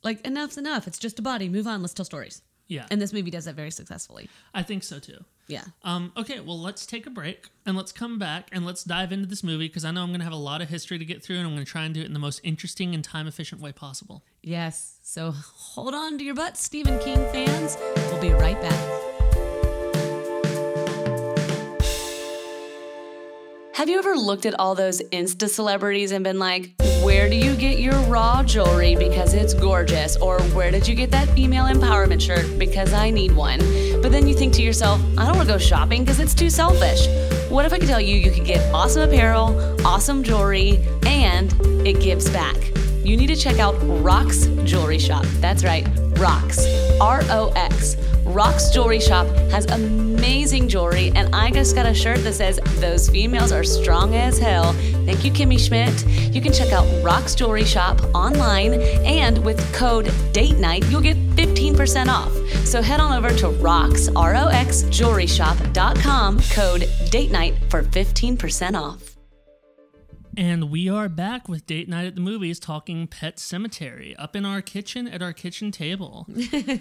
[0.01, 0.87] Like, enough's enough.
[0.87, 1.49] It's just a body.
[1.49, 1.81] Move on.
[1.81, 2.41] Let's tell stories.
[2.67, 2.85] Yeah.
[2.89, 4.29] And this movie does that very successfully.
[4.53, 5.23] I think so too.
[5.47, 5.63] Yeah.
[5.83, 9.27] Um, okay, well, let's take a break and let's come back and let's dive into
[9.27, 11.21] this movie because I know I'm going to have a lot of history to get
[11.21, 13.27] through and I'm going to try and do it in the most interesting and time
[13.27, 14.23] efficient way possible.
[14.41, 14.97] Yes.
[15.03, 17.77] So hold on to your butts, Stephen King fans.
[18.09, 19.12] We'll be right back.
[23.83, 26.71] Have you ever looked at all those Insta celebrities and been like,
[27.03, 30.15] where do you get your raw jewelry because it's gorgeous?
[30.15, 33.59] Or where did you get that female empowerment shirt because I need one?
[34.01, 36.49] But then you think to yourself, I don't want to go shopping because it's too
[36.49, 37.09] selfish.
[37.51, 41.51] What if I could tell you you could get awesome apparel, awesome jewelry, and
[41.85, 42.55] it gives back?
[43.03, 45.25] You need to check out Rox Jewelry Shop.
[45.41, 46.65] That's right, Rox.
[47.01, 47.97] R O X.
[48.33, 53.07] Rox Jewelry Shop has amazing jewelry, and I just got a shirt that says, Those
[53.07, 54.73] females are strong as hell.
[55.05, 56.03] Thank you, Kimmy Schmidt.
[56.33, 61.15] You can check out Rox Jewelry Shop online, and with code DATE NIGHT, you'll get
[61.35, 62.33] 15% off.
[62.65, 68.73] So head on over to Rox, R O X, jewelryshop.com, code DATE NIGHT for 15%
[68.73, 69.12] off.
[70.35, 74.45] And we are back with Date Night at the Movies talking Pet Sematary up in
[74.45, 76.27] our kitchen at our kitchen table.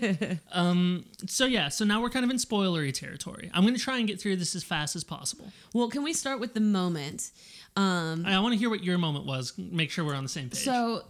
[0.53, 3.51] um, so, yeah, so now we're kind of in spoilery territory.
[3.53, 5.53] I'm going to try and get through this as fast as possible.
[5.75, 7.31] Well, can we start with the moment?
[7.77, 10.31] Um, I, I want to hear what your moment was, make sure we're on the
[10.31, 10.61] same page.
[10.61, 11.03] So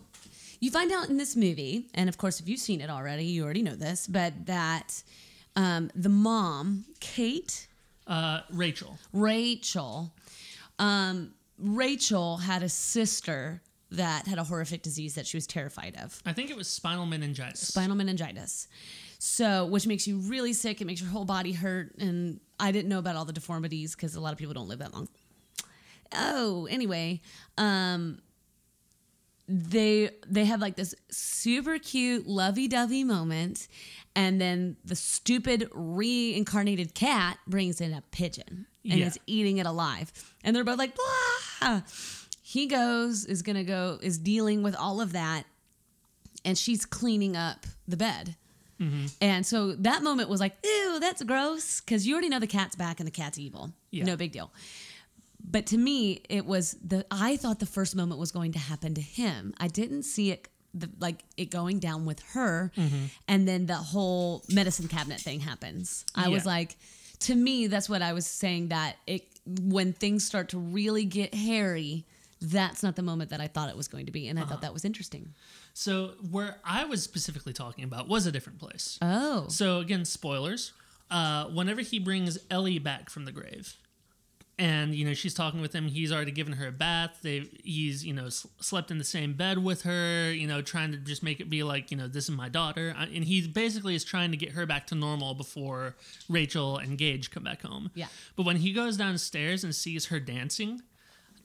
[0.59, 3.45] you find out in this movie, and of course, if you've seen it already, you
[3.45, 5.03] already know this, but that
[5.55, 7.69] um, the mom, Kate,
[8.09, 8.99] uh, Rachel.
[9.13, 10.13] Rachel,
[10.81, 16.21] um, Rachel had a sister that had a horrific disease that she was terrified of
[16.27, 17.61] I think it was spinal meningitis.
[17.69, 18.67] spinal meningitis.
[19.19, 20.81] So, which makes you really sick.
[20.81, 21.95] It makes your whole body hurt.
[21.99, 24.81] And I didn't know about all the deformities because a lot of people don't live
[24.81, 25.09] that long.
[26.15, 27.21] Oh, anyway,
[27.57, 28.19] um,
[29.49, 33.69] they they have like this super cute lovey-dovey moment,
[34.17, 39.07] and then the stupid reincarnated cat brings in a pigeon and Yeah.
[39.07, 40.13] is eating it alive,
[40.45, 40.95] and they're both like,
[42.43, 45.45] He goes is gonna go is dealing with all of that
[46.45, 48.37] and she's cleaning up the bed.
[48.81, 49.07] Mm-hmm.
[49.21, 51.81] And so that moment was like, ew, that's gross.
[51.81, 53.73] Because you already know the cat's back and the cat's evil.
[53.91, 54.05] Yeah.
[54.05, 54.51] No big deal.
[55.45, 58.95] But to me, it was the, I thought the first moment was going to happen
[58.95, 59.55] to him.
[59.59, 62.73] I didn't see it, the, like it going down with her.
[62.77, 63.05] Mm-hmm.
[63.29, 66.05] And then the whole medicine cabinet thing happens.
[66.15, 66.77] I was like,
[67.23, 71.35] to me, that's what I was saying that it, when things start to really get
[71.35, 72.05] hairy,
[72.41, 74.29] that's not the moment that I thought it was going to be.
[74.29, 75.35] And I thought that was interesting.
[75.75, 78.99] So, where I was specifically talking about was a different place.
[79.01, 79.47] Oh.
[79.49, 80.73] So, again, spoilers.
[81.11, 83.77] Uh, whenever he brings Ellie back from the grave,
[84.59, 85.89] and you know she's talking with him.
[85.89, 87.19] He's already given her a bath.
[87.23, 90.93] They he's you know s- slept in the same bed with her you know trying
[90.93, 92.95] to just make it be like you know this is my daughter.
[92.97, 95.97] I- and he basically is trying to get her back to normal before
[96.29, 97.91] rachel and gage come back home.
[97.95, 98.07] Yeah.
[98.37, 100.83] but when he goes downstairs and sees her dancing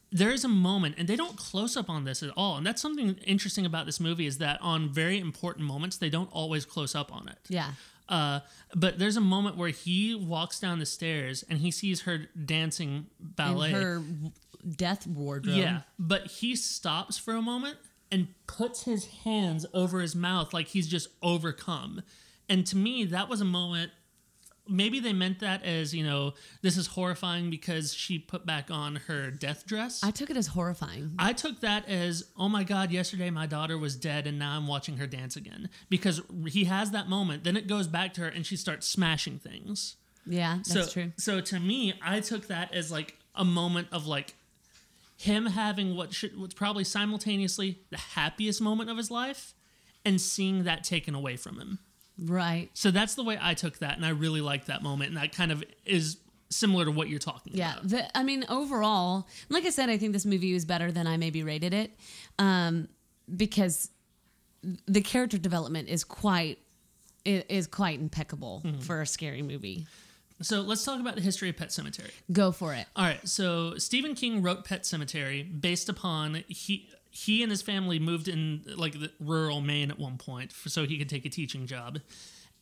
[0.09, 2.55] there is a moment and they don't close up on this at all.
[2.55, 6.29] And that's something interesting about this movie is that on very important moments they don't
[6.31, 7.37] always close up on it.
[7.49, 7.71] Yeah.
[8.09, 8.41] Uh,
[8.75, 13.07] but there's a moment where he walks down the stairs and he sees her dancing
[13.19, 13.69] ballet.
[13.69, 14.03] In her
[14.75, 15.55] death wardrobe.
[15.55, 17.77] yeah, but he stops for a moment
[18.11, 22.01] and puts his hands over his mouth like he's just overcome.
[22.49, 23.91] And to me, that was a moment.
[24.69, 28.97] Maybe they meant that as you know, this is horrifying because she put back on
[29.07, 30.03] her death dress.
[30.03, 31.13] I took it as horrifying.
[31.17, 34.67] I took that as, oh my God, yesterday my daughter was dead and now I'm
[34.67, 35.69] watching her dance again.
[35.89, 39.39] Because he has that moment, then it goes back to her and she starts smashing
[39.39, 39.95] things.
[40.25, 41.11] Yeah, that's so, true.
[41.17, 44.35] So to me, I took that as like a moment of like
[45.15, 49.53] him having what should what's probably simultaneously the happiest moment of his life
[50.05, 51.79] and seeing that taken away from him.
[52.19, 52.69] Right.
[52.73, 55.33] So that's the way I took that and I really liked that moment and that
[55.35, 56.17] kind of is
[56.49, 57.73] similar to what you're talking Yeah.
[57.73, 57.89] about.
[57.89, 61.17] The, I mean, overall, like I said, I think this movie was better than I
[61.17, 61.91] maybe rated it
[62.39, 62.87] um,
[63.35, 63.89] because
[64.87, 66.59] the character development is quite
[67.25, 68.79] is quite impeccable Mm-hmm.
[68.79, 69.85] for a scary movie.
[70.41, 72.11] So let's talk about the history of Pet Sematary.
[72.31, 72.85] Go for it.
[72.95, 76.87] All right, so Stephen King wrote Pet Sematary based upon he
[77.17, 80.85] he and his family moved in like the rural Maine at one point for, so
[80.85, 81.99] he could take a teaching job.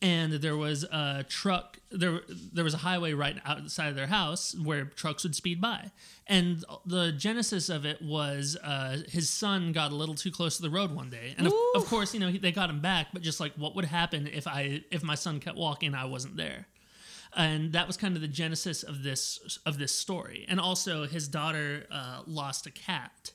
[0.01, 2.21] And there was a truck there
[2.53, 5.91] there was a highway right outside of their house where trucks would speed by.
[6.27, 10.61] And the genesis of it was uh, his son got a little too close to
[10.61, 11.33] the road one day.
[11.37, 13.75] And of, of course, you know, he, they got him back, but just like what
[13.75, 16.67] would happen if I if my son kept walking and I wasn't there?
[17.37, 21.27] and that was kind of the genesis of this of this story and also his
[21.27, 23.33] daughter uh, lost a cat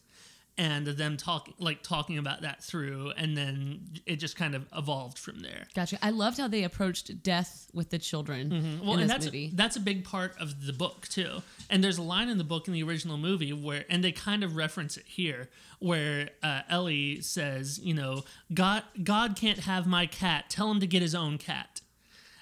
[0.58, 5.18] and them talking like talking about that through and then it just kind of evolved
[5.18, 5.64] from there.
[5.74, 5.98] Gotcha.
[6.04, 9.50] I loved how they approached death with the children well in and that's movie.
[9.54, 11.42] that's a big part of the book too.
[11.70, 14.44] And there's a line in the book in the original movie where and they kind
[14.44, 15.48] of reference it here
[15.78, 20.50] where uh, ellie says you know god god can't have my cat.
[20.50, 21.80] Tell him to get his own cat.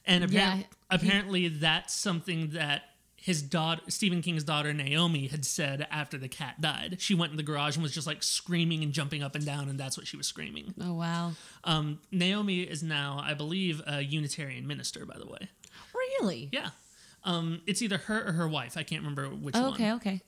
[0.04, 2.82] And Yeah, he- apparently that's something that
[3.28, 7.36] his daughter stephen king's daughter naomi had said after the cat died she went in
[7.36, 10.06] the garage and was just like screaming and jumping up and down and that's what
[10.06, 11.32] she was screaming oh wow.
[11.64, 15.48] um, naomi is now i believe a unitarian minister by the way
[16.20, 16.48] Really?
[16.52, 16.70] yeah.
[17.24, 18.76] Um, it's either her or her wife.
[18.76, 19.72] I can't remember which Oh, one.
[19.74, 20.20] okay, okay.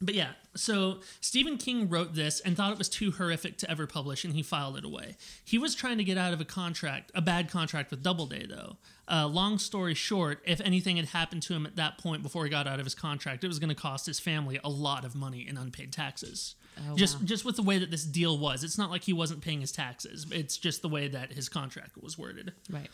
[0.00, 3.86] But yeah, so Stephen King wrote this and thought it was too horrific to ever
[3.86, 5.16] publish, and he filed it away.
[5.44, 8.76] He was trying to get out of a contract, a bad contract with Doubleday, though.
[9.10, 12.50] Uh, long story short, if anything had happened to him at that point before he
[12.50, 15.16] got out of his contract, it was going to cost his family a lot of
[15.16, 16.54] money in unpaid taxes.
[16.88, 17.22] Oh, just wow.
[17.24, 19.72] just with the way that this deal was, it's not like he wasn't paying his
[19.72, 20.26] taxes.
[20.30, 22.88] It's just the way that his contract was worded right.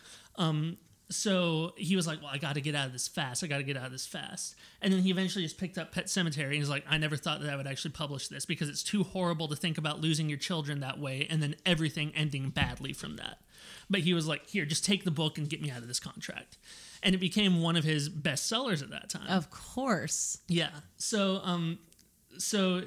[1.11, 3.45] So he was like, "Well, I got to get out of this fast.
[3.45, 5.93] I got to get out of this fast." And then he eventually just picked up
[5.93, 8.69] Pet Sematary and he's like, "I never thought that I would actually publish this because
[8.69, 12.51] it's too horrible to think about losing your children that way and then everything ending
[12.51, 13.39] badly from that."
[13.91, 16.01] But he was like, "Here, just take the book and get me out of this
[16.01, 16.57] contract."
[17.03, 19.27] And it became one of his best sellers at that time.
[19.29, 20.39] Of course.
[20.49, 20.71] Yeah.
[20.97, 21.79] So um
[22.39, 22.83] so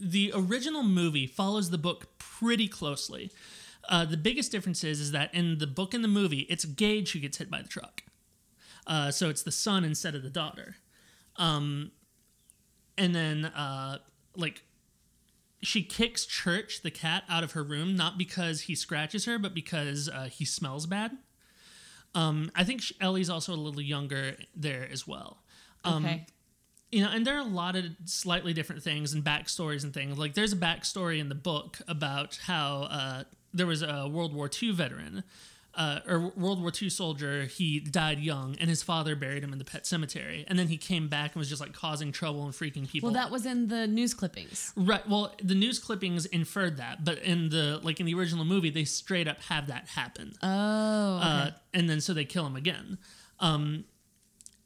[0.00, 3.30] the original movie follows the book pretty closely.
[3.88, 7.12] Uh, the biggest difference is, is that in the book and the movie, it's Gage
[7.12, 8.02] who gets hit by the truck.
[8.86, 10.76] Uh, so it's the son instead of the daughter.
[11.36, 11.92] Um,
[12.96, 13.98] and then, uh,
[14.36, 14.62] like,
[15.62, 19.54] she kicks Church, the cat, out of her room, not because he scratches her, but
[19.54, 21.16] because uh, he smells bad.
[22.14, 25.42] Um, I think Ellie's also a little younger there as well.
[25.84, 26.26] Um, Okay.
[26.90, 30.16] you know, and there are a lot of slightly different things and backstories and things.
[30.18, 33.24] Like there's a backstory in the book about how uh,
[33.58, 35.24] there was a World War II veteran
[35.78, 37.44] uh, or World War II soldier.
[37.44, 40.44] He died young, and his father buried him in the pet cemetery.
[40.48, 43.08] And then he came back and was just like causing trouble and freaking people.
[43.08, 44.72] well, that was in the news clippings.
[44.76, 45.08] Right.
[45.08, 48.84] Well, the news clippings inferred that, but in the like in the original movie, they
[48.84, 50.34] straight up have that happen.
[50.42, 50.48] Oh.
[50.48, 52.98] Uh, and then so they kill him again.
[53.38, 53.84] Um,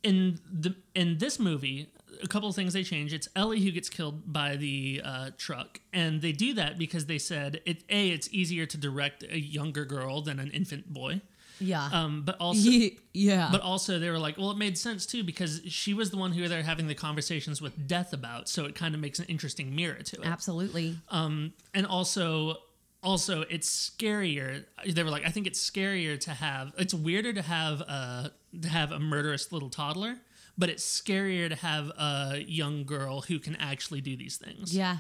[0.02, 3.12] in the in this movie, a couple of things they change.
[3.12, 7.18] It's Ellie who gets killed by the uh, truck, and they do that because they
[7.18, 7.84] said it.
[7.88, 11.20] A, it's easier to direct a younger girl than an infant boy.
[11.60, 11.88] yeah.
[11.92, 13.48] Um, but also, Ye- yeah.
[13.52, 16.32] but also they were like, well, it made sense too because she was the one
[16.32, 19.74] who they're having the conversations with death about, so it kind of makes an interesting
[19.74, 20.96] mirror to it Absolutely.
[21.10, 22.56] um, and also
[23.04, 27.42] also it's scarier they were like i think it's scarier to have it's weirder to
[27.42, 30.14] have a to have a murderous little toddler
[30.56, 34.76] but it's scarier to have a young girl who can actually do these things.
[34.76, 34.98] Yeah.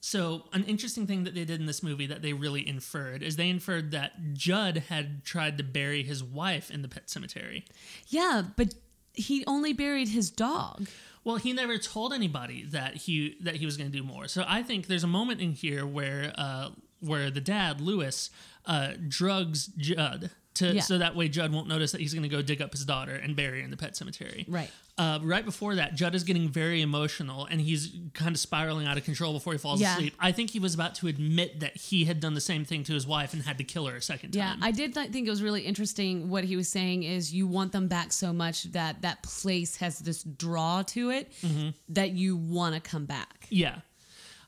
[0.00, 3.36] So, an interesting thing that they did in this movie that they really inferred is
[3.36, 7.64] they inferred that Judd had tried to bury his wife in the pet cemetery.
[8.06, 8.74] Yeah, but
[9.12, 10.86] he only buried his dog.
[11.24, 14.28] Well, he never told anybody that he that he was going to do more.
[14.28, 16.70] So I think there's a moment in here where uh,
[17.00, 18.30] where the dad Lewis
[18.66, 20.80] uh, drugs Judd to Yeah.
[20.82, 23.14] so that way Judd won't notice that he's going to go dig up his daughter
[23.14, 24.44] and bury her in the pet cemetery.
[24.48, 24.70] Right.
[24.96, 28.98] Uh, right before that, Judd is getting very emotional and he's kind of spiraling out
[28.98, 29.94] of control before he falls Yeah.
[29.94, 30.14] asleep.
[30.18, 32.92] I think he was about to admit that he had done the same thing to
[32.94, 34.58] his wife and had to kill her a second Yeah, time.
[34.60, 36.28] Yeah, I did th- think it was really interesting.
[36.28, 40.00] What he was saying is, you want them back so much that that place has
[40.00, 41.68] this draw to it Mm-hmm.
[41.90, 43.46] that you want to come back.
[43.50, 43.76] Yeah.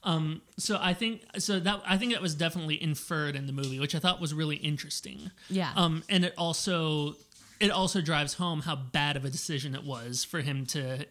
[0.03, 3.78] Um, so I think so that I think that was definitely inferred in the movie,
[3.78, 5.30] which I thought was really interesting.
[5.48, 5.72] Yeah.
[5.76, 7.16] Um, and it also
[7.61, 11.07] it also drives home how bad of a decision it was for him to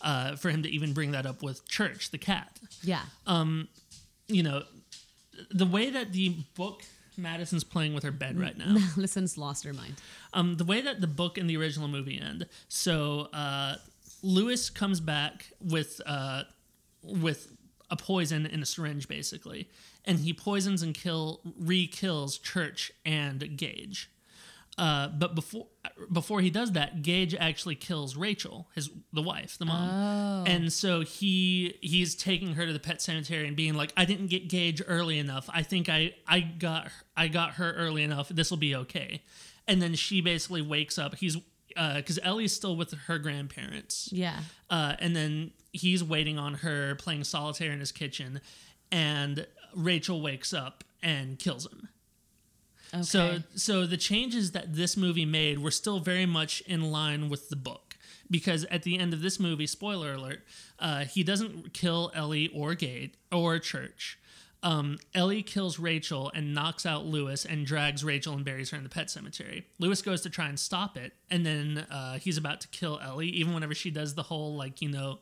[0.00, 2.58] uh, for him to even bring that up with Church, the cat.
[2.82, 3.02] Yeah.
[3.26, 3.68] Um,
[4.28, 4.62] You know,
[5.50, 6.82] the way that the book
[7.16, 8.76] Madison's playing with her bed right now.
[8.96, 9.94] Listen's lost her mind.
[10.32, 12.46] Um, the way that the book and the original movie end.
[12.68, 13.76] So uh,
[14.22, 16.42] Lewis comes back with uh,
[17.02, 17.53] with
[17.94, 19.70] a poison in a syringe, basically,
[20.04, 24.10] and he poisons and kill re-kills Church and Gage.
[24.76, 25.66] Uh, but before
[26.10, 30.50] before he does that, Gage actually kills Rachel, his the wife, the mom, oh.
[30.50, 34.26] and so he he's taking her to the pet cemetery and being like, "I didn't
[34.26, 35.48] get Gage early enough.
[35.54, 38.28] I think I I got I got her early enough.
[38.30, 39.22] This will be okay."
[39.68, 41.14] And then she basically wakes up.
[41.14, 41.36] He's
[41.74, 44.40] because Ellie's still with her grandparents, Yeah.
[44.70, 48.40] uh, and then he's waiting on her playing solitaire in his kitchen,
[48.92, 51.88] and Rachel wakes up and kills him.
[52.92, 53.02] Okay.
[53.02, 57.48] So so the changes that this movie made were still very much in line with
[57.48, 57.96] the book
[58.30, 60.44] because at the end of this movie, spoiler alert,
[60.78, 64.18] uh, he doesn't kill Ellie or Gage or Church.
[64.64, 68.82] Um, Ellie kills Rachel and knocks out Lewis and drags Rachel and buries her in
[68.82, 69.66] the pet cemetery.
[69.78, 73.28] Lewis goes to try and stop it, and then uh, he's about to kill Ellie.
[73.28, 75.18] Even whenever she does the whole like you know,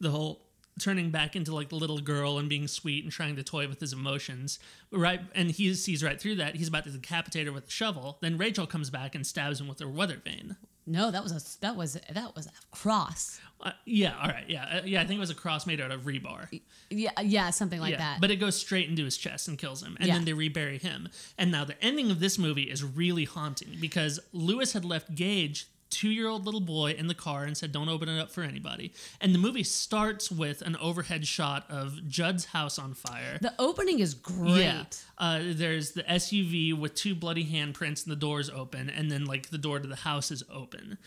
[0.00, 0.42] the whole
[0.78, 3.80] turning back into like the little girl and being sweet and trying to toy with
[3.80, 4.58] his emotions
[4.90, 8.18] right and he sees right through that he's about to decapitate her with a shovel
[8.22, 10.56] then rachel comes back and stabs him with her weather vane
[10.86, 13.40] no, that was a that was that was a cross.
[13.60, 15.90] uh, yeah all right yeah uh, yeah i think it was a cross made out
[15.90, 16.48] of rebar
[16.90, 18.20] Yeah, yeah, something like yeah that.
[18.20, 20.14] but it goes straight into his chest and kills him and Yeah.
[20.14, 21.08] then they rebury him
[21.38, 25.68] and now the ending of this movie is really haunting because lewis had left gage
[25.94, 29.34] two-year-old little boy in the car and said don't open it up for anybody and
[29.34, 34.14] the movie starts with an overhead shot of judd's house on fire the opening is
[34.14, 34.62] great.
[34.64, 34.84] Yeah.
[35.18, 39.50] Uh, there's the SUV with two bloody handprints and the doors open, and then like
[39.50, 40.98] the door to the house is open.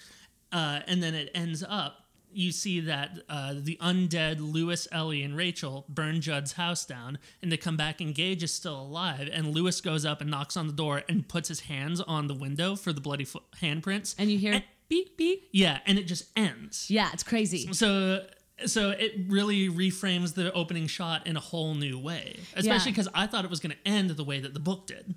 [0.51, 2.05] Uh, and then it ends up.
[2.31, 7.51] You see that uh, the undead Lewis, Ellie, and Rachel burn Judd's house down, and
[7.51, 9.29] they come back, and Gage is still alive.
[9.31, 12.33] And Lewis goes up and knocks on the door and puts his hands on the
[12.35, 14.13] window for the bloody fo- handprints.
[14.17, 15.49] And you hear And- beep beep.
[15.51, 16.89] yeah, and it just ends.
[16.89, 17.71] Yeah, it's crazy.
[17.73, 18.25] So
[18.65, 22.37] so it really reframes the opening shot in a whole new way.
[22.55, 22.95] Especially Yeah.
[22.95, 25.13] because I thought it was going to end the way that the book did.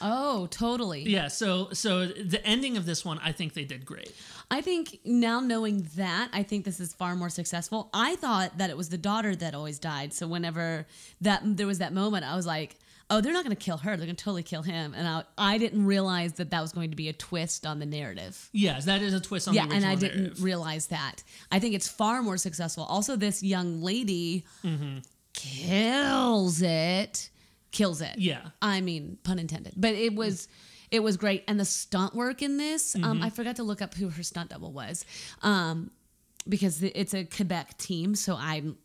[0.00, 1.02] Oh, totally.
[1.02, 1.28] Yeah.
[1.28, 4.14] So so the ending of this one, I think they did great.
[4.50, 7.90] I think now knowing that, I think this is far more successful.
[7.92, 10.12] I thought that it was the daughter that always died.
[10.12, 10.86] So whenever
[11.20, 12.76] that there was that moment, I was like,
[13.10, 13.96] "Oh, they're not going to kill her.
[13.96, 16.90] They're going to totally kill him." And I, I didn't realize that that was going
[16.90, 18.48] to be a twist on the narrative.
[18.52, 20.42] Yes, that is a twist on yeah, the and I didn't narrative.
[20.42, 21.22] realize that.
[21.50, 22.84] I think it's far more successful.
[22.84, 24.44] Also, this young lady
[25.34, 27.30] kills it.
[27.70, 28.18] Kills it.
[28.18, 28.40] Yeah.
[28.62, 29.74] I mean, pun intended.
[29.76, 30.48] But it was
[30.90, 31.44] it was great.
[31.46, 33.04] And the stunt work in this, Mm-hmm.
[33.04, 35.04] um, I forgot to look up who her stunt double was.
[35.42, 35.90] Um,
[36.48, 38.78] because it's a Quebec team, so I'm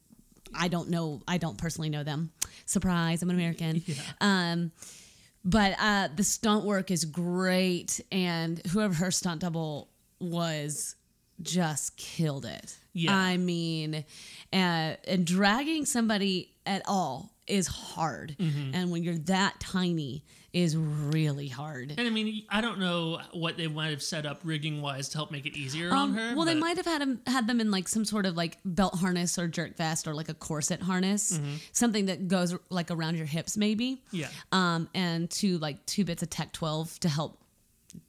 [0.56, 2.32] I don't know I don't personally know them.
[2.66, 3.84] Surprise, I'm an American.
[4.22, 4.72] Um
[5.46, 9.90] but uh the stunt work is great and whoever her stunt double
[10.20, 10.96] was
[11.42, 12.78] just killed it.
[12.94, 13.16] Yeah.
[13.16, 14.06] I mean,
[14.54, 18.36] uh, and dragging somebody at all is hard.
[18.40, 18.72] Mm-hmm.
[18.74, 20.24] And when you're that tiny
[20.54, 21.94] is really hard.
[21.98, 25.18] And I mean, I don't know what they might have set up rigging wise to
[25.18, 26.36] help make it easier on Um, her.
[26.36, 28.96] well, they might have had them had them in like some sort of like belt
[28.96, 31.40] harness or jerk vest or like a corset harness,
[31.72, 33.96] something that goes like around your hips, maybe.
[34.08, 34.18] Mm-hmm.
[34.18, 34.28] Yeah.
[34.52, 37.40] Um, and two like two bits of Tech 12 to help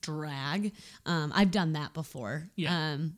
[0.01, 0.72] drag.
[1.07, 2.49] Um, I've done that before.
[2.57, 2.93] Yeah.
[2.93, 3.16] Um,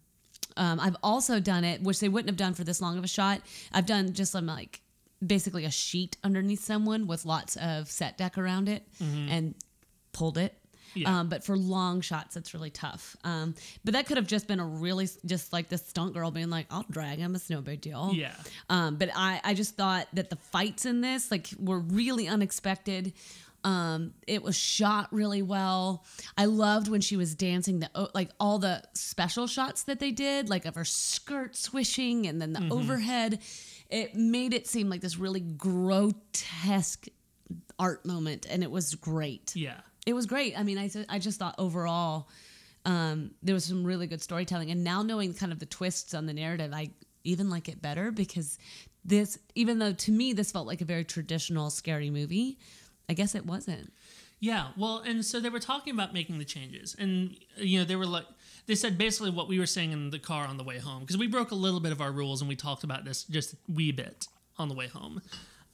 [0.56, 3.08] um, I've also done it, which they wouldn't have done for this long of a
[3.08, 3.40] shot.
[3.72, 4.80] I've done just some like
[5.24, 9.28] basically a sheet underneath someone with lots of set deck around it Mm-hmm.
[9.28, 9.54] and
[10.12, 10.54] pulled it.
[10.94, 11.18] Yeah.
[11.20, 13.16] Um, but for long shots, it's really tough.
[13.22, 13.54] Um,
[13.84, 16.66] but that could have just been a really just like this stunt girl being like,
[16.70, 17.34] "I'll drag him.
[17.34, 18.32] It's no big deal." Yeah.
[18.70, 23.12] Um, but I, I just thought that the fights in this like were really unexpected.
[23.62, 26.04] Um, it was shot really well.
[26.38, 30.48] I loved when she was dancing the like all the special shots that they did,
[30.48, 33.40] like of her skirt swishing and then the overhead.
[33.90, 37.06] It made it seem like this really grotesque
[37.78, 39.54] art moment, and it was great.
[39.54, 39.80] Yeah.
[40.06, 40.58] It was great.
[40.58, 42.28] I mean, I, I just thought overall
[42.84, 44.70] um, there was some really good storytelling.
[44.70, 46.90] And now knowing kind of the twists on the narrative, I
[47.24, 48.58] even like it better because
[49.04, 52.58] this, even though to me this felt like a very traditional scary movie,
[53.08, 53.92] I guess it wasn't.
[54.38, 57.96] Yeah, well, and so they were talking about making the changes, and you know they
[57.96, 58.26] were like
[58.66, 61.16] they said basically what we were saying in the car on the way home because
[61.16, 63.56] we broke a little bit of our rules and we talked about this just a
[63.68, 64.26] wee bit
[64.58, 65.20] on the way home,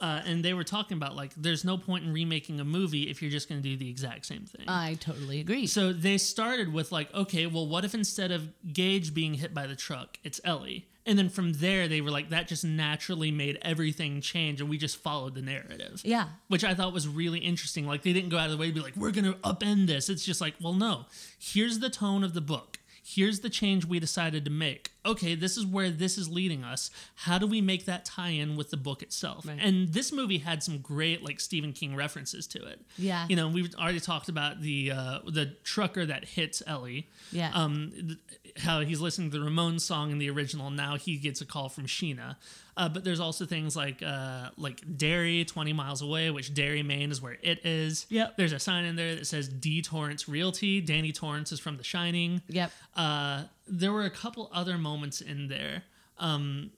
[0.00, 3.22] uh, and they were talking about like there's no point in remaking a movie if
[3.22, 4.64] you're just going to do the exact same thing.
[4.68, 5.66] I totally agree.
[5.66, 9.66] So they started with like, okay, well, what if instead of Gage being hit by
[9.66, 10.88] the truck, it's Ellie?
[11.04, 14.78] And then from there, they were like, that just naturally made everything change, and we
[14.78, 16.00] just followed the narrative.
[16.04, 16.28] Yeah.
[16.46, 17.88] Which I thought was really interesting.
[17.88, 19.88] Like, they didn't go out of the way to be like, we're going to upend
[19.88, 20.08] this.
[20.08, 21.06] It's just like, well, no,
[21.40, 22.78] here's the tone of the book.
[23.04, 24.91] Here's the change we decided to make.
[25.04, 26.90] Okay, this is where this is leading us.
[27.14, 29.46] How do we make that tie in with the book itself?
[29.46, 29.58] Right.
[29.60, 32.80] And this movie had some great, like, Stephen King references to it.
[32.96, 33.26] Yeah.
[33.28, 37.08] You know, we've already talked about the uh, the trucker that hits Ellie.
[37.32, 37.50] Yeah.
[37.52, 38.18] Um, th-
[38.58, 40.70] how he's listening to the Ramones song in the original.
[40.70, 42.36] Now he gets a call from Sheena.
[42.76, 47.10] Uh, but there's also things like uh, like Derry, 20 miles away, which Derry, Maine
[47.10, 48.06] is where it is.
[48.08, 48.36] Yep.
[48.36, 50.80] There's a sign in there that says D Torrance Realty.
[50.80, 52.40] Danny Torrance is from The Shining.
[52.48, 52.70] Yep.
[52.96, 55.84] Uh, there were a couple other moments in there.
[56.18, 56.70] Um,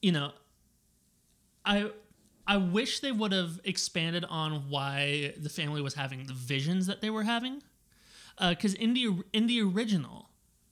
[0.00, 0.32] you know,
[1.64, 1.90] I
[2.46, 7.00] I wish they would have expanded on why the family was having the visions that
[7.00, 7.62] they were having,
[8.40, 10.28] because in the in the original,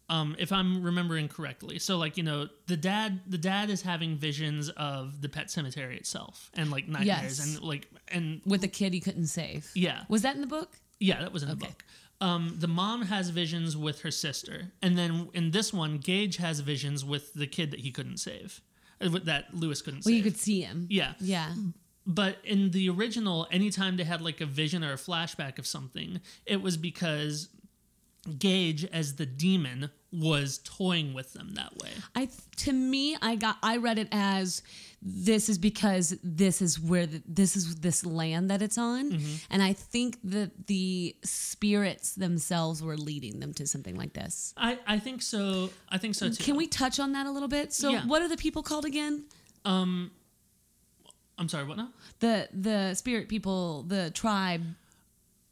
[0.08, 4.16] um, if I'm remembering correctly, so like you know the dad the dad is having
[4.16, 7.06] visions of the pet cemetery itself and like nightmares
[7.38, 7.38] Yes.
[7.56, 9.70] and like and With a kid he couldn't save.
[9.74, 10.76] yeah Was that in the book?
[10.98, 11.84] yeah, that was in the book.
[12.20, 16.60] Um, the mom has visions with her sister, and then in this one, Gage has
[16.60, 18.60] visions with the kid that he couldn't save,
[19.00, 20.16] uh, that Lewis couldn't Well, save.
[20.16, 20.86] you could see him.
[20.90, 21.54] yeah, Yeah.
[22.06, 26.20] but in the original, anytime they had like a vision or a flashback of something,
[26.44, 27.48] it was because
[28.38, 31.90] Gage, as the demon, was toying with them that way.
[32.14, 34.62] I to me, I got I read it as
[35.02, 39.34] this is because this is where the, this is this land that it's on, Mm-hmm.
[39.48, 44.52] and I think that the spirits themselves were leading them to something like this.
[44.58, 45.70] I, I think so.
[45.88, 46.42] I think so too.
[46.44, 47.72] Can we touch on that a little bit?
[47.72, 48.06] So, Yeah.
[48.06, 49.24] what are the people called again?
[49.64, 50.10] Um,
[51.38, 51.64] I'm sorry.
[51.64, 51.88] What now?
[52.18, 54.62] The the spirit people, the tribe.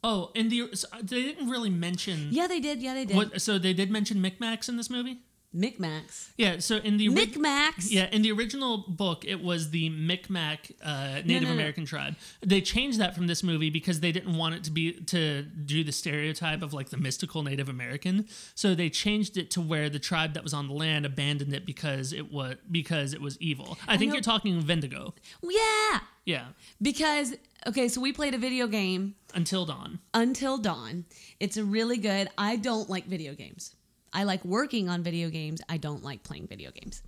[0.03, 2.29] Oh, and the so uh, they didn't really mention.
[2.31, 2.81] Yeah, they did.
[2.81, 3.17] Yeah, they did.
[3.17, 3.41] What?
[3.41, 5.19] So they did mention Micmacs in this movie.
[5.55, 6.29] Micmacs.
[6.37, 6.59] Yeah.
[6.59, 7.87] So in the Micmacs.
[7.89, 11.53] Yeah, in the original book, it was the Micmac uh, Native no, no.
[11.53, 12.15] American tribe.
[12.41, 15.83] They changed that from this movie because they didn't want it to be to do
[15.83, 18.27] the stereotype of like the mystical Native American.
[18.53, 21.65] So they changed it to where the tribe that was on the land abandoned it
[21.65, 23.77] because it was because it was evil.
[23.87, 25.13] I, think know- you're talking Vendigo.
[25.41, 25.99] Yeah.
[26.25, 27.33] Yeah, Because
[27.65, 29.97] okay, so we played a video game until dawn.
[30.13, 31.05] Until Dawn.
[31.39, 32.29] It's a really good.
[32.37, 33.73] I don't like video games.
[34.13, 35.61] I like working on video games.
[35.69, 37.01] I don't like playing video games.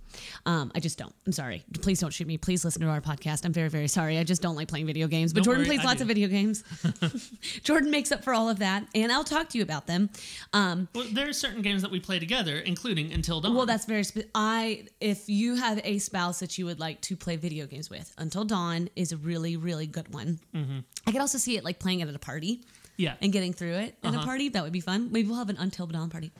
[0.46, 1.14] Um, I just don't.
[1.26, 1.64] I'm sorry.
[1.80, 2.38] Please don't shoot me.
[2.38, 3.44] Please listen to our podcast.
[3.44, 4.18] I'm very, very sorry.
[4.18, 5.32] I just don't like playing video games.
[5.32, 6.04] But Don't Jordan worry, plays I lots do.
[6.04, 6.64] of video games.
[7.64, 10.10] Jordan makes up for all of that, and I'll talk to you about them.
[10.52, 13.54] Um, Well, there are certain games that we play together, including Until Dawn.
[13.54, 14.04] well, that's very.
[14.04, 17.90] Spe- I if you have a spouse that you would like to play video games
[17.90, 20.38] with, Until Dawn is a really, really good one.
[20.54, 20.78] Mm-hmm.
[21.06, 22.60] I could also see it like playing it at a party.
[22.96, 23.14] Yeah.
[23.20, 24.24] and getting through it at a Uh-huh.
[24.26, 24.48] party.
[24.48, 25.10] That would be fun.
[25.12, 26.30] Maybe we'll have an Until Dawn party.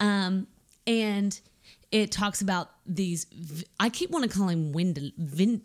[0.00, 0.46] Um,
[0.86, 1.38] and
[1.92, 3.26] it talks about these.
[3.78, 5.60] I keep wanting to call him Windel, Vin,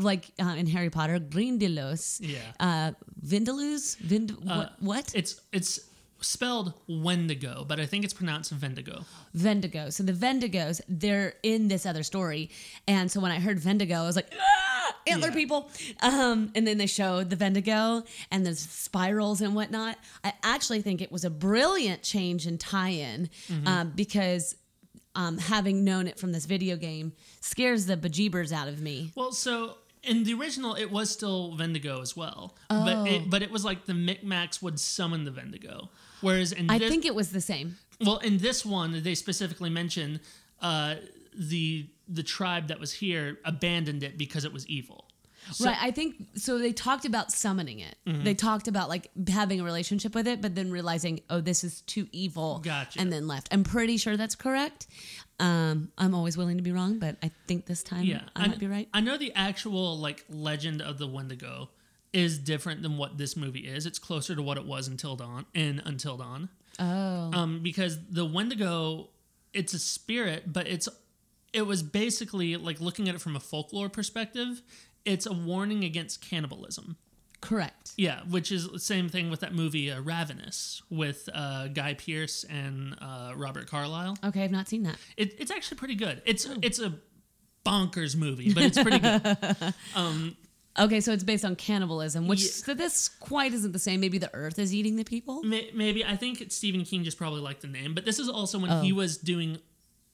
[0.00, 2.20] like uh, in Harry Potter, Grindylows.
[2.20, 2.38] Yeah.
[2.60, 2.92] Uh.
[3.22, 3.48] Vind.
[3.48, 4.72] Uh, what?
[4.80, 5.14] What?
[5.14, 5.80] It's it's
[6.20, 9.04] spelled Wendigo, but I think it's pronounced Vendigo.
[9.36, 9.92] Vendigo.
[9.92, 12.50] So the Vendigos, they're in this other story.
[12.86, 15.34] And so when I heard Vendigo, I was like, ah, antler Yeah.
[15.34, 15.70] people.
[16.02, 19.98] Um, and then they showed the Vendigo and the spirals and whatnot.
[20.24, 23.30] I actually think it was a brilliant change in tie-in
[23.66, 24.56] um, because
[25.14, 29.10] um, having known it from this video game scares the bejeebers out of me.
[29.16, 33.04] Well, so in the original, it was still Vendigo as well, but Oh.
[33.06, 35.88] it, but it was like the Micmacs would summon the Vendigo,
[36.20, 37.76] whereas in I this, think it was the same.
[38.00, 40.20] well, in this one, they specifically mention
[40.60, 40.96] uh,
[41.34, 45.06] the the tribe that was here abandoned it because it was evil.
[45.52, 45.78] So- right.
[45.80, 46.58] I think so.
[46.58, 47.94] They talked about summoning it.
[48.04, 51.80] They talked about like having a relationship with it, but then realizing, oh, this is
[51.82, 52.58] too evil.
[52.62, 53.00] Gotcha.
[53.00, 53.48] And then left.
[53.50, 54.86] I'm pretty sure that's correct.
[55.38, 58.58] Um, I'm always willing to be wrong, but I think this time Yeah, I might
[58.58, 58.88] be right.
[58.92, 61.70] I know the actual like legend of the Wendigo
[62.12, 63.86] is different than what this movie is.
[63.86, 66.48] It's closer to what it was until dawn in Until Dawn.
[66.78, 67.30] Oh.
[67.32, 69.10] Um, because the Wendigo,
[69.52, 70.88] it's a spirit, but it's
[71.52, 74.62] it was basically like looking at it from a folklore perspective.
[75.04, 76.96] It's a warning against cannibalism.
[77.40, 77.92] Correct.
[77.96, 82.44] Yeah, which is the same thing with that movie uh, Ravenous with uh, Guy Pearce
[82.44, 84.18] and uh, Robert Carlyle.
[84.22, 84.96] Okay, I've not seen that.
[85.16, 86.20] It, it's actually pretty good.
[86.26, 86.94] It's it's a
[87.64, 89.74] bonkers movie, but it's pretty good.
[90.78, 92.50] Okay, so it's based on cannibalism, which Yeah.
[92.50, 94.00] so this quite isn't the same.
[94.00, 95.42] Maybe the earth is eating the people.
[95.42, 98.70] Maybe I think Stephen King just probably liked the name, but this is also when
[98.70, 98.80] Oh.
[98.82, 99.58] he was doing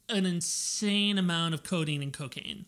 [0.08, 2.64] an insane amount of codeine and cocaine.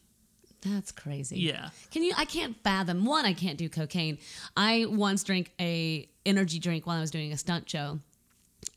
[0.61, 1.39] That's crazy.
[1.39, 1.71] Yeah.
[1.93, 2.13] Can you?
[2.17, 3.05] I can't fathom.
[3.05, 4.19] One, I can't do cocaine.
[4.57, 8.01] I once drank a energy drink while I was doing a stunt show,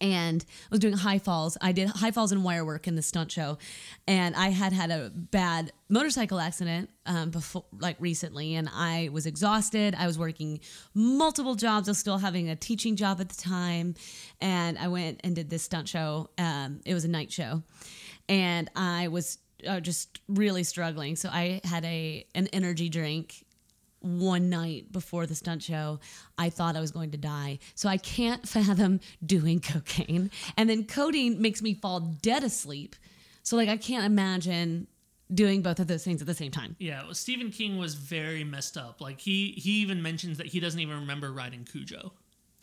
[0.01, 1.57] and I was doing high falls.
[1.61, 3.57] I did high falls and wire work in the stunt show,
[4.07, 9.25] and I had had a bad motorcycle accident um, before, like recently, and I was
[9.25, 9.95] exhausted.
[9.97, 10.59] I was working
[10.93, 11.87] multiple jobs.
[11.87, 13.95] I was still having a teaching job at the time,
[14.41, 16.29] and I went and did this stunt show.
[16.37, 17.61] Um, it was a night show,
[18.27, 19.37] and I was
[19.67, 21.15] uh, just really struggling.
[21.15, 23.45] So I had a an energy drink
[24.01, 25.99] one night before the stunt show,
[26.37, 27.59] I thought I was going to die.
[27.75, 30.31] So I can't fathom doing cocaine.
[30.57, 32.95] And then codeine makes me fall dead asleep.
[33.43, 34.87] So like I can't imagine
[35.33, 36.75] doing both of those things at the same time.
[36.79, 39.01] Yeah, well, Stephen King was very messed up.
[39.01, 42.13] Like he he even mentions that he doesn't even remember writing Cujo.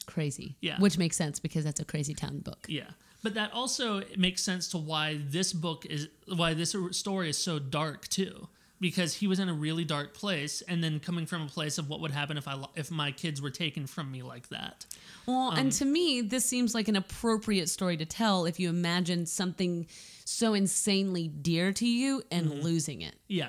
[0.06, 0.56] Crazy.
[0.60, 0.78] Yeah.
[0.78, 2.66] Which makes sense because that's a crazy town book.
[2.68, 2.90] Yeah,
[3.22, 7.58] but that also makes sense to why this book is why this story is so
[7.58, 8.48] dark too.
[8.80, 11.88] Because he was in a really dark place, and then coming from a place of
[11.88, 14.86] what would happen if I if my kids were taken from me like that.
[15.26, 18.68] Well, Um, and to me, this seems like an appropriate story to tell if you
[18.68, 19.88] imagine something
[20.24, 22.60] so insanely dear to you and Mm-hmm.
[22.60, 23.16] losing it.
[23.26, 23.48] Yeah,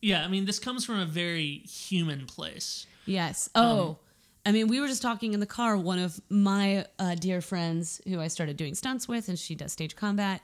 [0.00, 0.24] yeah.
[0.24, 2.86] I mean, this comes from a very human place.
[3.04, 3.48] Yes.
[3.56, 3.98] Um, Oh,
[4.44, 5.76] I mean, we were just talking in the car.
[5.76, 9.72] One of my uh, dear friends who I started doing stunts with, and she does
[9.72, 10.40] stage combat.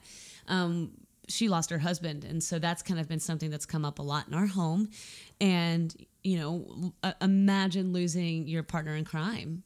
[0.49, 0.91] Um,
[1.33, 4.03] she lost her husband, and so that's kind of been something that's come up a
[4.03, 4.91] lot in our home.
[5.41, 9.63] And you know, imagine losing your partner in crime.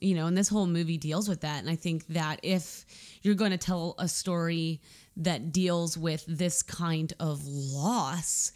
[0.00, 1.60] You know, and this whole movie deals with that.
[1.60, 2.84] And I think that if
[3.22, 4.82] you're going to tell a story
[5.16, 8.52] that deals with this kind of loss,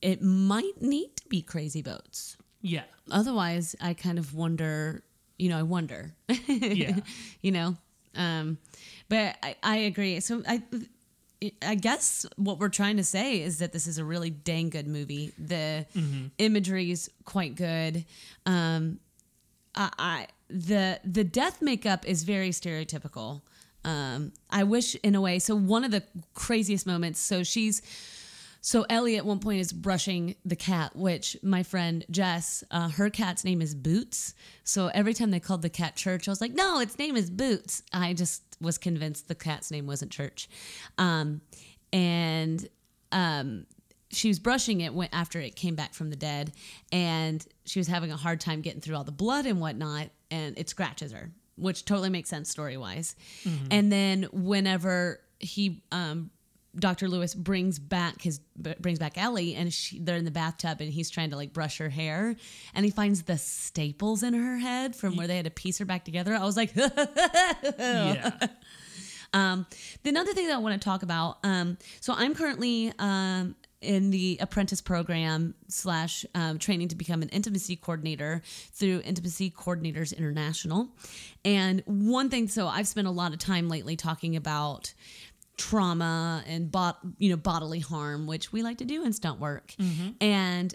[0.00, 5.02] it might need to be Crazy Boats Yeah, otherwise i kind of wonder
[5.38, 6.14] you know i wonder
[6.46, 6.96] yeah.
[7.40, 7.76] you know
[8.14, 8.58] um
[9.08, 10.62] but I, I agree so i
[11.62, 14.86] i guess what we're trying to say is that this is a really dang good
[14.86, 15.32] movie.
[15.38, 15.86] The
[16.38, 18.04] imagery is quite good.
[18.46, 19.00] Um
[19.74, 23.42] I, I the the death makeup is very stereotypical.
[23.84, 26.02] Um i wish in a way so one of the
[26.34, 27.80] craziest moments so she's
[28.60, 33.10] so Ellie at one point is brushing the cat, which my friend Jess, uh, her
[33.10, 34.34] cat's name is Boots.
[34.64, 37.30] So every time they called the cat Church, I was like, no, its name is
[37.30, 37.82] Boots.
[37.92, 40.48] I just was convinced the cat's name wasn't Church.
[40.98, 41.40] Um,
[41.92, 42.68] and
[43.12, 43.66] um,
[44.10, 46.52] she was brushing it when, after it came back from the dead,
[46.92, 50.58] and she was having a hard time getting through all the blood and whatnot, and
[50.58, 53.14] it scratches her, which totally makes sense story wise.
[53.70, 56.30] And then whenever he um,
[56.76, 57.08] Dr.
[57.08, 58.40] Louis brings back his
[58.80, 61.78] brings back Ellie and she, they're in the bathtub and he's trying to like brush
[61.78, 62.36] her hair
[62.74, 65.84] and he finds the staples in her head from where they had to piece her
[65.84, 66.34] back together.
[66.34, 68.30] I was like, yeah.
[69.32, 69.66] um,
[70.02, 71.38] the another thing that I want to talk about.
[71.42, 77.28] Um, so I'm currently um, in the apprentice program slash um, training to become an
[77.28, 78.42] intimacy coordinator
[78.72, 80.88] through Intimacy Coordinators International.
[81.44, 84.92] And one thing, so I've spent a lot of time lately talking about
[85.58, 89.74] trauma and bot, you know bodily harm, which we like to do in stunt work,
[89.78, 90.10] mm-hmm.
[90.20, 90.74] and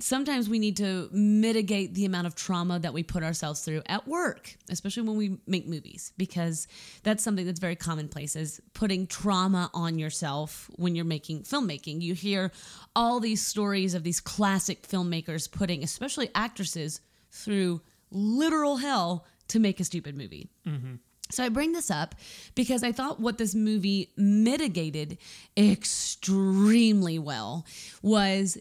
[0.00, 4.06] sometimes we need to mitigate the amount of trauma that we put ourselves through at
[4.06, 6.68] work, especially when we make movies, because
[7.02, 12.00] that's something that's very commonplace is putting trauma on yourself when you're making filmmaking.
[12.00, 12.52] You hear
[12.94, 17.80] all these stories of these classic filmmakers putting, especially actresses, through
[18.10, 20.48] literal hell to make a stupid movie.
[20.66, 20.94] Mm-hmm.
[21.30, 22.14] So I bring this up
[22.54, 25.18] because I thought what this movie mitigated
[25.56, 27.66] extremely well
[28.02, 28.58] was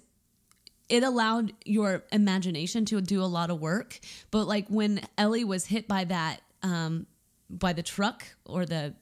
[0.89, 3.99] it allowed your imagination to do a lot of work.
[4.31, 7.05] But like when Ellie was hit by that um
[7.49, 8.95] by the truck or the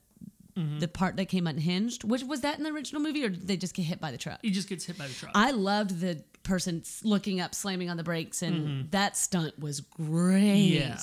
[0.79, 3.57] the part that came unhinged, which was that in the original movie or did they
[3.57, 4.39] just get hit by the truck?
[4.41, 5.33] He just gets hit by the truck.
[5.35, 10.69] I loved the person looking up, slamming on the brakes, and that stunt was great.
[10.69, 10.97] Yeah.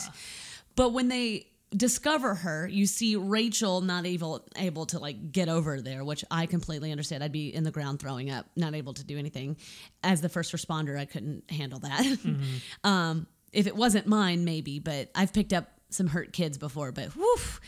[0.75, 5.81] But when they discover her, you see Rachel not able able to like get over
[5.81, 7.25] there, which I completely understand.
[7.25, 9.57] I'd be in the ground throwing up, not able to do anything.
[10.03, 12.19] As the first responder, I couldn't handle that.
[12.85, 16.93] um, if it wasn't mine, maybe, but I've picked up some hurt kids before.
[16.93, 17.61] But woof,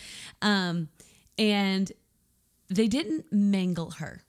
[0.42, 0.88] um,
[1.38, 1.90] and
[2.68, 4.22] they didn't mangle her.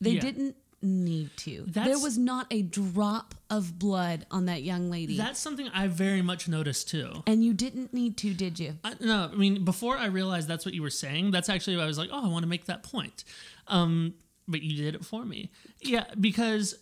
[0.00, 0.20] They Yeah.
[0.20, 1.64] didn't need to.
[1.66, 5.16] there was not a drop of blood on that young lady.
[5.16, 7.22] That's something I very much noticed too.
[7.26, 8.74] and you didn't need to, did you?
[8.84, 11.30] I, no, I mean before I realized that's what you were saying.
[11.30, 13.24] That's actually why I was like, oh, I want to make that point.
[13.68, 14.14] Um,
[14.48, 15.50] but you did it for me.
[15.80, 16.76] Yeah, because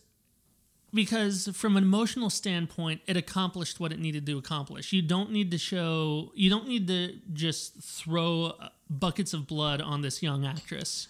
[0.92, 4.92] because from an emotional standpoint, it accomplished what it needed to accomplish.
[4.92, 6.32] You don't need to show.
[6.34, 11.06] You don't need to just throw uh, buckets of blood on this young actress.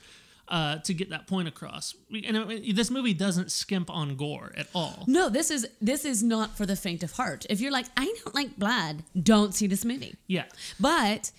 [0.51, 4.67] Uh, to get that point across, and it- this movie doesn't skimp on gore at
[4.75, 5.05] all.
[5.07, 7.47] No, this is this is not for the faint of heart.
[7.49, 10.17] If you're like, I don't like blood, don't see this movie.
[10.27, 10.47] Yeah,
[10.81, 11.31] But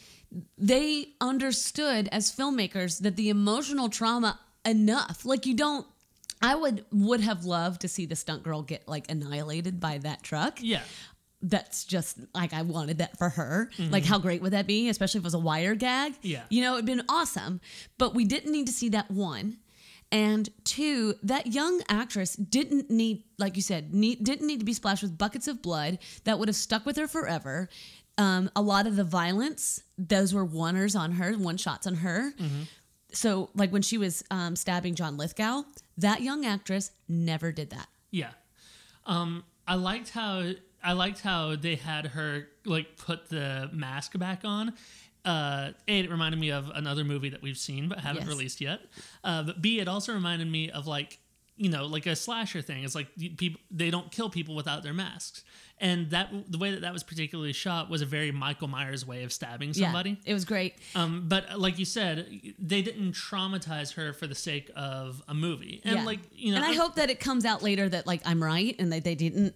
[0.58, 5.26] they understood as filmmakers that the emotional trauma enough.
[5.26, 5.86] Like you don't
[6.42, 10.24] I would would have loved to see the stunt girl get like annihilated by that
[10.24, 10.60] truck.
[10.62, 10.82] yeah,
[11.42, 13.70] That's just like I wanted that for her.
[13.78, 16.14] Like how great would that be, especially if it was a wire gag?
[16.22, 16.44] Yeah.
[16.50, 17.62] You know, it'd been awesome.
[17.98, 19.58] But we didn't need to see that one.
[20.12, 24.74] And two, that young actress didn't need, like you said, need, didn't need to be
[24.74, 27.70] splashed with buckets of blood that would have stuck with her forever.
[28.18, 32.34] Um, a lot of the violence, those were oneers on her, one shots on her.
[33.14, 35.64] So, like when she was um, stabbing John Lithgow,
[35.98, 37.88] that young actress never did that.
[38.12, 38.32] Yeah.
[39.06, 40.52] Um, I liked how
[40.84, 44.74] I liked how they had her like put the mask back on.
[45.24, 48.30] Uh, a, it reminded me of another movie that we've seen but haven't Yes.
[48.30, 48.80] released yet.
[49.24, 51.20] Uh, but B, it also reminded me of like
[51.58, 52.84] you know like a slasher thing.
[52.84, 53.08] It's like
[53.38, 55.44] people they don't kill people without their masks,
[55.80, 59.24] and that the way that that was particularly shot was a very Michael Myers way
[59.24, 60.12] of stabbing somebody.
[60.12, 60.74] Yeah, it was great.
[60.96, 62.26] Um, but like you said,
[62.58, 66.04] they didn't traumatize her for the sake of a movie, and yeah.
[66.06, 68.42] like you know, and I I'm- hope that it comes out later that like I'm
[68.42, 69.54] right and that they didn't.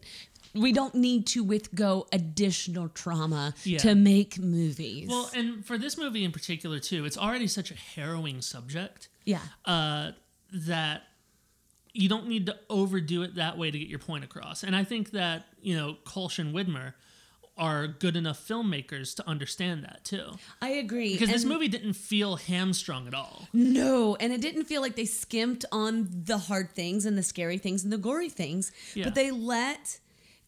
[0.55, 3.77] We don't need to withgo additional trauma Yeah.
[3.79, 5.09] to make movies.
[5.09, 9.41] Well, and for this movie in particular too, it's already such a harrowing subject yeah,
[9.65, 10.11] uh,
[10.53, 11.03] that
[11.93, 14.63] you don't need to overdo it that way to get your point across.
[14.63, 16.93] And I think that you know Kolsch and Widmyer
[17.57, 20.31] are good enough filmmakers to understand that too,
[20.61, 21.13] I agree.
[21.13, 23.47] because this movie didn't feel hamstrung at all.
[23.53, 27.57] No, and it didn't feel like they skimped on the hard things and the scary
[27.57, 29.05] things and the gory things, Yeah.
[29.05, 29.99] but they let.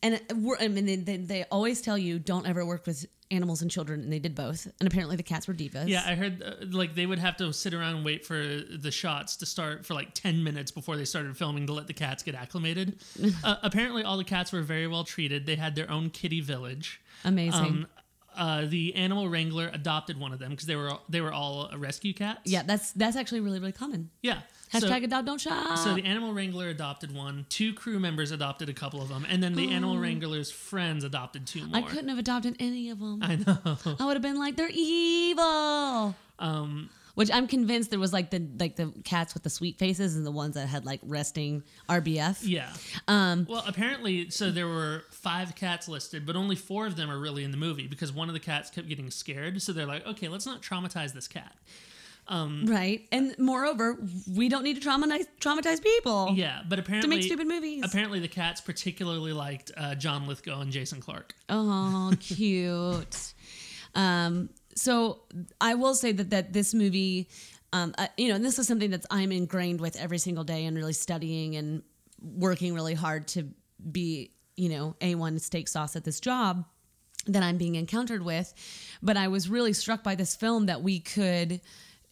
[0.04, 3.72] And we're, I mean, they, they, always tell you don't ever work with animals and
[3.72, 4.68] children, and they did both.
[4.80, 5.88] And apparently, the cats were divas.
[5.88, 8.91] Yeah, I heard uh, like they would have to sit around and wait for the
[8.91, 12.22] shots to start for like 10 minutes before they started filming to let the cats
[12.22, 13.00] get acclimated.
[13.43, 15.45] uh, apparently, all the cats were very well treated.
[15.45, 17.02] They had their own kitty village.
[17.26, 17.66] amazing.
[17.66, 17.88] Um,
[18.38, 21.77] uh, the animal wrangler adopted one of them because they were they were all uh,
[21.77, 22.41] rescue cats.
[22.45, 24.09] yeah, that's that's actually really really common.
[24.21, 24.39] yeah.
[24.73, 25.77] Hashtag so, a dog don't shop.
[25.77, 27.45] so the animal wrangler adopted one.
[27.47, 31.47] Two crew members adopted a couple of them, and then the animal wrangler's friends adopted
[31.47, 31.69] two more.
[31.73, 31.77] Oh.
[31.79, 33.19] I couldn't have adopted any of them.
[33.23, 33.77] I know.
[33.97, 36.15] I would have been like, they're evil.
[36.39, 40.15] Um, Which I'm convinced there was like the like the cats with the sweet faces
[40.15, 42.41] and the ones that had like resting RBF.
[42.43, 42.72] yeah.
[43.07, 47.18] Um, Well, apparently, so there were five cats listed, but only four of them are
[47.18, 49.63] really in the movie because one of the cats kept getting scared.
[49.63, 51.55] So they're like, okay, let's not traumatize this cat.
[52.30, 53.07] right.
[53.11, 53.97] And moreover,
[54.32, 56.34] we don't need to traumatize traumatize people.
[56.36, 57.82] Yeah, but apparently, to make stupid movies.
[57.84, 61.34] Apparently, the cats particularly liked uh, John Lithgow and Jason Clarke.
[61.49, 63.34] Oh, cute.
[63.95, 65.21] um, so
[65.59, 67.28] I will say that that this movie,
[67.73, 70.65] um, uh, you know, and this is something that I'm ingrained with every single day
[70.65, 71.82] and really studying and
[72.21, 73.49] working really hard to
[73.91, 76.63] be, you know, a1 steak sauce at this job
[77.25, 78.53] that I'm being encountered with.
[79.03, 81.60] But I was really struck by this film that we could.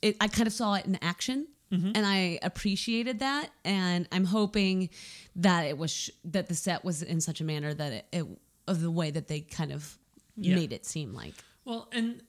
[0.01, 1.47] It, I kind of saw it in action.
[1.71, 4.89] And I appreciated that, and I'm hoping
[5.35, 8.25] that it was sh- that the set was in such a manner that it, it
[8.65, 9.97] of the way that they kind of
[10.37, 10.55] Yeah.
[10.55, 11.33] made it seem like
[11.65, 12.21] Well, and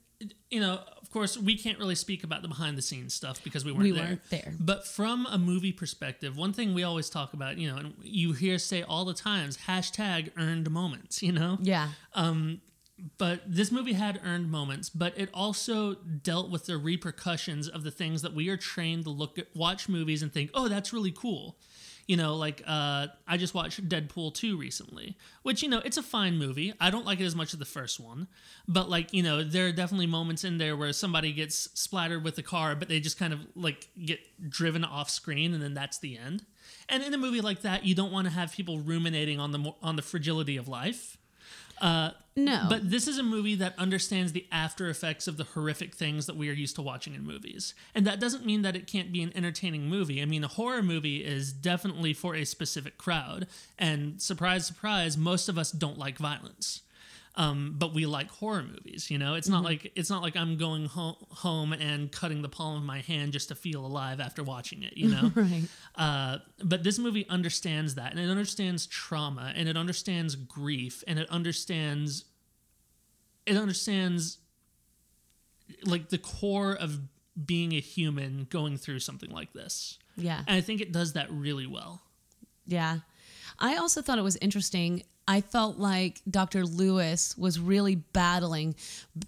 [0.50, 3.64] you know, of course, we can't really speak about the behind the scenes stuff because
[3.64, 4.04] we weren't We there.
[4.04, 4.54] weren't there.
[4.58, 8.32] But from a movie perspective, one thing we always talk about, you know, and you
[8.32, 11.22] hear say all the times, hashtag earned moments.
[11.22, 12.60] You know, yeah, Um,
[13.18, 17.90] but this movie had earned moments, but it also dealt with the repercussions of the
[17.90, 21.12] things that we are trained to look at, watch movies and think, oh, that's really
[21.12, 21.58] cool.
[22.06, 26.02] You know, like uh, I just watched Deadpool 2 recently, which, you know, it's a
[26.02, 26.72] fine movie.
[26.80, 28.28] I don't like it as much as the first one.
[28.68, 32.38] But, like, you know, there are definitely moments in there where somebody gets splattered with
[32.38, 35.98] a car, but they just kind of, like, get driven off screen and then that's
[35.98, 36.44] the end.
[36.88, 39.72] And in a movie like that, you don't want to have people ruminating on the
[39.82, 41.15] on the fragility of life.
[41.80, 42.66] Uh, no.
[42.68, 46.36] But this is a movie that understands the after effects of the horrific things that
[46.36, 47.74] we are used to watching in movies.
[47.94, 50.20] And that doesn't mean that it can't be an entertaining movie.
[50.20, 53.46] I mean, a horror movie is definitely for a specific crowd.
[53.78, 56.82] And surprise, surprise, most of us don't like violence.
[57.38, 59.34] Um, but we like horror movies, you know.
[59.34, 62.82] It's not like it's not like I'm going ho- home and cutting the palm of
[62.82, 65.30] my hand just to feel alive after watching it, you know.
[65.34, 65.64] right.
[65.96, 71.18] Uh, but this movie understands that, and it understands trauma, and it understands grief, and
[71.18, 72.24] it understands
[73.44, 74.38] it understands
[75.84, 77.00] like the core of
[77.44, 79.98] being a human going through something like this.
[80.16, 80.38] Yeah.
[80.46, 82.02] And I think it does that really well.
[82.66, 83.00] Yeah.
[83.58, 85.02] I also thought it was interesting.
[85.28, 86.64] I felt like Dr.
[86.64, 88.76] Louis was really battling.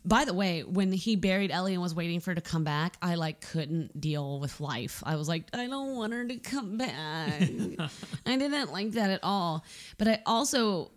[0.04, 2.96] By the way, when he buried Ellie and was waiting for her to come back,
[3.02, 5.02] I like couldn't deal with life.
[5.04, 7.42] I was like, I don't want her to come back.
[8.26, 9.64] I didn't like that at all.
[9.98, 10.92] But I also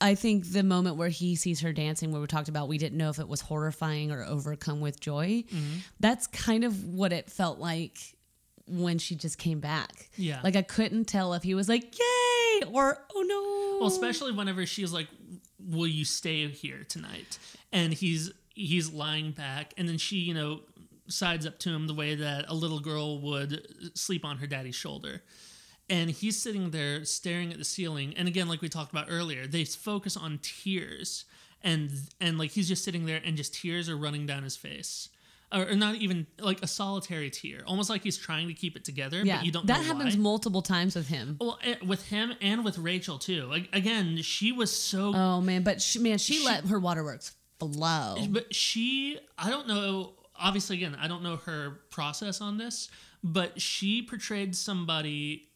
[0.00, 2.96] I think the moment where he sees her dancing, where we talked about we didn't
[2.98, 5.78] know if it was horrifying or overcome with joy, Mm-hmm.
[6.00, 7.98] that's kind of what it felt like
[8.66, 10.08] when she just came back.
[10.16, 10.40] Yeah.
[10.42, 12.29] Like I couldn't tell if he was like, yay,
[12.64, 13.78] or oh no.
[13.80, 15.08] Well, especially whenever she's like,
[15.58, 17.38] "Will you stay here tonight?"
[17.72, 20.60] and he's he's lying back, and then she, you know,
[21.06, 24.74] sides up to him the way that a little girl would sleep on her daddy's
[24.74, 25.22] shoulder.
[25.88, 28.14] And he's sitting there staring at the ceiling.
[28.16, 31.24] And again, like we talked about earlier, they focus on tears,
[31.62, 35.08] and and like he's just sitting there, and just tears are running down his face.
[35.52, 39.22] Or, not even like a solitary tear, almost like he's trying to keep it together,
[39.24, 39.66] yeah, but you don't.
[39.66, 40.22] that happens why.
[40.22, 41.38] multiple times with him.
[41.40, 43.46] Well, eh, with him and with Rachel too.
[43.46, 47.34] Like again, she was so Oh man, but she, man, she, She- let her waterworks
[47.58, 48.16] flow.
[48.28, 50.14] But she, I don't know.
[50.38, 52.88] Obviously, again, I don't know her process on this,
[53.22, 55.48] but she portrayed somebody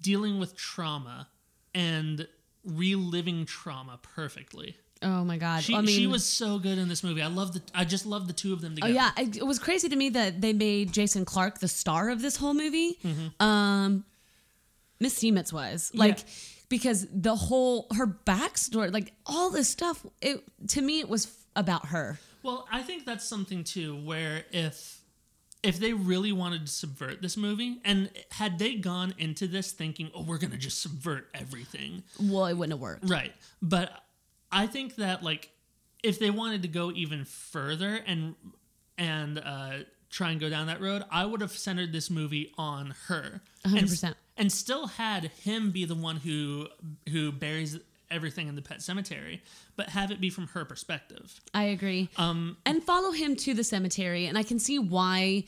[0.00, 1.28] dealing with trauma
[1.74, 2.26] and
[2.64, 4.76] reliving trauma perfectly.
[5.06, 5.62] Oh my god.
[5.62, 7.22] She, I mean, she was so good in this movie.
[7.22, 7.62] I love the.
[7.72, 8.92] I just love the two of them together.
[8.92, 12.10] Oh yeah, it, it was crazy to me that they made Jason Clarke the star
[12.10, 12.98] of this whole movie.
[13.04, 13.42] Mm-hmm.
[13.42, 14.04] Um,
[14.98, 16.24] Miss Seimetz was like
[16.68, 20.04] because the whole her backstory, like all this stuff.
[20.20, 22.18] It to me it was f- about her.
[22.42, 25.00] Well, I think that's something too, where if
[25.62, 30.10] if they really wanted to subvert this movie, and had they gone into this thinking,
[30.14, 33.08] "Oh, we're gonna just subvert everything," Well, it wouldn't have worked.
[33.08, 33.32] Right.
[33.60, 33.92] But
[34.56, 35.50] I think that like
[36.02, 38.34] if they wanted to go even further and
[38.98, 39.72] and uh
[40.08, 43.42] try and go down that road, I would have centered this movie on her.
[43.64, 44.14] And, 100%.
[44.36, 46.68] and still had him be the one who
[47.10, 47.78] who buries
[48.10, 49.42] everything in the pet cemetery,
[49.74, 51.40] but have it be from her perspective.
[51.52, 52.08] I agree.
[52.16, 55.44] Um, and follow him to the cemetery, and I can see why.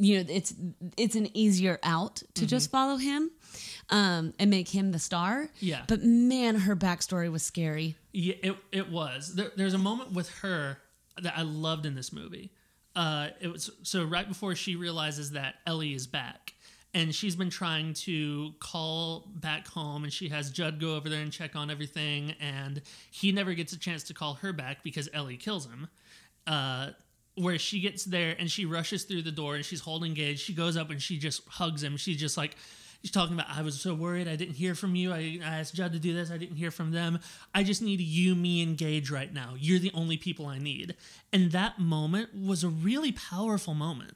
[0.00, 0.54] You know, it's
[0.96, 3.32] it's an easier out to just follow him,
[3.90, 5.48] um, and make him the star.
[5.58, 5.82] Yeah.
[5.88, 7.96] But man, her backstory was scary.
[8.20, 9.36] Yeah, it, it was.
[9.36, 10.78] There, there's a moment with her
[11.22, 12.50] that I loved in this movie.
[12.96, 16.54] Uh, it was so right before she realizes that Ellie is back,
[16.92, 21.22] and she's been trying to call back home, and she has Judd go over there
[21.22, 22.82] and check on everything, and
[23.12, 25.86] he never gets a chance to call her back because Ellie kills him.
[26.44, 26.88] Uh,
[27.36, 30.40] where she gets there and she rushes through the door and she's holding Gage.
[30.40, 31.96] She goes up and she just hugs him.
[31.96, 32.56] She's just like,
[33.02, 34.28] she's talking about, I was so worried.
[34.28, 35.12] I didn't hear from you.
[35.12, 36.30] I, I asked Judd to do this.
[36.30, 37.20] I didn't hear from them.
[37.54, 39.54] I just need you, me, and Gage right now.
[39.58, 40.94] You're the only people I need.
[41.32, 44.14] And that moment was a really powerful moment,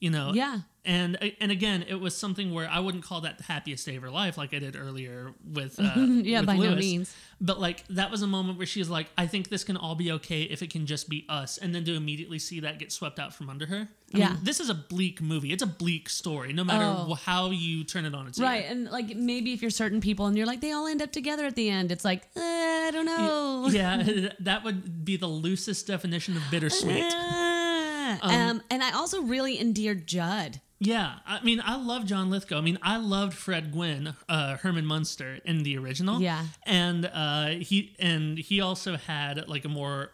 [0.00, 0.32] you know?
[0.34, 0.60] Yeah.
[0.88, 4.02] And and again, it was something where I wouldn't call that the happiest day of
[4.02, 7.14] her life, like I did earlier with uh, Yeah, with by no means.
[7.42, 10.10] But like that was a moment where she's like, I think this can all be
[10.12, 13.18] okay if it can just be us, and then to immediately see that get swept
[13.18, 13.86] out from under her.
[14.14, 14.28] I Yeah.
[14.32, 15.52] mean, this is a bleak movie.
[15.52, 17.12] It's a bleak story, no matter Oh.
[17.12, 18.70] how you turn it on its Right, ear.
[18.70, 21.44] and like maybe if you're certain people and you're like they all end up together
[21.44, 23.68] at the end, it's like eh, I don't know.
[23.70, 27.04] Yeah, that would be the loosest definition of bittersweet.
[27.06, 28.18] Ah.
[28.22, 30.62] um, and I also really endeared Judd.
[30.80, 32.58] Yeah, I mean, I love John Lithgow.
[32.58, 36.20] I mean, I loved Fred Gwynne, uh, Herman Munster in the original.
[36.20, 36.44] Yeah.
[36.64, 40.12] and uh, he and he also had like a more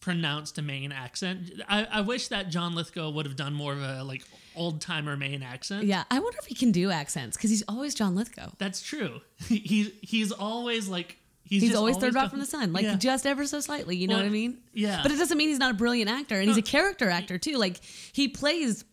[0.00, 1.50] pronounced Maine accent.
[1.68, 4.22] I, I wish that John Lithgow would have done more of a like
[4.54, 5.84] old timer Maine accent.
[5.84, 8.52] Yeah, I wonder if he can do accents because he's always John Lithgow.
[8.58, 9.20] That's true.
[9.48, 12.94] He's he's always like he's, He's just always third rock from the sun, like Yeah.
[12.96, 13.96] just ever so slightly.
[13.96, 14.58] You know Well, what I mean?
[14.72, 15.00] yeah.
[15.02, 17.58] But it doesn't mean he's not a brilliant actor, and he's a character actor too.
[17.58, 17.80] Like
[18.12, 18.84] he plays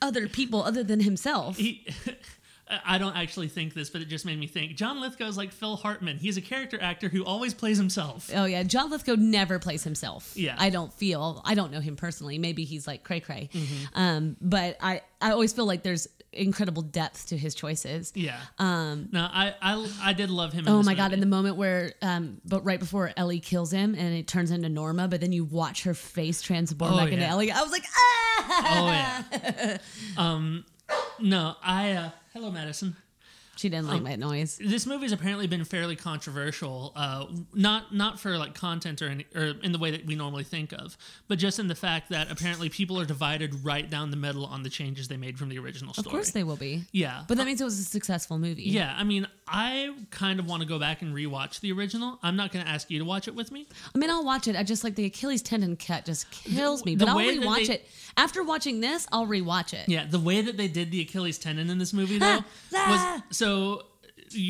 [0.00, 1.56] other people other than himself.
[1.56, 1.86] he
[2.84, 4.76] I don't actually think this, but it just made me think.
[4.76, 6.18] John Lithgow is like Phil Hartman.
[6.18, 8.30] He's a character actor who always plays himself.
[8.34, 10.32] Oh yeah, John Lithgow never plays himself.
[10.36, 10.54] Yeah.
[10.58, 11.40] I don't feel.
[11.44, 12.38] I don't know him personally.
[12.38, 13.48] Maybe he's like cray cray.
[13.52, 13.98] Mm-hmm.
[13.98, 18.12] Um, but I I always feel like there's incredible depth to his choices.
[18.14, 18.38] Yeah.
[18.58, 19.08] Um.
[19.12, 20.66] No, I I, I did love him.
[20.68, 21.04] Oh my god!
[21.04, 21.14] movie.
[21.14, 24.68] In the moment where, um, but right before Ellie kills him and it turns into
[24.68, 27.24] Norma, but then you watch her face transform Oh, back into.
[27.24, 27.50] Ellie.
[27.50, 28.66] I was like, ah!
[28.70, 29.78] Oh yeah.
[30.16, 30.64] um.
[31.20, 31.92] No, I.
[31.92, 32.96] Uh, hello, Madison.
[33.58, 34.56] She didn't Um, like my noise.
[34.60, 39.54] this movie's apparently been fairly controversial uh, not not for like content or, any, or
[39.62, 42.68] in the way that we normally think of but just in the fact that apparently
[42.68, 45.92] people are divided right down the middle on the changes they made from the original
[45.92, 46.84] story Of course they will be.
[46.92, 48.62] yeah But that means it was a successful movie.
[48.64, 52.36] yeah i mean i kind of want to go back and rewatch the original i'm
[52.36, 54.54] not going to ask you to watch it with me I mean, I'll watch it.
[54.56, 56.94] I just like the Achilles tendon cut just kills me.
[56.94, 57.88] But I'll rewatch they- it.
[58.18, 59.88] After watching this, I'll rewatch it.
[59.88, 62.40] yeah the way that they did the achilles tendon in this movie though
[62.74, 63.22] Ah!
[63.30, 63.82] was so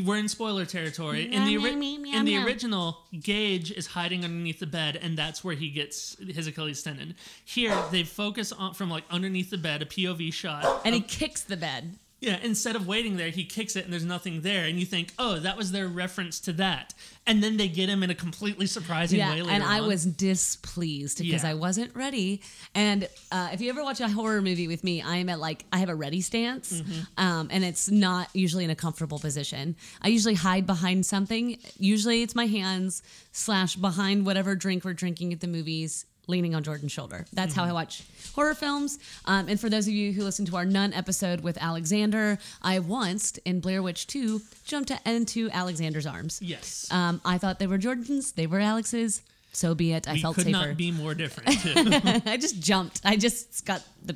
[0.04, 1.32] we're in spoiler territory.
[1.32, 1.72] In the, ori-
[2.12, 6.48] in the original, Gage is hiding underneath the bed, and that's where he gets his
[6.48, 7.14] Achilles tendon.
[7.44, 10.82] Here, they focus on from like underneath the bed, a POV shot.
[10.84, 11.94] And he kicks the bed.
[12.20, 15.12] Yeah, instead of waiting there, he kicks it, and there's nothing there, and you think,
[15.20, 16.92] oh, that was their reference to that.
[17.28, 19.86] And then they get him in a completely surprising Yeah, way later and I on.
[19.86, 21.50] was displeased because Yeah.
[21.50, 22.40] I wasn't ready.
[22.74, 25.64] And uh, if you ever watch a horror movie with me, I am at like
[25.72, 27.00] I have a ready stance, Mm-hmm.
[27.24, 29.76] um, and it's not usually in a comfortable position.
[30.02, 31.58] I usually hide behind something.
[31.78, 36.04] Usually, it's my hands slash behind whatever drink we're drinking at the movies.
[36.28, 37.24] Leaning on Jordan's shoulder.
[37.32, 37.60] That's Mm-hmm.
[37.60, 38.98] how I watch horror films.
[39.24, 42.78] Um, and for those of you who listened to our Nun episode with Alexander, I
[42.78, 46.38] once in Blair Witch 2 jumped into Alexander's arms.
[46.42, 46.86] yes.
[46.92, 49.22] Um, I thought they were Jordan's, they were Alex's.
[49.52, 50.06] So be it.
[50.06, 50.68] I we felt could safer.
[50.68, 51.72] not be more different, too.
[52.30, 53.00] I just jumped.
[53.04, 54.12] I just got the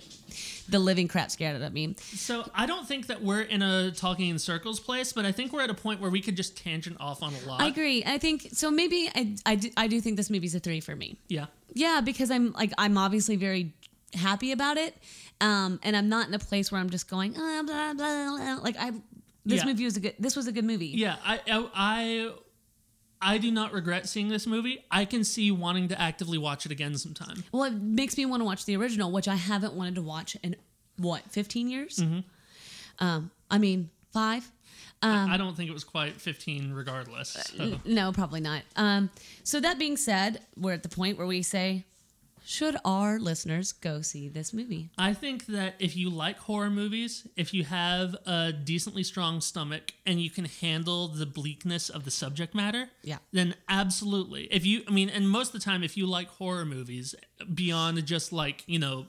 [0.73, 1.94] the living crap scared out of me.
[2.01, 5.53] So I don't think that we're in a talking in circles place, but I think
[5.53, 7.61] we're at a point where we could just tangent off on a lot.
[7.61, 8.03] I agree.
[8.05, 8.70] I think so.
[8.70, 11.16] Maybe I I do, I do think this movie's a three for me.
[11.28, 11.47] Yeah.
[11.74, 13.73] Yeah, because I'm like I'm obviously very
[14.15, 14.94] happy about it,
[15.40, 18.55] um, and I'm not in a place where I'm just going ah, blah, blah, blah.
[18.62, 18.93] like I.
[19.44, 19.65] This Yeah.
[19.66, 20.15] movie was a good.
[20.20, 20.86] This was a good movie.
[20.89, 22.32] Yeah, I, I I
[23.23, 24.85] I do not regret seeing this movie.
[24.90, 27.44] I can see wanting to actively watch it again sometime.
[27.53, 30.36] Well, it makes me want to watch the original, which I haven't wanted to watch
[30.43, 30.57] in
[30.99, 31.99] what 15 years.
[31.99, 33.05] Mm-hmm.
[33.05, 34.51] Um, I mean five.
[35.03, 37.31] Um, I don't think it was quite 15 regardless.
[37.31, 37.81] So.
[37.85, 38.62] No, probably not.
[38.77, 39.11] Um,
[39.43, 41.85] so that being said, we're at the point where we say,
[42.44, 44.90] should our listeners go see this movie?
[44.98, 49.93] I think that if you like horror movies, if you have a decently strong stomach
[50.06, 53.19] and you can handle the bleakness of the subject matter, Yeah.
[53.32, 54.44] then absolutely.
[54.51, 57.14] If you, I mean, and most of the time, if you like horror movies
[57.55, 59.06] beyond just like, you know,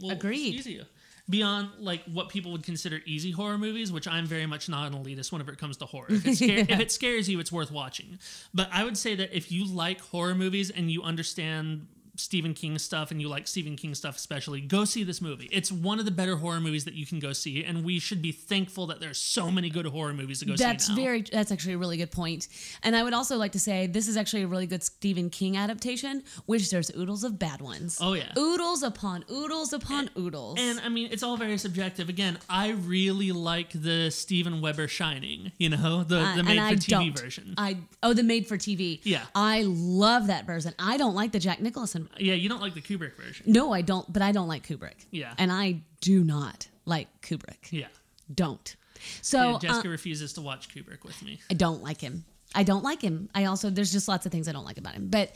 [0.00, 0.64] well, Agreed.
[0.64, 0.84] you,
[1.28, 4.98] beyond like what people would consider easy horror movies, which I'm very much not an
[5.02, 6.06] elitist whenever it comes to horror.
[6.08, 8.18] If it, scare, if it scares you, it's worth watching.
[8.54, 11.86] But I would say that if you like horror movies and you understand
[12.18, 15.48] Stephen King stuff and you like Stephen King stuff especially, go see this movie.
[15.52, 18.20] It's one of the better horror movies that you can go see, and we should
[18.20, 21.02] be thankful that there's so many good horror movies to go That's see now.
[21.02, 21.22] very.
[21.22, 22.48] That's actually a really good point.
[22.82, 25.56] And I would also like to say this is actually a really good Stephen King
[25.56, 27.98] adaptation, which there's oodles of bad ones.
[28.00, 28.32] Oh, yeah.
[28.36, 30.58] oodles upon oodles upon oodles.
[30.60, 32.08] and I mean, it's all very subjective.
[32.08, 36.58] Again, I really like the Steven Weber Shining, you know, the, Uh, the and made
[36.58, 37.18] for TV don't.
[37.20, 37.54] version.
[37.56, 39.00] I oh the made for TV.
[39.04, 39.24] Yeah.
[39.34, 40.74] I love that version.
[40.78, 42.07] I don't like the Jack Nicholson.
[42.18, 43.44] Yeah, you don't like the Kubrick version.
[43.46, 44.10] No, I don't.
[44.12, 45.06] But I don't like Kubrick.
[45.10, 45.34] Yeah.
[45.38, 47.70] and I do not like Kubrick.
[47.70, 47.86] Yeah.
[48.34, 48.76] Don't.
[49.22, 51.40] So Yeah, uh, Jessica refuses to watch Kubrick with me.
[51.50, 52.24] I don't like him.
[52.54, 53.28] I don't like him.
[53.34, 55.08] I also there's just lots of things I don't like about him.
[55.08, 55.32] But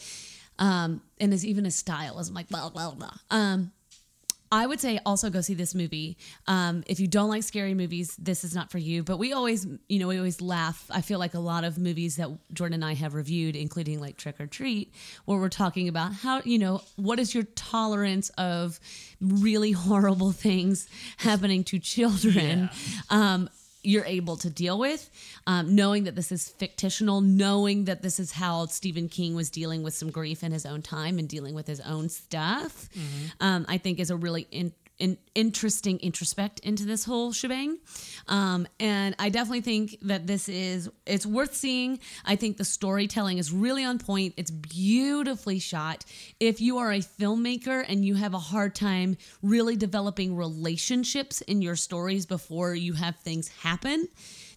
[0.59, 3.13] um and his even his style is I'm like blah blah blah.
[3.31, 3.73] Um
[4.53, 6.19] I would say also go see this movie.
[6.47, 9.03] Um, if you don't like scary movies, this is not for you.
[9.03, 10.85] But we always, you know, we always laugh.
[10.91, 14.19] I feel like a lot of movies that Jordan and I have reviewed, including like
[14.19, 18.79] Trick or Treat, where we're talking about how, you know, what is your tolerance of
[19.23, 22.69] really horrible things happening to children?
[23.09, 23.49] Um,
[23.83, 25.11] you're able to deal with,
[25.47, 29.83] um, knowing that this is fictional, knowing that this is how Stephen King was dealing
[29.83, 32.89] with some grief in his own time and dealing with his own stuff,
[33.41, 37.79] um, I think is a really in, in, interesting introspect into this whole shebang.
[38.29, 41.99] Um, and I definitely think that this is it's worth seeing.
[42.25, 44.35] I think the storytelling is really on point.
[44.37, 46.05] It's beautifully shot.
[46.41, 51.63] If you are a filmmaker and you have a hard time really developing relationships in
[51.63, 54.09] your stories before you have things happen,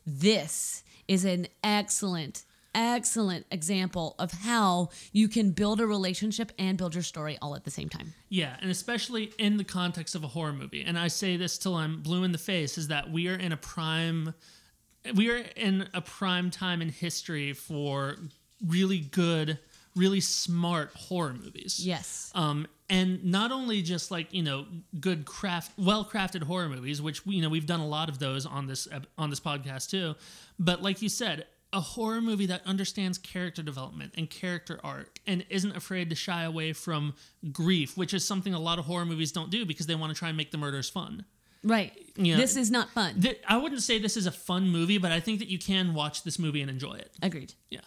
[0.06, 2.46] this is an excellent
[2.76, 7.64] excellent example of how you can build a relationship and build your story all at
[7.64, 8.14] the same time.
[8.30, 10.84] Yeah, and especially in the context of a horror movie.
[10.84, 13.52] And I say this till I'm blue in the face is that we are in
[13.52, 14.34] a prime
[15.14, 18.18] we are in a prime time in history for
[18.66, 19.60] really good,
[19.96, 21.80] really smart horror movies.
[21.80, 22.32] Yes.
[22.34, 24.66] Um, and not only just like you know
[25.00, 28.68] good craft, well-crafted horror movies, which you know we've done a lot of those on
[28.68, 28.88] this
[29.18, 30.16] on this podcast too,
[30.60, 35.46] but like you said, a horror movie that understands character development and character arc and
[35.50, 37.14] isn't afraid to shy away from
[37.52, 40.18] grief, which is something a lot of horror movies don't do because they want to
[40.18, 41.26] try and make the murders fun.
[41.64, 41.92] Right.
[42.16, 42.38] Yeah.
[42.38, 43.20] This is not fun.
[43.20, 45.94] Th- I wouldn't say this is a fun movie, but I think that you can
[45.94, 47.12] watch this movie and enjoy it.
[47.22, 47.54] Agreed.
[47.70, 47.82] Yeah.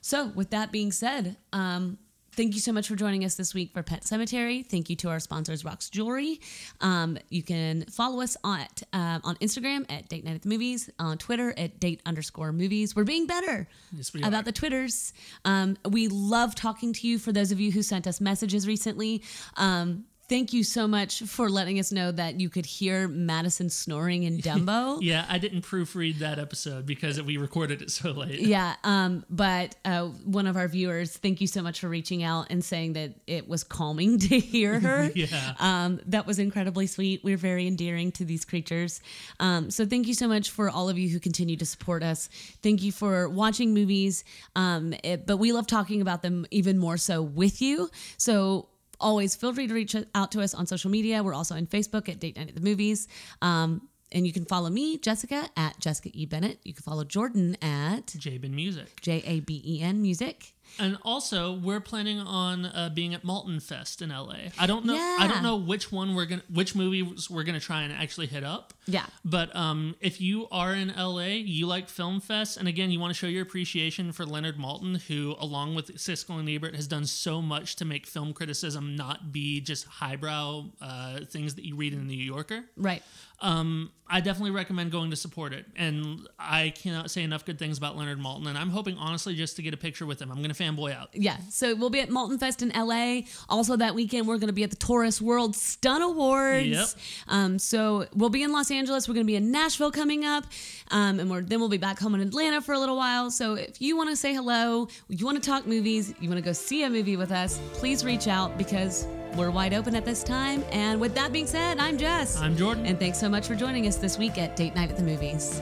[0.00, 1.98] So, with that being said, um,
[2.36, 4.64] thank you so much for joining us this week for Pet Sematary.
[4.64, 6.40] Thank you to our sponsors, Rox Jewelry.
[6.80, 8.60] Um, you can follow us on
[8.92, 12.94] um, on Instagram at Date Night at the Movies, on Twitter at Date underscore Movies.
[12.94, 14.42] We're being better Yes, we about are.
[14.42, 15.12] the Twitters.
[15.44, 17.18] Um, we love talking to you.
[17.18, 19.22] For those of you who sent us messages recently.
[19.56, 24.24] Um, Thank you so much for letting us know that you could hear Madison snoring
[24.24, 24.98] in Dumbo.
[25.06, 28.40] Yeah, I didn't proofread that episode because we recorded it so late.
[28.40, 32.46] Yeah, um, but uh, one of our viewers, thank you so much for reaching out
[32.50, 35.10] and saying that it was calming to hear her.
[35.14, 35.54] Yeah.
[35.60, 37.22] Um, that was incredibly sweet.
[37.22, 39.00] We're very endearing to these creatures.
[39.38, 42.28] Um, so thank you so much for all of you who continue to support us.
[42.62, 44.24] Thank you for watching movies,
[44.56, 47.90] um, it- but we love talking about them even more so with you.
[48.16, 48.68] So
[49.00, 51.22] always feel free to reach out to us on social media.
[51.22, 53.08] We're also on Facebook at Date Night at the Movies.
[53.42, 56.26] Um, and you can follow me, Jessica, at Jessica E.
[56.26, 56.58] Bennett.
[56.64, 59.00] You can follow Jordan at Jaben Music.
[59.00, 60.54] J A B E N Music.
[60.78, 64.50] And also, we're planning on uh, being at Maltin Fest in LA.
[64.58, 64.94] I don't know.
[64.94, 65.16] Yeah.
[65.20, 68.44] I don't know which one we're gonna, which movies we're gonna try and actually hit
[68.44, 68.74] up.
[68.86, 69.06] Yeah.
[69.24, 73.10] But um, if you are in LA, you like film fest, and again, you want
[73.10, 77.06] to show your appreciation for Leonard Maltin, who, along with Siskel and Ebert, has done
[77.06, 81.92] so much to make film criticism not be just highbrow uh, things that you read
[81.92, 82.64] in the New Yorker.
[82.76, 83.02] Right.
[83.40, 87.76] Um, I definitely recommend going to support it, and I cannot say enough good things
[87.76, 88.46] about Leonard Maltin.
[88.46, 90.30] And I'm hoping, honestly, just to get a picture with him.
[90.30, 91.08] I'm gonna fanboy out.
[91.12, 91.36] Yeah.
[91.50, 93.22] So we'll be at Maltin Fest in LA.
[93.48, 96.66] Also that weekend we're going to be at the Taurus World Stunt Awards.
[96.68, 96.86] Yep.
[97.28, 99.08] Um, so we'll be in Los Angeles.
[99.08, 100.44] We're going to be in Nashville coming up,
[100.92, 103.30] um, and we're, then we'll be back home in Atlanta for a little while.
[103.32, 106.44] So if you want to say hello, you want to talk movies, you want to
[106.44, 110.22] go see a movie with us, please reach out because we're wide open at this
[110.22, 110.64] time.
[110.72, 112.38] And with that being said, I'm Jess.
[112.38, 112.86] I'm Jordan.
[112.86, 115.60] and thanks so much for joining us this week at Date Night at the Movies.